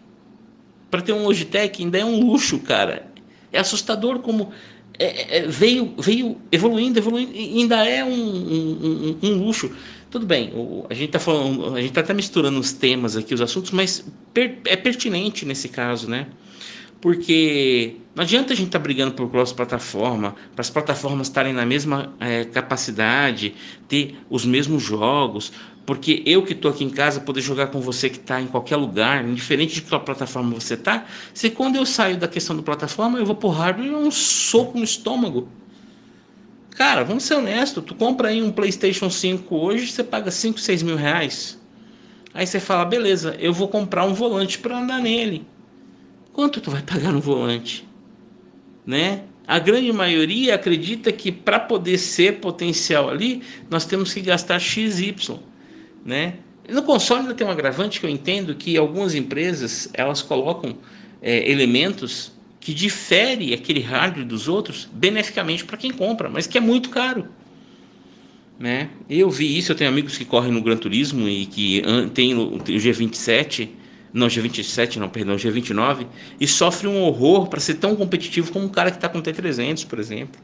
Para 0.91 1.01
ter 1.01 1.13
um 1.13 1.23
Logitech, 1.23 1.81
ainda 1.81 1.97
é 1.97 2.05
um 2.05 2.19
luxo, 2.19 2.59
cara. 2.59 3.07
É 3.51 3.59
assustador 3.59 4.19
como 4.19 4.51
é, 4.97 5.37
é, 5.37 5.47
veio, 5.47 5.93
veio 5.97 6.37
evoluindo, 6.51 6.99
evoluindo, 6.99 7.31
ainda 7.33 7.87
é 7.87 8.03
um, 8.03 8.09
um, 8.11 9.17
um, 9.21 9.45
luxo. 9.45 9.71
Tudo 10.09 10.25
bem, 10.25 10.51
o, 10.53 10.85
a 10.89 10.93
gente 10.93 11.07
está 11.07 11.19
falando, 11.19 11.75
a 11.75 11.81
gente 11.81 11.89
está 11.89 12.01
até 12.01 12.13
misturando 12.13 12.59
os 12.59 12.71
temas 12.73 13.17
aqui, 13.17 13.33
os 13.33 13.41
assuntos, 13.41 13.71
mas 13.71 14.05
per, 14.33 14.59
é 14.65 14.75
pertinente 14.75 15.45
nesse 15.45 15.69
caso, 15.69 16.09
né? 16.09 16.27
porque 17.05 17.97
não 18.15 18.23
adianta 18.23 18.53
a 18.53 18.55
gente 18.55 18.65
estar 18.65 18.79
tá 18.79 18.83
brigando 18.83 19.13
por 19.13 19.29
cross-plataforma, 19.29 20.35
para 20.55 20.61
as 20.61 20.71
plataformas 20.71 21.27
estarem 21.27 21.53
na 21.53 21.63
mesma 21.63 22.11
é, 22.19 22.45
capacidade, 22.45 23.53
ter 23.87 24.17
os 24.27 24.43
mesmos 24.43 24.81
jogos, 24.81 25.53
porque 25.85 26.23
eu 26.25 26.43
que 26.43 26.53
estou 26.53 26.71
aqui 26.71 26.83
em 26.83 26.89
casa 26.89 27.19
poder 27.19 27.41
jogar 27.41 27.67
com 27.67 27.79
você 27.79 28.09
que 28.09 28.17
está 28.17 28.41
em 28.41 28.47
qualquer 28.47 28.75
lugar, 28.75 29.23
indiferente 29.23 29.75
de 29.75 29.81
qual 29.83 30.01
plataforma 30.01 30.53
você 30.53 30.73
está, 30.73 31.05
se 31.33 31.49
quando 31.49 31.75
eu 31.75 31.85
saio 31.85 32.17
da 32.17 32.27
questão 32.27 32.55
da 32.55 32.63
plataforma 32.63 33.19
eu 33.19 33.25
vou 33.25 33.35
por 33.35 33.49
hardware 33.49 33.87
e 33.87 33.95
um 33.95 34.09
soco 34.09 34.77
no 34.77 34.83
estômago. 34.83 35.47
Cara, 36.71 37.03
vamos 37.03 37.23
ser 37.23 37.35
honestos, 37.35 37.83
tu 37.85 37.95
compra 37.95 38.29
aí 38.29 38.41
um 38.41 38.51
PlayStation 38.51 39.09
5 39.09 39.55
hoje, 39.55 39.87
você 39.87 40.03
paga 40.03 40.31
5, 40.31 40.59
6 40.59 40.83
mil 40.83 40.95
reais. 40.95 41.59
Aí 42.33 42.45
você 42.45 42.59
fala, 42.59 42.83
beleza, 42.83 43.35
eu 43.39 43.53
vou 43.53 43.69
comprar 43.69 44.05
um 44.05 44.13
volante 44.13 44.59
para 44.59 44.77
andar 44.77 44.99
nele. 44.99 45.47
Quanto 46.33 46.59
tu 46.59 46.69
vai 46.69 46.81
pagar 46.81 47.13
no 47.13 47.21
volante? 47.21 47.87
Né? 48.85 49.23
A 49.47 49.57
grande 49.57 49.93
maioria 49.93 50.55
acredita 50.55 51.13
que 51.13 51.31
para 51.31 51.59
poder 51.59 51.97
ser 51.97 52.39
potencial 52.39 53.09
ali, 53.09 53.41
nós 53.69 53.85
temos 53.85 54.13
que 54.13 54.19
gastar 54.19 54.59
XY, 54.59 55.15
né? 56.05 56.35
No 56.69 56.83
console 56.83 57.21
ainda 57.21 57.33
tem 57.33 57.45
um 57.45 57.49
agravante 57.49 57.99
que 57.99 58.05
eu 58.05 58.09
entendo 58.09 58.55
que 58.55 58.77
algumas 58.77 59.15
empresas 59.15 59.89
elas 59.93 60.21
colocam 60.21 60.77
é, 61.21 61.49
elementos 61.49 62.31
que 62.59 62.73
difere 62.73 63.53
aquele 63.53 63.81
hardware 63.81 64.25
dos 64.25 64.47
outros 64.47 64.87
beneficamente 64.91 65.65
para 65.65 65.77
quem 65.77 65.91
compra, 65.91 66.29
mas 66.29 66.47
que 66.47 66.57
é 66.57 66.61
muito 66.61 66.89
caro. 66.89 67.27
Né? 68.57 68.89
Eu 69.09 69.29
vi 69.29 69.57
isso, 69.57 69.71
eu 69.71 69.75
tenho 69.75 69.89
amigos 69.89 70.17
que 70.17 70.25
correm 70.25 70.51
no 70.51 70.61
Gran 70.61 70.77
Turismo 70.77 71.27
e 71.27 71.45
que 71.45 71.83
tem 72.13 72.33
o 72.35 72.57
G27 72.59 73.69
não 74.15 74.27
G27 74.27 74.95
não, 74.95 75.09
perdão, 75.09 75.35
G29, 75.35 76.07
e 76.39 76.47
sofre 76.47 76.87
um 76.87 77.01
horror 77.01 77.49
para 77.49 77.59
ser 77.59 77.73
tão 77.75 77.97
competitivo 77.97 78.49
como 78.49 78.65
um 78.65 78.69
cara 78.69 78.89
que 78.89 78.95
está 78.95 79.09
com 79.09 79.21
T300, 79.21 79.85
por 79.85 79.99
exemplo, 79.99 80.41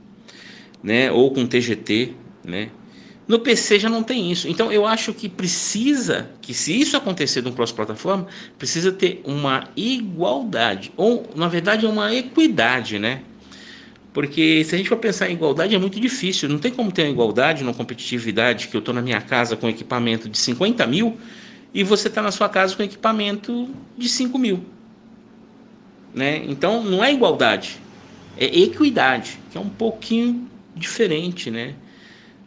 né, 0.84 1.09
ou 1.09 1.32
com 1.32 1.47
TGT, 1.47 2.14
né. 2.43 2.70
No 3.28 3.40
PC 3.40 3.80
já 3.80 3.90
não 3.90 4.04
tem 4.04 4.32
isso. 4.32 4.48
Então 4.48 4.72
eu 4.72 4.86
acho 4.86 5.14
que 5.14 5.30
precisa, 5.30 6.30
que 6.42 6.54
se 6.54 6.80
isso 6.80 6.98
acontecer 6.98 7.42
no 7.42 7.54
cross-plataforma, 7.54 8.28
precisa 8.58 8.92
ter 8.92 9.22
uma 9.24 9.70
igualdade, 9.76 10.92
ou 10.98 11.30
na 11.36 11.48
verdade 11.48 11.86
uma 11.86 12.14
equidade, 12.14 13.00
né? 13.00 13.22
Porque 14.14 14.64
se 14.66 14.76
a 14.76 14.78
gente 14.78 14.90
for 14.90 14.98
pensar 14.98 15.30
em 15.30 15.34
igualdade 15.34 15.74
é 15.74 15.78
muito 15.78 16.00
difícil. 16.00 16.50
Não 16.50 16.60
tem 16.60 16.72
como 16.72 16.92
ter 16.92 17.04
uma 17.04 17.12
igualdade, 17.12 17.64
uma 17.64 17.74
competitividade, 17.74 18.68
que 18.68 18.76
eu 18.76 18.80
estou 18.80 18.94
na 18.94 19.02
minha 19.02 19.22
casa 19.22 19.56
com 19.56 19.70
equipamento 19.70 20.28
de 20.28 20.38
50 20.38 20.86
mil 20.86 21.18
e 21.74 21.84
você 21.84 22.08
está 22.10 22.22
na 22.22 22.32
sua 22.32 22.50
casa 22.50 22.76
com 22.76 22.84
equipamento 22.84 23.70
de 23.98 24.10
5 24.10 24.38
mil. 24.38 24.66
Né? 26.14 26.44
Então 26.46 26.84
não 26.84 27.02
é 27.02 27.14
igualdade, 27.14 27.80
é 28.38 28.46
equidade, 28.46 29.40
que 29.50 29.58
é 29.58 29.62
um 29.62 29.70
pouquinho 29.70 30.50
diferente, 30.76 31.50
né? 31.50 31.76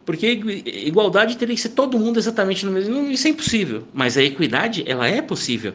Porque 0.04 0.26
igualdade 0.26 1.36
teria 1.36 1.54
que 1.54 1.60
ser 1.60 1.70
todo 1.70 1.98
mundo 1.98 2.18
exatamente 2.18 2.66
no 2.66 2.72
mesmo. 2.72 3.10
Isso 3.10 3.26
é 3.26 3.30
impossível. 3.30 3.84
Mas 3.92 4.16
a 4.16 4.22
equidade, 4.22 4.84
ela 4.86 5.08
é 5.08 5.22
possível. 5.22 5.74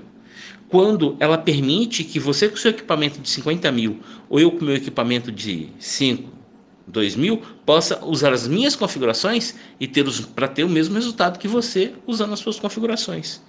Quando 0.67 1.17
ela 1.19 1.37
permite 1.37 2.03
que 2.03 2.19
você 2.19 2.47
com 2.47 2.55
seu 2.55 2.69
equipamento 2.71 3.19
de 3.19 3.29
50 3.29 3.71
mil, 3.71 3.99
ou 4.29 4.39
eu 4.39 4.51
com 4.51 4.63
meu 4.63 4.75
equipamento 4.75 5.31
de 5.31 5.69
5, 5.79 6.29
2000 6.85 7.41
possa 7.65 8.03
usar 8.05 8.33
as 8.33 8.47
minhas 8.47 8.75
configurações 8.75 9.55
e 9.79 9.87
ter 9.87 10.05
para 10.35 10.47
ter 10.47 10.63
o 10.63 10.69
mesmo 10.69 10.95
resultado 10.95 11.39
que 11.39 11.47
você 11.47 11.93
usando 12.05 12.33
as 12.33 12.39
suas 12.39 12.59
configurações. 12.59 13.41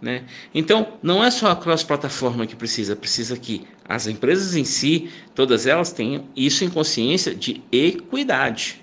Né? 0.00 0.24
Então, 0.52 0.94
não 1.02 1.22
é 1.22 1.30
só 1.30 1.50
a 1.50 1.56
cross-plataforma 1.56 2.44
que 2.46 2.56
precisa, 2.56 2.96
precisa 2.96 3.36
que 3.36 3.64
as 3.88 4.08
empresas 4.08 4.56
em 4.56 4.64
si, 4.64 5.10
todas 5.34 5.64
elas 5.66 5.92
tenham 5.92 6.26
isso 6.34 6.64
em 6.64 6.70
consciência 6.70 7.32
de 7.34 7.62
equidade. 7.70 8.80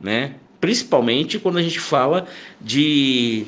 Né? 0.00 0.36
Principalmente 0.60 1.38
quando 1.38 1.58
a 1.58 1.62
gente 1.62 1.80
fala 1.80 2.26
de 2.60 3.46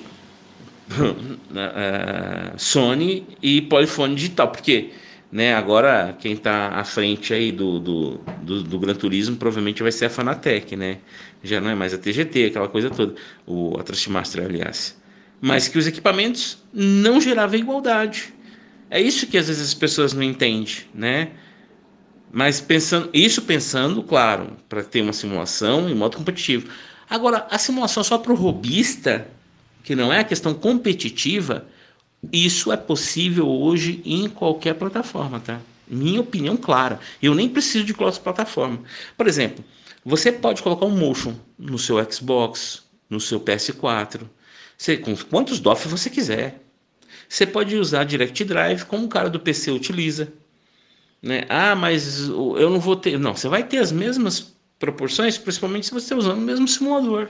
uh, 0.90 2.56
Sony 2.56 3.26
e 3.42 3.62
polifone 3.62 4.14
digital, 4.14 4.48
porque 4.48 4.90
né? 5.32 5.54
Agora, 5.54 6.14
quem 6.20 6.34
está 6.34 6.68
à 6.68 6.84
frente 6.84 7.32
aí 7.32 7.50
do, 7.50 7.80
do, 7.80 8.20
do, 8.42 8.62
do, 8.62 8.78
Gran 8.78 8.94
Turismo 8.94 9.34
provavelmente 9.36 9.82
vai 9.82 9.90
ser 9.90 10.04
a 10.04 10.10
Fanatec, 10.10 10.76
né? 10.76 10.98
Já 11.42 11.58
não 11.58 11.70
é 11.70 11.74
mais 11.74 11.94
a 11.94 11.98
TGT, 11.98 12.46
aquela 12.46 12.68
coisa 12.68 12.90
toda, 12.90 13.14
o, 13.46 13.78
a 13.80 13.82
Trustmaster, 13.82 14.44
aliás. 14.44 15.00
Mas 15.40 15.68
que 15.68 15.78
os 15.78 15.86
equipamentos 15.86 16.62
não 16.70 17.18
geravam 17.18 17.58
igualdade. 17.58 18.32
É 18.90 19.00
isso 19.00 19.26
que 19.26 19.38
às 19.38 19.48
vezes 19.48 19.68
as 19.68 19.74
pessoas 19.74 20.12
não 20.12 20.22
entendem, 20.22 20.84
né? 20.94 21.30
Mas 22.30 22.60
pensando, 22.60 23.08
isso 23.14 23.40
pensando, 23.42 24.02
claro, 24.02 24.52
para 24.68 24.84
ter 24.84 25.00
uma 25.00 25.14
simulação 25.14 25.88
em 25.88 25.94
modo 25.94 26.18
competitivo. 26.18 26.68
Agora, 27.12 27.46
a 27.50 27.58
simulação 27.58 28.02
só 28.02 28.16
para 28.16 28.32
o 28.32 28.34
robista, 28.34 29.28
que 29.84 29.94
não 29.94 30.10
é 30.10 30.20
a 30.20 30.24
questão 30.24 30.54
competitiva, 30.54 31.66
isso 32.32 32.72
é 32.72 32.76
possível 32.78 33.46
hoje 33.46 34.00
em 34.02 34.30
qualquer 34.30 34.72
plataforma, 34.76 35.38
tá? 35.38 35.60
Minha 35.86 36.22
opinião 36.22 36.56
clara. 36.56 36.98
Eu 37.22 37.34
nem 37.34 37.50
preciso 37.50 37.84
de 37.84 37.92
cross-plataforma. 37.92 38.80
Por 39.14 39.26
exemplo, 39.26 39.62
você 40.02 40.32
pode 40.32 40.62
colocar 40.62 40.86
um 40.86 40.96
motion 40.96 41.34
no 41.58 41.78
seu 41.78 42.02
Xbox, 42.10 42.82
no 43.10 43.20
seu 43.20 43.38
PS4, 43.38 44.22
você, 44.78 44.96
com 44.96 45.14
quantos 45.14 45.60
DOF 45.60 45.88
você 45.88 46.08
quiser. 46.08 46.62
Você 47.28 47.46
pode 47.46 47.76
usar 47.76 48.04
Direct 48.04 48.42
Drive 48.42 48.84
como 48.84 49.04
o 49.04 49.10
cara 49.10 49.28
do 49.28 49.38
PC 49.38 49.70
utiliza. 49.70 50.32
Né? 51.22 51.44
Ah, 51.50 51.76
mas 51.76 52.20
eu 52.28 52.70
não 52.70 52.80
vou 52.80 52.96
ter. 52.96 53.18
Não, 53.18 53.36
você 53.36 53.48
vai 53.48 53.64
ter 53.64 53.76
as 53.76 53.92
mesmas 53.92 54.54
proporções, 54.82 55.38
principalmente 55.38 55.86
se 55.86 55.92
você 55.92 56.06
está 56.06 56.16
usando 56.16 56.38
o 56.38 56.40
mesmo 56.40 56.66
simulador. 56.66 57.28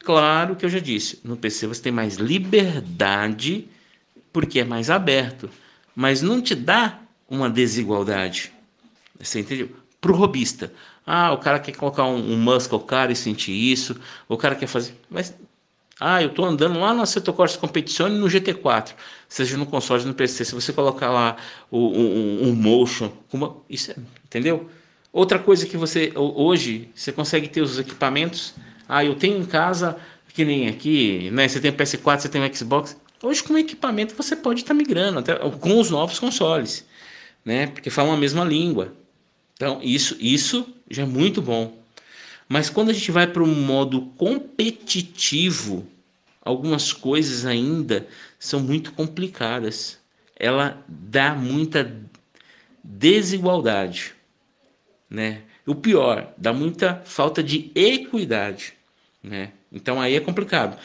Claro 0.00 0.56
que 0.56 0.66
eu 0.66 0.68
já 0.68 0.80
disse, 0.80 1.20
no 1.22 1.36
PC 1.36 1.68
você 1.68 1.80
tem 1.80 1.92
mais 1.92 2.16
liberdade 2.16 3.68
porque 4.32 4.58
é 4.58 4.64
mais 4.64 4.90
aberto, 4.90 5.48
mas 5.94 6.22
não 6.22 6.42
te 6.42 6.56
dá 6.56 6.98
uma 7.30 7.48
desigualdade. 7.48 8.52
Você 9.20 9.38
entendeu? 9.40 9.70
Para 10.00 10.10
o 10.10 10.16
robista. 10.16 10.72
Ah, 11.06 11.32
o 11.32 11.38
cara 11.38 11.60
quer 11.60 11.74
colocar 11.76 12.04
um, 12.04 12.32
um 12.32 12.36
muscle 12.36 12.80
car 12.80 13.12
e 13.12 13.16
sentir 13.16 13.52
isso, 13.52 13.96
o 14.28 14.36
cara 14.36 14.56
quer 14.56 14.66
fazer. 14.66 14.92
Mas, 15.08 15.32
ah, 16.00 16.20
eu 16.20 16.30
estou 16.30 16.44
andando 16.44 16.80
lá 16.80 16.92
no 16.92 17.02
Assetto 17.02 17.32
Corsa 17.32 17.56
Competizione 17.58 18.18
no 18.18 18.26
GT4, 18.26 18.92
seja 19.28 19.56
no 19.56 19.66
console 19.66 20.04
no 20.04 20.14
PC. 20.14 20.44
Se 20.44 20.54
você 20.54 20.72
colocar 20.72 21.10
lá 21.10 21.36
o, 21.70 21.78
um, 21.78 22.48
um 22.48 22.54
motion, 22.56 23.12
isso 23.70 23.92
é, 23.92 23.96
entendeu? 24.24 24.68
Outra 25.16 25.38
coisa 25.38 25.64
que 25.64 25.78
você 25.78 26.12
hoje 26.14 26.90
você 26.94 27.10
consegue 27.10 27.48
ter 27.48 27.62
os 27.62 27.78
equipamentos. 27.78 28.52
Ah, 28.86 29.02
eu 29.02 29.14
tenho 29.14 29.38
em 29.38 29.46
casa 29.46 29.96
que 30.28 30.44
nem 30.44 30.68
aqui, 30.68 31.30
né? 31.30 31.48
Você 31.48 31.58
tem 31.58 31.70
o 31.70 31.74
PS4, 31.74 32.20
você 32.20 32.28
tem 32.28 32.44
o 32.44 32.54
Xbox. 32.54 32.94
Hoje, 33.22 33.42
com 33.42 33.54
o 33.54 33.58
equipamento, 33.58 34.14
você 34.14 34.36
pode 34.36 34.60
estar 34.60 34.74
migrando 34.74 35.20
até 35.20 35.34
com 35.34 35.80
os 35.80 35.88
novos 35.88 36.18
consoles, 36.18 36.84
né? 37.42 37.68
Porque 37.68 37.88
falam 37.88 38.12
a 38.12 38.16
mesma 38.18 38.44
língua. 38.44 38.92
Então, 39.54 39.80
isso, 39.82 40.18
isso 40.20 40.66
já 40.90 41.04
é 41.04 41.06
muito 41.06 41.40
bom. 41.40 41.74
Mas 42.46 42.68
quando 42.68 42.90
a 42.90 42.92
gente 42.92 43.10
vai 43.10 43.26
para 43.26 43.42
o 43.42 43.46
modo 43.46 44.12
competitivo, 44.18 45.86
algumas 46.42 46.92
coisas 46.92 47.46
ainda 47.46 48.06
são 48.38 48.60
muito 48.60 48.92
complicadas. 48.92 49.98
Ela 50.38 50.84
dá 50.86 51.34
muita 51.34 51.90
desigualdade, 52.84 54.14
né? 55.08 55.42
o 55.66 55.74
pior, 55.74 56.32
dá 56.38 56.52
muita 56.52 57.02
falta 57.04 57.42
de 57.42 57.70
equidade, 57.74 58.74
né? 59.22 59.50
Então 59.72 60.00
aí 60.00 60.14
é 60.14 60.20
complicado. 60.20 60.78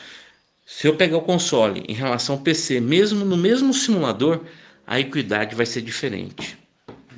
Se 0.66 0.88
eu 0.88 0.96
pegar 0.96 1.18
o 1.18 1.22
console 1.22 1.84
em 1.88 1.94
relação 1.94 2.36
ao 2.36 2.42
PC, 2.42 2.80
mesmo 2.80 3.24
no 3.24 3.38
mesmo 3.38 3.74
simulador, 3.74 4.42
a 4.88 5.00
equidade 5.00 5.56
vai 5.56 5.66
ser 5.66 5.82
diferente, 5.82 6.58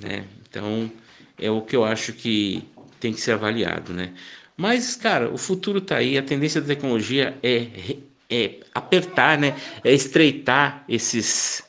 né? 0.02 0.26
Então 0.50 0.92
é 1.40 1.50
o 1.50 1.62
que 1.62 1.76
eu 1.76 1.86
acho 1.86 2.12
que 2.14 2.64
tem 3.00 3.14
que 3.14 3.22
ser 3.22 3.32
avaliado, 3.32 3.94
né? 3.94 4.14
Mas, 4.58 4.96
cara, 4.96 5.30
o 5.32 5.38
futuro 5.38 5.80
está 5.80 5.98
aí, 5.98 6.18
a 6.18 6.22
tendência 6.22 6.62
da 6.62 6.68
tecnologia 6.68 7.38
é, 7.42 7.98
é 8.30 8.60
apertar, 8.74 9.38
né? 9.38 9.56
É 9.84 9.94
estreitar 9.94 10.84
esses, 10.88 11.64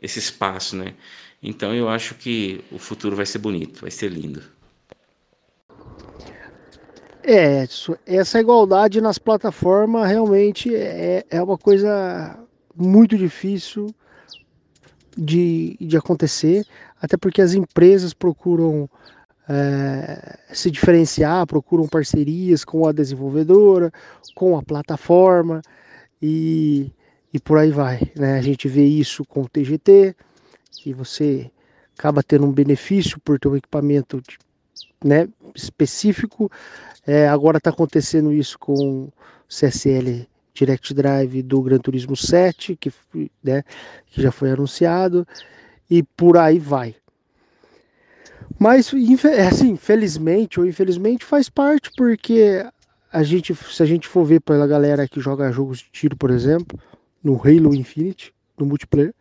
esse 0.00 0.18
espaço, 0.18 0.76
né? 0.76 0.94
Então 1.42 1.74
eu 1.74 1.88
acho 1.88 2.14
que 2.14 2.64
o 2.72 2.78
futuro 2.78 3.14
vai 3.14 3.26
ser 3.26 3.38
bonito, 3.38 3.82
vai 3.82 3.90
ser 3.90 4.10
lindo. 4.10 4.55
É, 7.28 7.66
essa 8.06 8.38
igualdade 8.38 9.00
nas 9.00 9.18
plataformas 9.18 10.08
realmente 10.08 10.72
é, 10.72 11.24
é 11.28 11.42
uma 11.42 11.58
coisa 11.58 12.38
muito 12.72 13.18
difícil 13.18 13.92
de, 15.18 15.76
de 15.80 15.96
acontecer, 15.96 16.64
até 17.02 17.16
porque 17.16 17.42
as 17.42 17.52
empresas 17.52 18.14
procuram 18.14 18.88
é, 19.48 20.38
se 20.52 20.70
diferenciar, 20.70 21.48
procuram 21.48 21.88
parcerias 21.88 22.64
com 22.64 22.86
a 22.86 22.92
desenvolvedora, 22.92 23.90
com 24.32 24.56
a 24.56 24.62
plataforma 24.62 25.60
e, 26.22 26.92
e 27.32 27.40
por 27.40 27.58
aí 27.58 27.72
vai. 27.72 28.00
Né? 28.14 28.38
A 28.38 28.42
gente 28.42 28.68
vê 28.68 28.84
isso 28.84 29.24
com 29.24 29.42
o 29.42 29.48
TGT, 29.48 30.14
que 30.80 30.94
você 30.94 31.50
acaba 31.98 32.22
tendo 32.22 32.46
um 32.46 32.52
benefício 32.52 33.18
por 33.18 33.36
ter 33.36 33.48
um 33.48 33.56
equipamento 33.56 34.22
né, 35.04 35.28
específico. 35.54 36.50
É, 37.06 37.28
agora 37.28 37.58
está 37.58 37.70
acontecendo 37.70 38.32
isso 38.32 38.58
com 38.58 39.08
CSL 39.48 40.28
Direct 40.52 40.92
Drive 40.92 41.42
do 41.42 41.62
Gran 41.62 41.78
Turismo 41.78 42.16
7, 42.16 42.76
que, 42.76 42.92
né, 43.44 43.62
que 44.06 44.22
já 44.22 44.32
foi 44.32 44.50
anunciado, 44.50 45.26
e 45.88 46.02
por 46.02 46.36
aí 46.36 46.58
vai. 46.58 46.96
Mas, 48.58 48.90
assim, 49.46 49.76
felizmente 49.76 50.58
ou 50.58 50.66
infelizmente 50.66 51.24
faz 51.24 51.48
parte, 51.48 51.90
porque 51.96 52.64
a 53.12 53.22
gente, 53.22 53.54
se 53.54 53.82
a 53.82 53.86
gente 53.86 54.08
for 54.08 54.24
ver 54.24 54.40
pela 54.40 54.66
galera 54.66 55.06
que 55.06 55.20
joga 55.20 55.52
jogos 55.52 55.78
de 55.78 55.90
tiro, 55.92 56.16
por 56.16 56.30
exemplo, 56.30 56.78
no 57.22 57.34
Halo 57.36 57.74
Infinite, 57.74 58.34
no 58.58 58.66
multiplayer, 58.66 59.14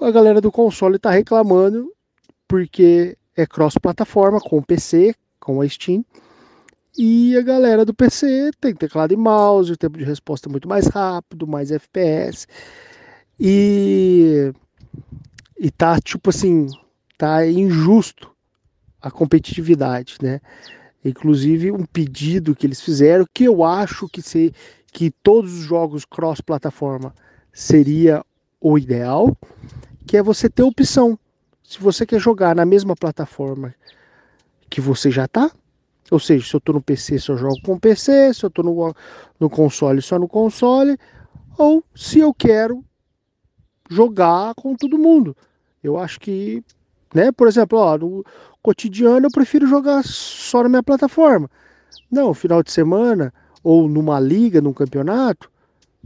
a 0.00 0.10
galera 0.10 0.40
do 0.40 0.52
console 0.52 0.96
está 0.96 1.10
reclamando 1.10 1.92
porque 2.46 3.16
é 3.36 3.46
cross-plataforma 3.46 4.40
com 4.40 4.58
o 4.58 4.62
PC, 4.62 5.14
com 5.40 5.60
a 5.60 5.68
Steam, 5.68 6.04
e 6.98 7.36
a 7.36 7.42
galera 7.42 7.84
do 7.84 7.92
PC 7.92 8.50
tem 8.60 8.74
teclado 8.74 9.12
e 9.12 9.16
mouse, 9.16 9.72
o 9.72 9.76
tempo 9.76 9.98
de 9.98 10.04
resposta 10.04 10.48
é 10.48 10.50
muito 10.50 10.68
mais 10.68 10.86
rápido, 10.86 11.46
mais 11.46 11.70
FPS. 11.70 12.46
E, 13.38 14.52
e 15.58 15.70
tá 15.70 16.00
tipo 16.00 16.30
assim, 16.30 16.66
tá 17.18 17.46
injusto 17.46 18.34
a 19.00 19.10
competitividade, 19.10 20.16
né? 20.22 20.40
Inclusive 21.04 21.70
um 21.70 21.84
pedido 21.84 22.56
que 22.56 22.66
eles 22.66 22.80
fizeram 22.80 23.26
que 23.32 23.44
eu 23.44 23.62
acho 23.62 24.08
que 24.08 24.22
se 24.22 24.52
que 24.92 25.10
todos 25.10 25.52
os 25.52 25.64
jogos 25.64 26.06
cross-plataforma 26.06 27.14
seria 27.52 28.24
o 28.58 28.78
ideal, 28.78 29.36
que 30.06 30.16
é 30.16 30.22
você 30.22 30.48
ter 30.48 30.62
opção. 30.62 31.18
Se 31.62 31.78
você 31.78 32.06
quer 32.06 32.18
jogar 32.18 32.56
na 32.56 32.64
mesma 32.64 32.96
plataforma 32.96 33.74
que 34.70 34.80
você 34.80 35.10
já 35.10 35.28
tá, 35.28 35.50
ou 36.10 36.18
seja, 36.18 36.46
se 36.46 36.54
eu 36.54 36.58
estou 36.58 36.74
no 36.74 36.82
PC, 36.82 37.18
só 37.18 37.36
jogo 37.36 37.56
com 37.64 37.78
PC, 37.78 38.32
se 38.34 38.44
eu 38.44 38.48
estou 38.48 38.64
no, 38.64 38.94
no 39.40 39.50
console, 39.50 40.00
só 40.00 40.18
no 40.18 40.28
console, 40.28 40.96
ou 41.58 41.82
se 41.94 42.20
eu 42.20 42.32
quero 42.32 42.84
jogar 43.90 44.54
com 44.54 44.74
todo 44.74 44.98
mundo. 44.98 45.36
Eu 45.82 45.98
acho 45.98 46.18
que, 46.20 46.64
né, 47.14 47.32
por 47.32 47.48
exemplo, 47.48 47.78
ó, 47.78 47.96
no 47.96 48.24
cotidiano 48.62 49.26
eu 49.26 49.30
prefiro 49.30 49.66
jogar 49.66 50.02
só 50.04 50.62
na 50.62 50.68
minha 50.68 50.82
plataforma. 50.82 51.50
Não, 52.10 52.34
final 52.34 52.62
de 52.62 52.70
semana 52.70 53.32
ou 53.62 53.88
numa 53.88 54.20
liga, 54.20 54.60
num 54.60 54.72
campeonato, 54.72 55.50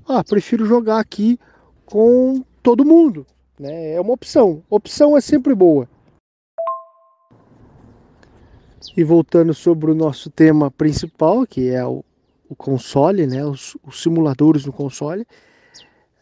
ah, 0.08 0.24
prefiro 0.24 0.64
jogar 0.64 0.98
aqui 0.98 1.38
com 1.84 2.42
todo 2.62 2.84
mundo, 2.84 3.26
né? 3.58 3.94
É 3.94 4.00
uma 4.00 4.12
opção. 4.12 4.62
Opção 4.70 5.16
é 5.16 5.20
sempre 5.20 5.54
boa. 5.54 5.88
E 8.96 9.04
voltando 9.04 9.52
sobre 9.52 9.90
o 9.90 9.94
nosso 9.94 10.30
tema 10.30 10.70
principal, 10.70 11.46
que 11.46 11.68
é 11.68 11.84
o, 11.84 12.04
o 12.48 12.54
console, 12.54 13.26
né, 13.26 13.44
os, 13.44 13.76
os, 13.86 14.02
simuladores 14.02 14.64
no 14.64 14.72
console, 14.72 15.26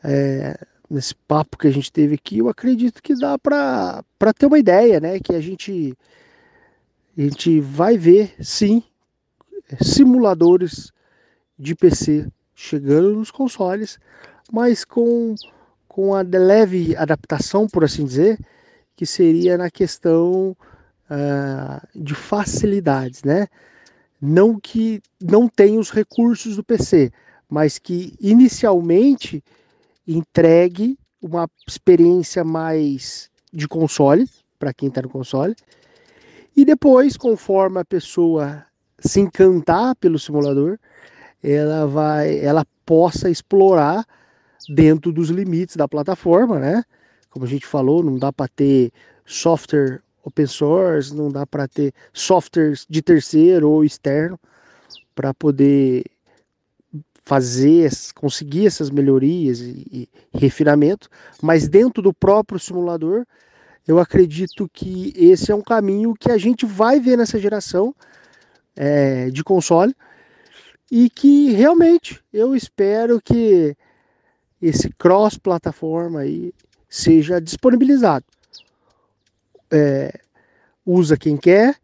é, 0.02 0.58
nesse 0.90 1.14
papo 1.14 1.56
que 1.56 1.68
a 1.68 1.70
gente 1.70 1.92
teve 1.92 2.14
aqui, 2.14 2.38
eu 2.38 2.48
acredito 2.48 3.02
que 3.02 3.14
dá 3.14 3.38
para 3.38 4.02
ter 4.36 4.46
uma 4.46 4.58
ideia, 4.58 4.98
né, 4.98 5.20
que 5.20 5.34
a 5.34 5.40
gente, 5.40 5.96
a 7.16 7.20
gente 7.20 7.60
vai 7.60 7.96
ver, 7.96 8.34
sim, 8.40 8.82
simuladores 9.80 10.92
de 11.58 11.74
PC 11.74 12.26
chegando 12.54 13.14
nos 13.14 13.30
consoles, 13.30 13.98
mas 14.52 14.84
com, 14.84 15.34
com 15.86 16.14
a 16.14 16.22
leve 16.22 16.96
adaptação, 16.96 17.68
por 17.68 17.84
assim 17.84 18.04
dizer, 18.04 18.38
que 18.96 19.06
seria 19.06 19.56
na 19.56 19.70
questão 19.70 20.56
uh, 21.10 21.86
de 21.94 22.14
facilidades, 22.14 23.22
né? 23.22 23.46
Não 24.20 24.58
que 24.58 25.00
não 25.20 25.48
tenha 25.48 25.78
os 25.78 25.90
recursos 25.90 26.56
do 26.56 26.64
PC, 26.64 27.12
mas 27.48 27.78
que 27.78 28.14
inicialmente 28.20 29.42
entregue 30.06 30.98
uma 31.20 31.48
experiência 31.66 32.44
mais 32.44 33.30
de 33.52 33.68
console 33.68 34.28
para 34.58 34.72
quem 34.72 34.88
está 34.88 35.02
no 35.02 35.08
console 35.08 35.54
e 36.58 36.64
depois, 36.64 37.16
conforme 37.16 37.78
a 37.78 37.84
pessoa 37.84 38.64
se 38.98 39.20
encantar 39.20 39.94
pelo 39.94 40.18
simulador, 40.18 40.76
ela 41.40 41.86
vai, 41.86 42.36
ela 42.40 42.66
possa 42.84 43.30
explorar 43.30 44.04
dentro 44.68 45.12
dos 45.12 45.28
limites 45.28 45.76
da 45.76 45.86
plataforma, 45.86 46.58
né? 46.58 46.82
Como 47.30 47.44
a 47.44 47.48
gente 47.48 47.64
falou, 47.64 48.02
não 48.02 48.18
dá 48.18 48.32
para 48.32 48.48
ter 48.48 48.90
software 49.24 50.00
open 50.22 50.46
source, 50.46 51.14
não 51.14 51.30
dá 51.30 51.46
para 51.46 51.66
ter 51.66 51.92
softwares 52.12 52.86
de 52.88 53.02
terceiro 53.02 53.70
ou 53.70 53.84
externo 53.84 54.38
para 55.14 55.32
poder 55.34 56.04
fazer, 57.24 57.90
conseguir 58.14 58.66
essas 58.66 58.88
melhorias 58.88 59.60
e, 59.60 60.08
e 60.32 60.38
refinamento, 60.38 61.10
mas 61.42 61.68
dentro 61.68 62.02
do 62.02 62.12
próprio 62.12 62.58
simulador, 62.58 63.26
eu 63.86 63.98
acredito 63.98 64.68
que 64.72 65.12
esse 65.16 65.50
é 65.50 65.54
um 65.54 65.62
caminho 65.62 66.14
que 66.14 66.30
a 66.30 66.38
gente 66.38 66.64
vai 66.64 66.98
ver 67.00 67.18
nessa 67.18 67.38
geração 67.38 67.94
é, 68.76 69.30
de 69.30 69.44
console 69.44 69.94
e 70.90 71.10
que 71.10 71.52
realmente 71.52 72.22
eu 72.32 72.56
espero 72.56 73.20
que 73.20 73.76
esse 74.60 74.90
cross-plataforma 74.90 76.20
aí 76.20 76.52
seja 76.88 77.40
disponibilizado 77.40 78.24
é, 79.70 80.20
usa 80.84 81.16
quem 81.16 81.36
quer, 81.36 81.76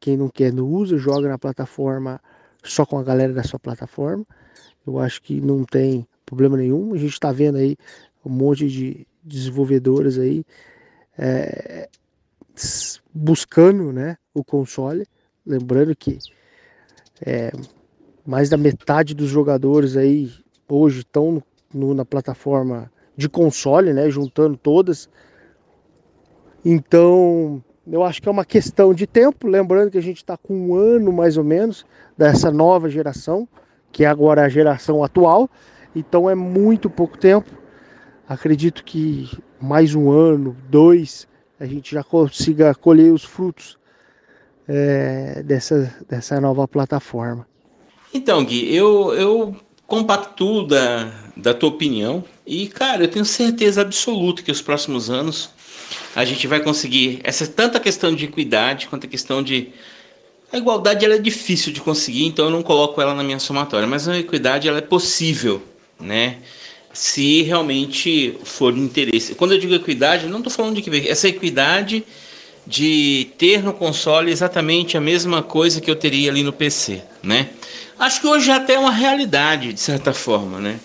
quem 0.00 0.16
não 0.16 0.28
quer 0.28 0.52
não 0.52 0.66
usa, 0.66 0.96
joga 0.98 1.28
na 1.28 1.38
plataforma 1.38 2.20
só 2.62 2.84
com 2.84 2.98
a 2.98 3.02
galera 3.02 3.32
da 3.32 3.42
sua 3.42 3.58
plataforma. 3.58 4.26
Eu 4.86 4.98
acho 4.98 5.22
que 5.22 5.40
não 5.40 5.64
tem 5.64 6.06
problema 6.26 6.56
nenhum. 6.56 6.92
A 6.94 6.98
gente 6.98 7.12
está 7.12 7.32
vendo 7.32 7.56
aí 7.56 7.76
um 8.24 8.30
monte 8.30 8.68
de 8.68 9.06
desenvolvedores 9.22 10.18
aí 10.18 10.44
é, 11.16 11.88
buscando 13.12 13.92
né, 13.92 14.16
o 14.32 14.44
console. 14.44 15.06
Lembrando 15.46 15.94
que 15.94 16.18
é, 17.24 17.52
mais 18.26 18.48
da 18.48 18.56
metade 18.56 19.14
dos 19.14 19.28
jogadores 19.28 19.96
aí 19.96 20.32
hoje 20.68 21.00
estão 21.00 21.42
na 21.72 22.04
plataforma 22.04 22.90
de 23.16 23.28
console, 23.28 23.92
né, 23.92 24.10
juntando 24.10 24.56
todas. 24.56 25.08
Então, 26.64 27.62
eu 27.86 28.02
acho 28.02 28.22
que 28.22 28.28
é 28.28 28.32
uma 28.32 28.44
questão 28.44 28.94
de 28.94 29.06
tempo. 29.06 29.46
Lembrando 29.46 29.90
que 29.90 29.98
a 29.98 30.02
gente 30.02 30.18
está 30.18 30.36
com 30.36 30.54
um 30.54 30.74
ano 30.74 31.12
mais 31.12 31.36
ou 31.36 31.44
menos 31.44 31.84
dessa 32.16 32.50
nova 32.50 32.88
geração, 32.88 33.46
que 33.92 34.04
é 34.04 34.06
agora 34.06 34.42
a 34.42 34.48
geração 34.48 35.04
atual. 35.04 35.50
Então, 35.94 36.28
é 36.28 36.34
muito 36.34 36.88
pouco 36.88 37.18
tempo. 37.18 37.50
Acredito 38.28 38.82
que 38.82 39.30
mais 39.60 39.94
um 39.94 40.10
ano, 40.10 40.56
dois, 40.68 41.28
a 41.60 41.66
gente 41.66 41.94
já 41.94 42.02
consiga 42.02 42.74
colher 42.74 43.12
os 43.12 43.24
frutos 43.24 43.78
é, 44.66 45.42
dessa, 45.42 45.94
dessa 46.08 46.40
nova 46.40 46.66
plataforma. 46.66 47.46
Então, 48.12 48.44
Gui, 48.44 48.74
eu, 48.74 49.12
eu 49.14 49.56
compactuo 49.86 50.66
da, 50.66 51.12
da 51.36 51.52
tua 51.52 51.68
opinião. 51.68 52.24
E, 52.46 52.68
cara, 52.68 53.04
eu 53.04 53.08
tenho 53.08 53.24
certeza 53.24 53.80
absoluta 53.80 54.42
que 54.42 54.50
os 54.50 54.62
próximos 54.62 55.10
anos 55.10 55.50
a 56.14 56.24
gente 56.24 56.46
vai 56.46 56.60
conseguir 56.60 57.20
essa 57.24 57.46
tanta 57.46 57.80
questão 57.80 58.14
de 58.14 58.24
equidade 58.26 58.86
quanto 58.88 59.06
a 59.06 59.08
questão 59.08 59.42
de 59.42 59.68
A 60.52 60.56
igualdade 60.56 61.04
ela 61.04 61.14
é 61.14 61.18
difícil 61.18 61.72
de 61.72 61.80
conseguir, 61.80 62.24
então 62.24 62.44
eu 62.44 62.50
não 62.50 62.62
coloco 62.62 63.00
ela 63.00 63.14
na 63.14 63.24
minha 63.24 63.40
somatória, 63.40 63.86
mas 63.88 64.06
a 64.06 64.16
equidade 64.16 64.68
ela 64.68 64.78
é 64.78 64.82
possível, 64.82 65.60
né? 65.98 66.38
Se 66.92 67.42
realmente 67.42 68.38
for 68.44 68.72
de 68.72 68.78
interesse. 68.78 69.34
Quando 69.34 69.52
eu 69.52 69.58
digo 69.58 69.74
equidade, 69.74 70.28
não 70.28 70.38
estou 70.38 70.52
falando 70.52 70.76
de 70.76 70.82
que 70.82 71.08
essa 71.08 71.26
equidade 71.26 72.04
de 72.66 73.28
ter 73.36 73.62
no 73.62 73.72
console 73.72 74.30
exatamente 74.30 74.96
a 74.96 75.00
mesma 75.00 75.42
coisa 75.42 75.80
que 75.80 75.90
eu 75.90 75.96
teria 75.96 76.30
ali 76.30 76.42
no 76.42 76.52
PC, 76.52 77.02
né? 77.22 77.48
Acho 77.98 78.20
que 78.20 78.26
hoje 78.26 78.50
até 78.50 78.74
é 78.74 78.78
uma 78.78 78.92
realidade 78.92 79.72
de 79.72 79.80
certa 79.80 80.12
forma, 80.12 80.60
né? 80.60 80.78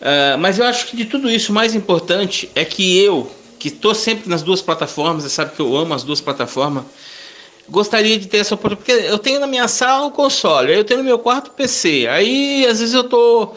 Uh, 0.00 0.38
mas 0.38 0.58
eu 0.58 0.64
acho 0.64 0.86
que 0.86 0.96
de 0.96 1.04
tudo 1.04 1.30
isso, 1.30 1.52
o 1.52 1.54
mais 1.54 1.74
importante 1.74 2.50
é 2.54 2.64
que 2.64 2.98
eu, 2.98 3.30
que 3.62 3.68
estou 3.68 3.94
sempre 3.94 4.28
nas 4.28 4.42
duas 4.42 4.60
plataformas, 4.60 5.22
você 5.22 5.28
sabe 5.28 5.54
que 5.54 5.60
eu 5.60 5.76
amo 5.76 5.94
as 5.94 6.02
duas 6.02 6.20
plataformas, 6.20 6.82
gostaria 7.68 8.18
de 8.18 8.26
ter 8.26 8.38
essa 8.38 8.56
oportunidade. 8.56 8.98
Porque 9.02 9.12
eu 9.12 9.18
tenho 9.20 9.38
na 9.38 9.46
minha 9.46 9.68
sala 9.68 10.06
o 10.06 10.10
console, 10.10 10.72
aí 10.72 10.78
eu 10.78 10.84
tenho 10.84 10.98
no 10.98 11.04
meu 11.04 11.16
quarto 11.16 11.46
o 11.46 11.50
PC, 11.52 12.08
aí 12.10 12.66
às 12.66 12.80
vezes 12.80 12.92
eu 12.92 13.04
tô 13.04 13.54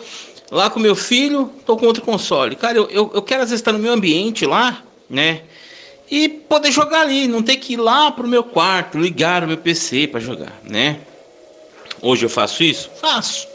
lá 0.52 0.70
com 0.70 0.80
meu 0.80 0.96
filho, 0.96 1.52
tô 1.66 1.76
com 1.76 1.88
outro 1.88 2.04
console. 2.04 2.56
Cara, 2.56 2.78
eu, 2.78 2.88
eu, 2.92 3.12
eu 3.16 3.22
quero 3.24 3.42
às 3.42 3.50
vezes 3.50 3.62
estar 3.62 3.72
no 3.72 3.80
meu 3.80 3.94
ambiente 3.94 4.46
lá, 4.46 4.84
né? 5.10 5.42
E 6.12 6.30
poder 6.30 6.72
jogar 6.72 7.02
ali, 7.02 7.28
não 7.28 7.42
ter 7.42 7.56
que 7.56 7.74
ir 7.74 7.78
lá 7.78 8.12
pro 8.12 8.28
meu 8.28 8.44
quarto, 8.44 9.00
ligar 9.00 9.44
o 9.44 9.48
meu 9.48 9.58
PC 9.58 10.06
para 10.06 10.20
jogar, 10.20 10.54
né? 10.64 11.00
Hoje 12.00 12.28
eu 12.28 12.30
faço 12.30 12.64
isso? 12.64 12.92
Faço. 13.02 13.48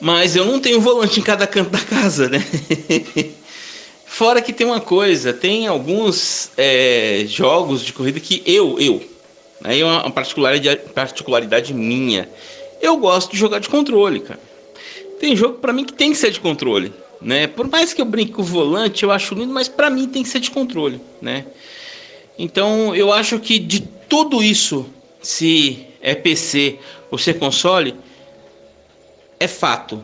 Mas 0.00 0.36
eu 0.36 0.46
não 0.46 0.58
tenho 0.58 0.80
volante 0.80 1.20
em 1.20 1.22
cada 1.22 1.46
canto 1.46 1.68
da 1.68 1.80
casa, 1.80 2.30
né? 2.30 2.42
Fora 4.16 4.40
que 4.40 4.50
tem 4.50 4.66
uma 4.66 4.80
coisa, 4.80 5.30
tem 5.30 5.66
alguns 5.66 6.50
é, 6.56 7.26
jogos 7.28 7.84
de 7.84 7.92
corrida 7.92 8.18
que 8.18 8.42
eu, 8.46 8.80
eu, 8.80 9.06
aí 9.62 9.82
é 9.82 9.84
uma 9.84 10.10
particularidade, 10.10 10.80
particularidade 10.94 11.74
minha, 11.74 12.26
eu 12.80 12.96
gosto 12.96 13.32
de 13.32 13.36
jogar 13.36 13.58
de 13.58 13.68
controle, 13.68 14.20
cara. 14.20 14.40
Tem 15.20 15.36
jogo 15.36 15.58
para 15.58 15.70
mim 15.70 15.84
que 15.84 15.92
tem 15.92 16.12
que 16.12 16.16
ser 16.16 16.30
de 16.30 16.40
controle, 16.40 16.94
né? 17.20 17.46
Por 17.46 17.68
mais 17.68 17.92
que 17.92 18.00
eu 18.00 18.06
brinque 18.06 18.32
com 18.32 18.40
o 18.40 18.44
volante, 18.46 19.02
eu 19.02 19.10
acho 19.10 19.34
lindo, 19.34 19.52
mas 19.52 19.68
para 19.68 19.90
mim 19.90 20.08
tem 20.08 20.22
que 20.22 20.30
ser 20.30 20.40
de 20.40 20.50
controle, 20.50 20.98
né? 21.20 21.44
Então 22.38 22.96
eu 22.96 23.12
acho 23.12 23.38
que 23.38 23.58
de 23.58 23.80
tudo 24.08 24.42
isso, 24.42 24.86
se 25.20 25.88
é 26.00 26.14
PC 26.14 26.78
ou 27.10 27.18
se 27.18 27.32
é 27.32 27.34
console, 27.34 27.94
é 29.38 29.46
fato. 29.46 30.02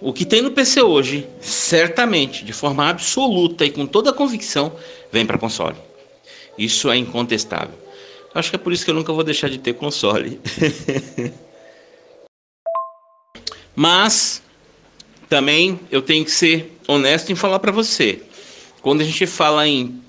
O 0.00 0.14
que 0.14 0.24
tem 0.24 0.40
no 0.40 0.50
PC 0.50 0.80
hoje, 0.80 1.28
certamente, 1.40 2.42
de 2.42 2.54
forma 2.54 2.88
absoluta 2.88 3.66
e 3.66 3.70
com 3.70 3.84
toda 3.84 4.10
a 4.10 4.14
convicção, 4.14 4.72
vem 5.12 5.26
para 5.26 5.36
console. 5.36 5.76
Isso 6.56 6.90
é 6.90 6.96
incontestável. 6.96 7.74
Acho 8.34 8.48
que 8.48 8.56
é 8.56 8.58
por 8.58 8.72
isso 8.72 8.84
que 8.84 8.90
eu 8.90 8.94
nunca 8.94 9.12
vou 9.12 9.22
deixar 9.22 9.50
de 9.50 9.58
ter 9.58 9.74
console. 9.74 10.40
Mas 13.76 14.42
também 15.28 15.78
eu 15.90 16.00
tenho 16.00 16.24
que 16.24 16.30
ser 16.30 16.78
honesto 16.88 17.30
em 17.30 17.34
falar 17.34 17.58
para 17.58 17.70
você. 17.70 18.22
Quando 18.80 19.02
a 19.02 19.04
gente 19.04 19.26
fala 19.26 19.68
em 19.68 20.00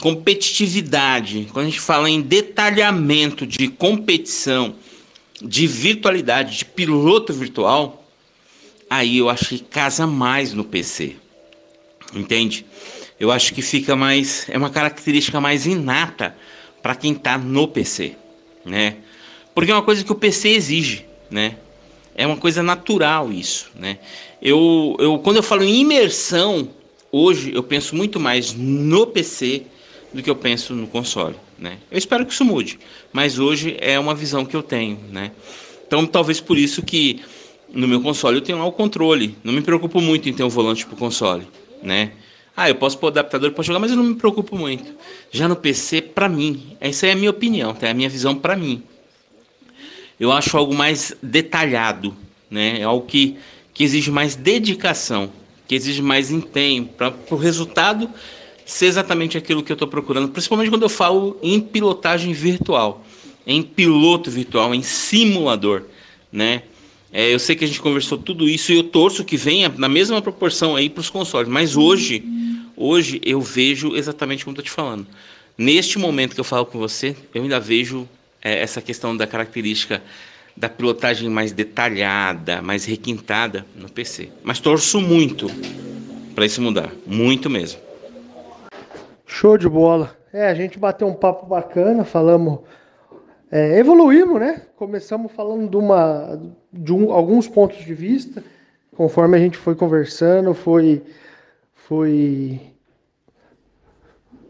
competitividade, 0.00 1.48
quando 1.52 1.66
a 1.66 1.70
gente 1.70 1.80
fala 1.80 2.08
em 2.08 2.20
detalhamento 2.20 3.46
de 3.46 3.68
competição, 3.68 4.76
de 5.42 5.66
virtualidade, 5.66 6.58
de 6.58 6.64
piloto 6.64 7.32
virtual, 7.32 8.03
aí 8.94 9.18
eu 9.18 9.28
acho 9.28 9.48
que 9.48 9.58
casa 9.58 10.06
mais 10.06 10.52
no 10.52 10.64
PC. 10.64 11.16
Entende? 12.14 12.64
Eu 13.18 13.30
acho 13.30 13.52
que 13.52 13.62
fica 13.62 13.96
mais. 13.96 14.46
É 14.48 14.56
uma 14.56 14.70
característica 14.70 15.40
mais 15.40 15.66
inata 15.66 16.36
para 16.82 16.94
quem 16.94 17.12
está 17.12 17.36
no 17.36 17.66
PC, 17.66 18.14
né? 18.64 18.96
Porque 19.54 19.70
é 19.70 19.74
uma 19.74 19.82
coisa 19.82 20.04
que 20.04 20.12
o 20.12 20.14
PC 20.14 20.50
exige, 20.50 21.06
né? 21.30 21.56
É 22.14 22.26
uma 22.26 22.36
coisa 22.36 22.62
natural 22.62 23.32
isso, 23.32 23.70
né? 23.74 23.98
Eu, 24.40 24.96
eu, 25.00 25.18
quando 25.18 25.36
eu 25.36 25.42
falo 25.42 25.64
em 25.64 25.80
imersão, 25.80 26.68
hoje 27.10 27.52
eu 27.54 27.62
penso 27.62 27.96
muito 27.96 28.20
mais 28.20 28.52
no 28.52 29.06
PC 29.06 29.62
do 30.12 30.22
que 30.22 30.30
eu 30.30 30.36
penso 30.36 30.74
no 30.74 30.86
console, 30.86 31.36
né? 31.58 31.78
Eu 31.90 31.98
espero 31.98 32.24
que 32.24 32.32
isso 32.32 32.44
mude, 32.44 32.78
mas 33.12 33.38
hoje 33.38 33.76
é 33.80 33.98
uma 33.98 34.14
visão 34.14 34.44
que 34.44 34.54
eu 34.54 34.62
tenho, 34.62 34.98
né? 35.10 35.32
Então 35.86 36.06
talvez 36.06 36.40
por 36.40 36.58
isso 36.58 36.82
que 36.82 37.20
no 37.74 37.88
meu 37.88 38.00
console 38.00 38.36
eu 38.36 38.42
tenho 38.42 38.58
lá 38.58 38.64
o 38.64 38.72
controle, 38.72 39.36
não 39.42 39.52
me 39.52 39.60
preocupo 39.60 40.00
muito 40.00 40.28
em 40.28 40.32
ter 40.32 40.44
um 40.44 40.48
volante 40.48 40.86
para 40.86 40.94
o 40.94 40.98
console, 40.98 41.46
né? 41.82 42.12
Ah, 42.56 42.68
eu 42.68 42.76
posso 42.76 42.96
pôr 42.98 43.08
adaptador 43.08 43.50
para 43.50 43.64
jogar, 43.64 43.80
mas 43.80 43.90
eu 43.90 43.96
não 43.96 44.04
me 44.04 44.14
preocupo 44.14 44.56
muito. 44.56 44.94
Já 45.32 45.48
no 45.48 45.56
PC, 45.56 46.00
para 46.00 46.28
mim, 46.28 46.76
essa 46.80 47.06
é 47.06 47.12
a 47.12 47.16
minha 47.16 47.30
opinião, 47.30 47.74
tá? 47.74 47.88
É 47.88 47.90
a 47.90 47.94
minha 47.94 48.08
visão 48.08 48.36
para 48.36 48.54
mim. 48.54 48.82
Eu 50.20 50.30
acho 50.30 50.56
algo 50.56 50.72
mais 50.72 51.16
detalhado, 51.20 52.16
né? 52.48 52.80
É 52.80 52.84
algo 52.84 53.04
que, 53.06 53.36
que 53.72 53.82
exige 53.82 54.12
mais 54.12 54.36
dedicação, 54.36 55.32
que 55.66 55.74
exige 55.74 56.00
mais 56.00 56.30
empenho 56.30 56.86
para 56.86 57.12
o 57.28 57.36
resultado 57.36 58.08
ser 58.64 58.86
exatamente 58.86 59.36
aquilo 59.36 59.62
que 59.62 59.72
eu 59.72 59.74
estou 59.74 59.88
procurando, 59.88 60.28
principalmente 60.28 60.70
quando 60.70 60.84
eu 60.84 60.88
falo 60.88 61.36
em 61.42 61.60
pilotagem 61.60 62.32
virtual, 62.32 63.04
em 63.46 63.62
piloto 63.62 64.30
virtual, 64.30 64.74
em 64.74 64.82
simulador, 64.82 65.82
né? 66.32 66.62
É, 67.16 67.32
eu 67.32 67.38
sei 67.38 67.54
que 67.54 67.64
a 67.64 67.68
gente 67.68 67.80
conversou 67.80 68.18
tudo 68.18 68.48
isso 68.48 68.72
e 68.72 68.76
eu 68.76 68.82
torço 68.82 69.24
que 69.24 69.36
venha 69.36 69.72
na 69.78 69.88
mesma 69.88 70.20
proporção 70.20 70.74
aí 70.74 70.90
para 70.90 71.00
os 71.00 71.08
consoles, 71.08 71.48
mas 71.48 71.76
hoje, 71.76 72.24
hoje 72.76 73.20
eu 73.24 73.40
vejo 73.40 73.94
exatamente 73.94 74.44
como 74.44 74.52
estou 74.52 74.64
te 74.64 74.70
falando. 74.72 75.06
Neste 75.56 75.96
momento 75.96 76.34
que 76.34 76.40
eu 76.40 76.44
falo 76.44 76.66
com 76.66 76.76
você, 76.76 77.14
eu 77.32 77.42
ainda 77.42 77.60
vejo 77.60 78.08
é, 78.42 78.60
essa 78.60 78.82
questão 78.82 79.16
da 79.16 79.28
característica 79.28 80.02
da 80.56 80.68
pilotagem 80.68 81.28
mais 81.28 81.52
detalhada, 81.52 82.60
mais 82.60 82.84
requintada 82.84 83.64
no 83.76 83.88
PC. 83.88 84.30
Mas 84.42 84.58
torço 84.58 85.00
muito 85.00 85.46
para 86.34 86.44
isso 86.44 86.60
mudar, 86.60 86.90
muito 87.06 87.48
mesmo. 87.48 87.78
Show 89.24 89.56
de 89.56 89.68
bola. 89.68 90.16
É, 90.32 90.48
a 90.48 90.54
gente 90.54 90.80
bateu 90.80 91.06
um 91.06 91.14
papo 91.14 91.46
bacana, 91.46 92.04
falamos, 92.04 92.58
é, 93.54 93.78
evoluímos, 93.78 94.40
né? 94.40 94.62
Começamos 94.74 95.30
falando 95.30 95.70
de, 95.70 95.76
uma, 95.76 96.42
de 96.72 96.92
um, 96.92 97.12
alguns 97.12 97.46
pontos 97.46 97.78
de 97.84 97.94
vista, 97.94 98.42
conforme 98.96 99.36
a 99.36 99.40
gente 99.40 99.56
foi 99.56 99.76
conversando, 99.76 100.52
foi, 100.52 101.00
foi, 101.72 102.60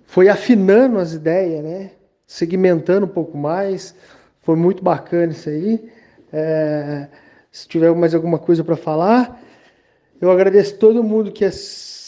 foi 0.04 0.30
afinando 0.30 0.98
as 0.98 1.12
ideias, 1.12 1.62
né? 1.62 1.90
Segmentando 2.26 3.04
um 3.04 3.10
pouco 3.10 3.36
mais. 3.36 3.94
Foi 4.40 4.56
muito 4.56 4.82
bacana 4.82 5.32
isso 5.32 5.50
aí. 5.50 5.86
É, 6.32 7.08
se 7.52 7.68
tiver 7.68 7.94
mais 7.94 8.14
alguma 8.14 8.38
coisa 8.38 8.64
para 8.64 8.74
falar, 8.74 9.38
eu 10.18 10.30
agradeço 10.30 10.78
todo 10.78 11.04
mundo 11.04 11.30
que, 11.30 11.44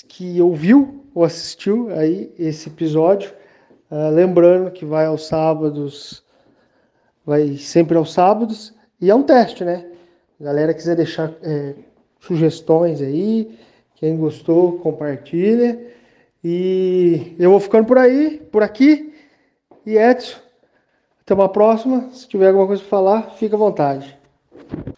que 0.08 0.40
ouviu 0.40 1.04
ou 1.14 1.24
assistiu 1.24 1.90
aí 1.90 2.32
esse 2.38 2.70
episódio. 2.70 3.34
Uh, 3.90 4.08
lembrando 4.14 4.70
que 4.70 4.86
vai 4.86 5.04
aos 5.04 5.26
sábados, 5.26 6.24
vai 7.26 7.56
sempre 7.56 7.96
aos 7.96 8.12
sábados, 8.12 8.72
e 9.00 9.10
é 9.10 9.14
um 9.14 9.24
teste, 9.24 9.64
né? 9.64 9.84
Galera 10.40 10.72
quiser 10.72 10.94
deixar 10.94 11.32
é, 11.42 11.74
sugestões 12.20 13.02
aí, 13.02 13.58
quem 13.96 14.16
gostou, 14.16 14.78
compartilha. 14.78 15.78
E 16.44 17.34
eu 17.38 17.50
vou 17.50 17.58
ficando 17.58 17.86
por 17.86 17.98
aí, 17.98 18.38
por 18.52 18.62
aqui. 18.62 19.12
E 19.84 19.96
Edson, 19.96 20.38
até 21.20 21.34
uma 21.34 21.48
próxima. 21.48 22.08
Se 22.12 22.28
tiver 22.28 22.48
alguma 22.48 22.66
coisa 22.66 22.82
para 22.82 22.90
falar, 22.90 23.30
fica 23.32 23.56
à 23.56 23.58
vontade. 23.58 24.15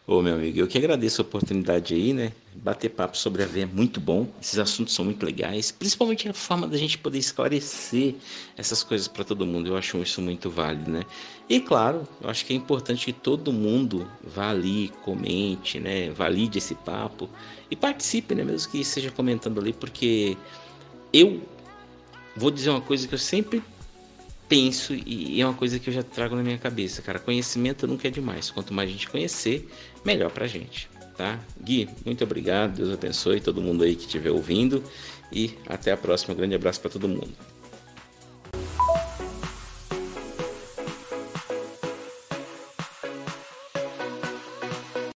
Ô 0.07 0.23
meu 0.23 0.37
amigo, 0.37 0.59
eu 0.59 0.67
que 0.67 0.79
agradeço 0.79 1.21
a 1.21 1.25
oportunidade 1.25 1.95
aí, 1.95 2.15
né? 2.15 2.33
Bater 2.55 2.89
papo 2.89 3.15
sobre 3.17 3.43
a 3.43 3.47
V 3.47 3.61
é 3.61 3.67
muito 3.67 4.01
bom, 4.01 4.27
esses 4.41 4.59
assuntos 4.59 4.95
são 4.95 5.05
muito 5.05 5.25
legais, 5.25 5.71
principalmente 5.71 6.27
a 6.29 6.33
forma 6.33 6.67
da 6.67 6.79
gente 6.79 6.97
poder 6.97 7.19
esclarecer 7.19 8.15
essas 8.57 8.83
coisas 8.83 9.07
para 9.07 9.23
todo 9.23 9.45
mundo, 9.45 9.69
eu 9.69 9.77
acho 9.77 9.99
isso 9.99 10.23
muito 10.23 10.49
válido, 10.49 10.91
né? 10.91 11.03
E 11.47 11.61
claro, 11.61 12.09
eu 12.23 12.31
acho 12.31 12.47
que 12.47 12.55
é 12.55 12.57
importante 12.57 13.05
que 13.05 13.13
todo 13.13 13.53
mundo 13.53 14.11
vá 14.25 14.49
ali, 14.49 14.91
comente, 15.03 15.79
né? 15.79 16.11
Valide 16.11 16.57
esse 16.57 16.75
papo 16.75 17.29
e 17.71 17.77
participe, 17.77 18.35
né? 18.35 18.45
Mesmo 18.45 18.71
que 18.71 18.81
esteja 18.81 19.11
comentando 19.11 19.61
ali, 19.61 19.75
porque 19.75 20.39
eu 21.13 21.43
vou 22.35 22.51
dizer 22.51 22.71
uma 22.71 22.81
coisa 22.81 23.07
que 23.07 23.15
eu 23.15 23.19
sempre 23.19 23.63
penso 24.49 24.95
e 24.95 25.41
é 25.41 25.45
uma 25.45 25.55
coisa 25.55 25.79
que 25.79 25.91
eu 25.91 25.95
já 25.95 26.03
trago 26.03 26.35
na 26.35 26.43
minha 26.43 26.59
cabeça, 26.59 27.03
cara. 27.03 27.19
Conhecimento 27.19 27.87
nunca 27.87 28.09
é 28.09 28.11
demais. 28.11 28.51
Quanto 28.51 28.73
mais 28.73 28.89
a 28.89 28.93
gente 28.93 29.09
conhecer, 29.09 29.69
melhor 30.05 30.31
pra 30.31 30.47
gente, 30.47 30.89
tá? 31.17 31.39
Gui, 31.61 31.89
muito 32.05 32.25
obrigado. 32.25 32.77
Deus 32.77 32.93
abençoe 32.93 33.41
todo 33.41 33.61
mundo 33.61 33.85
aí 33.85 33.95
que 33.95 34.07
estiver 34.07 34.31
ouvindo 34.31 34.83
e 35.31 35.55
até 35.67 35.93
a 35.93 35.97
próxima. 35.97 36.35
Um 36.35 36.37
grande 36.37 36.55
abraço 36.55 36.81
para 36.81 36.91
todo 36.91 37.09
mundo. 37.09 37.58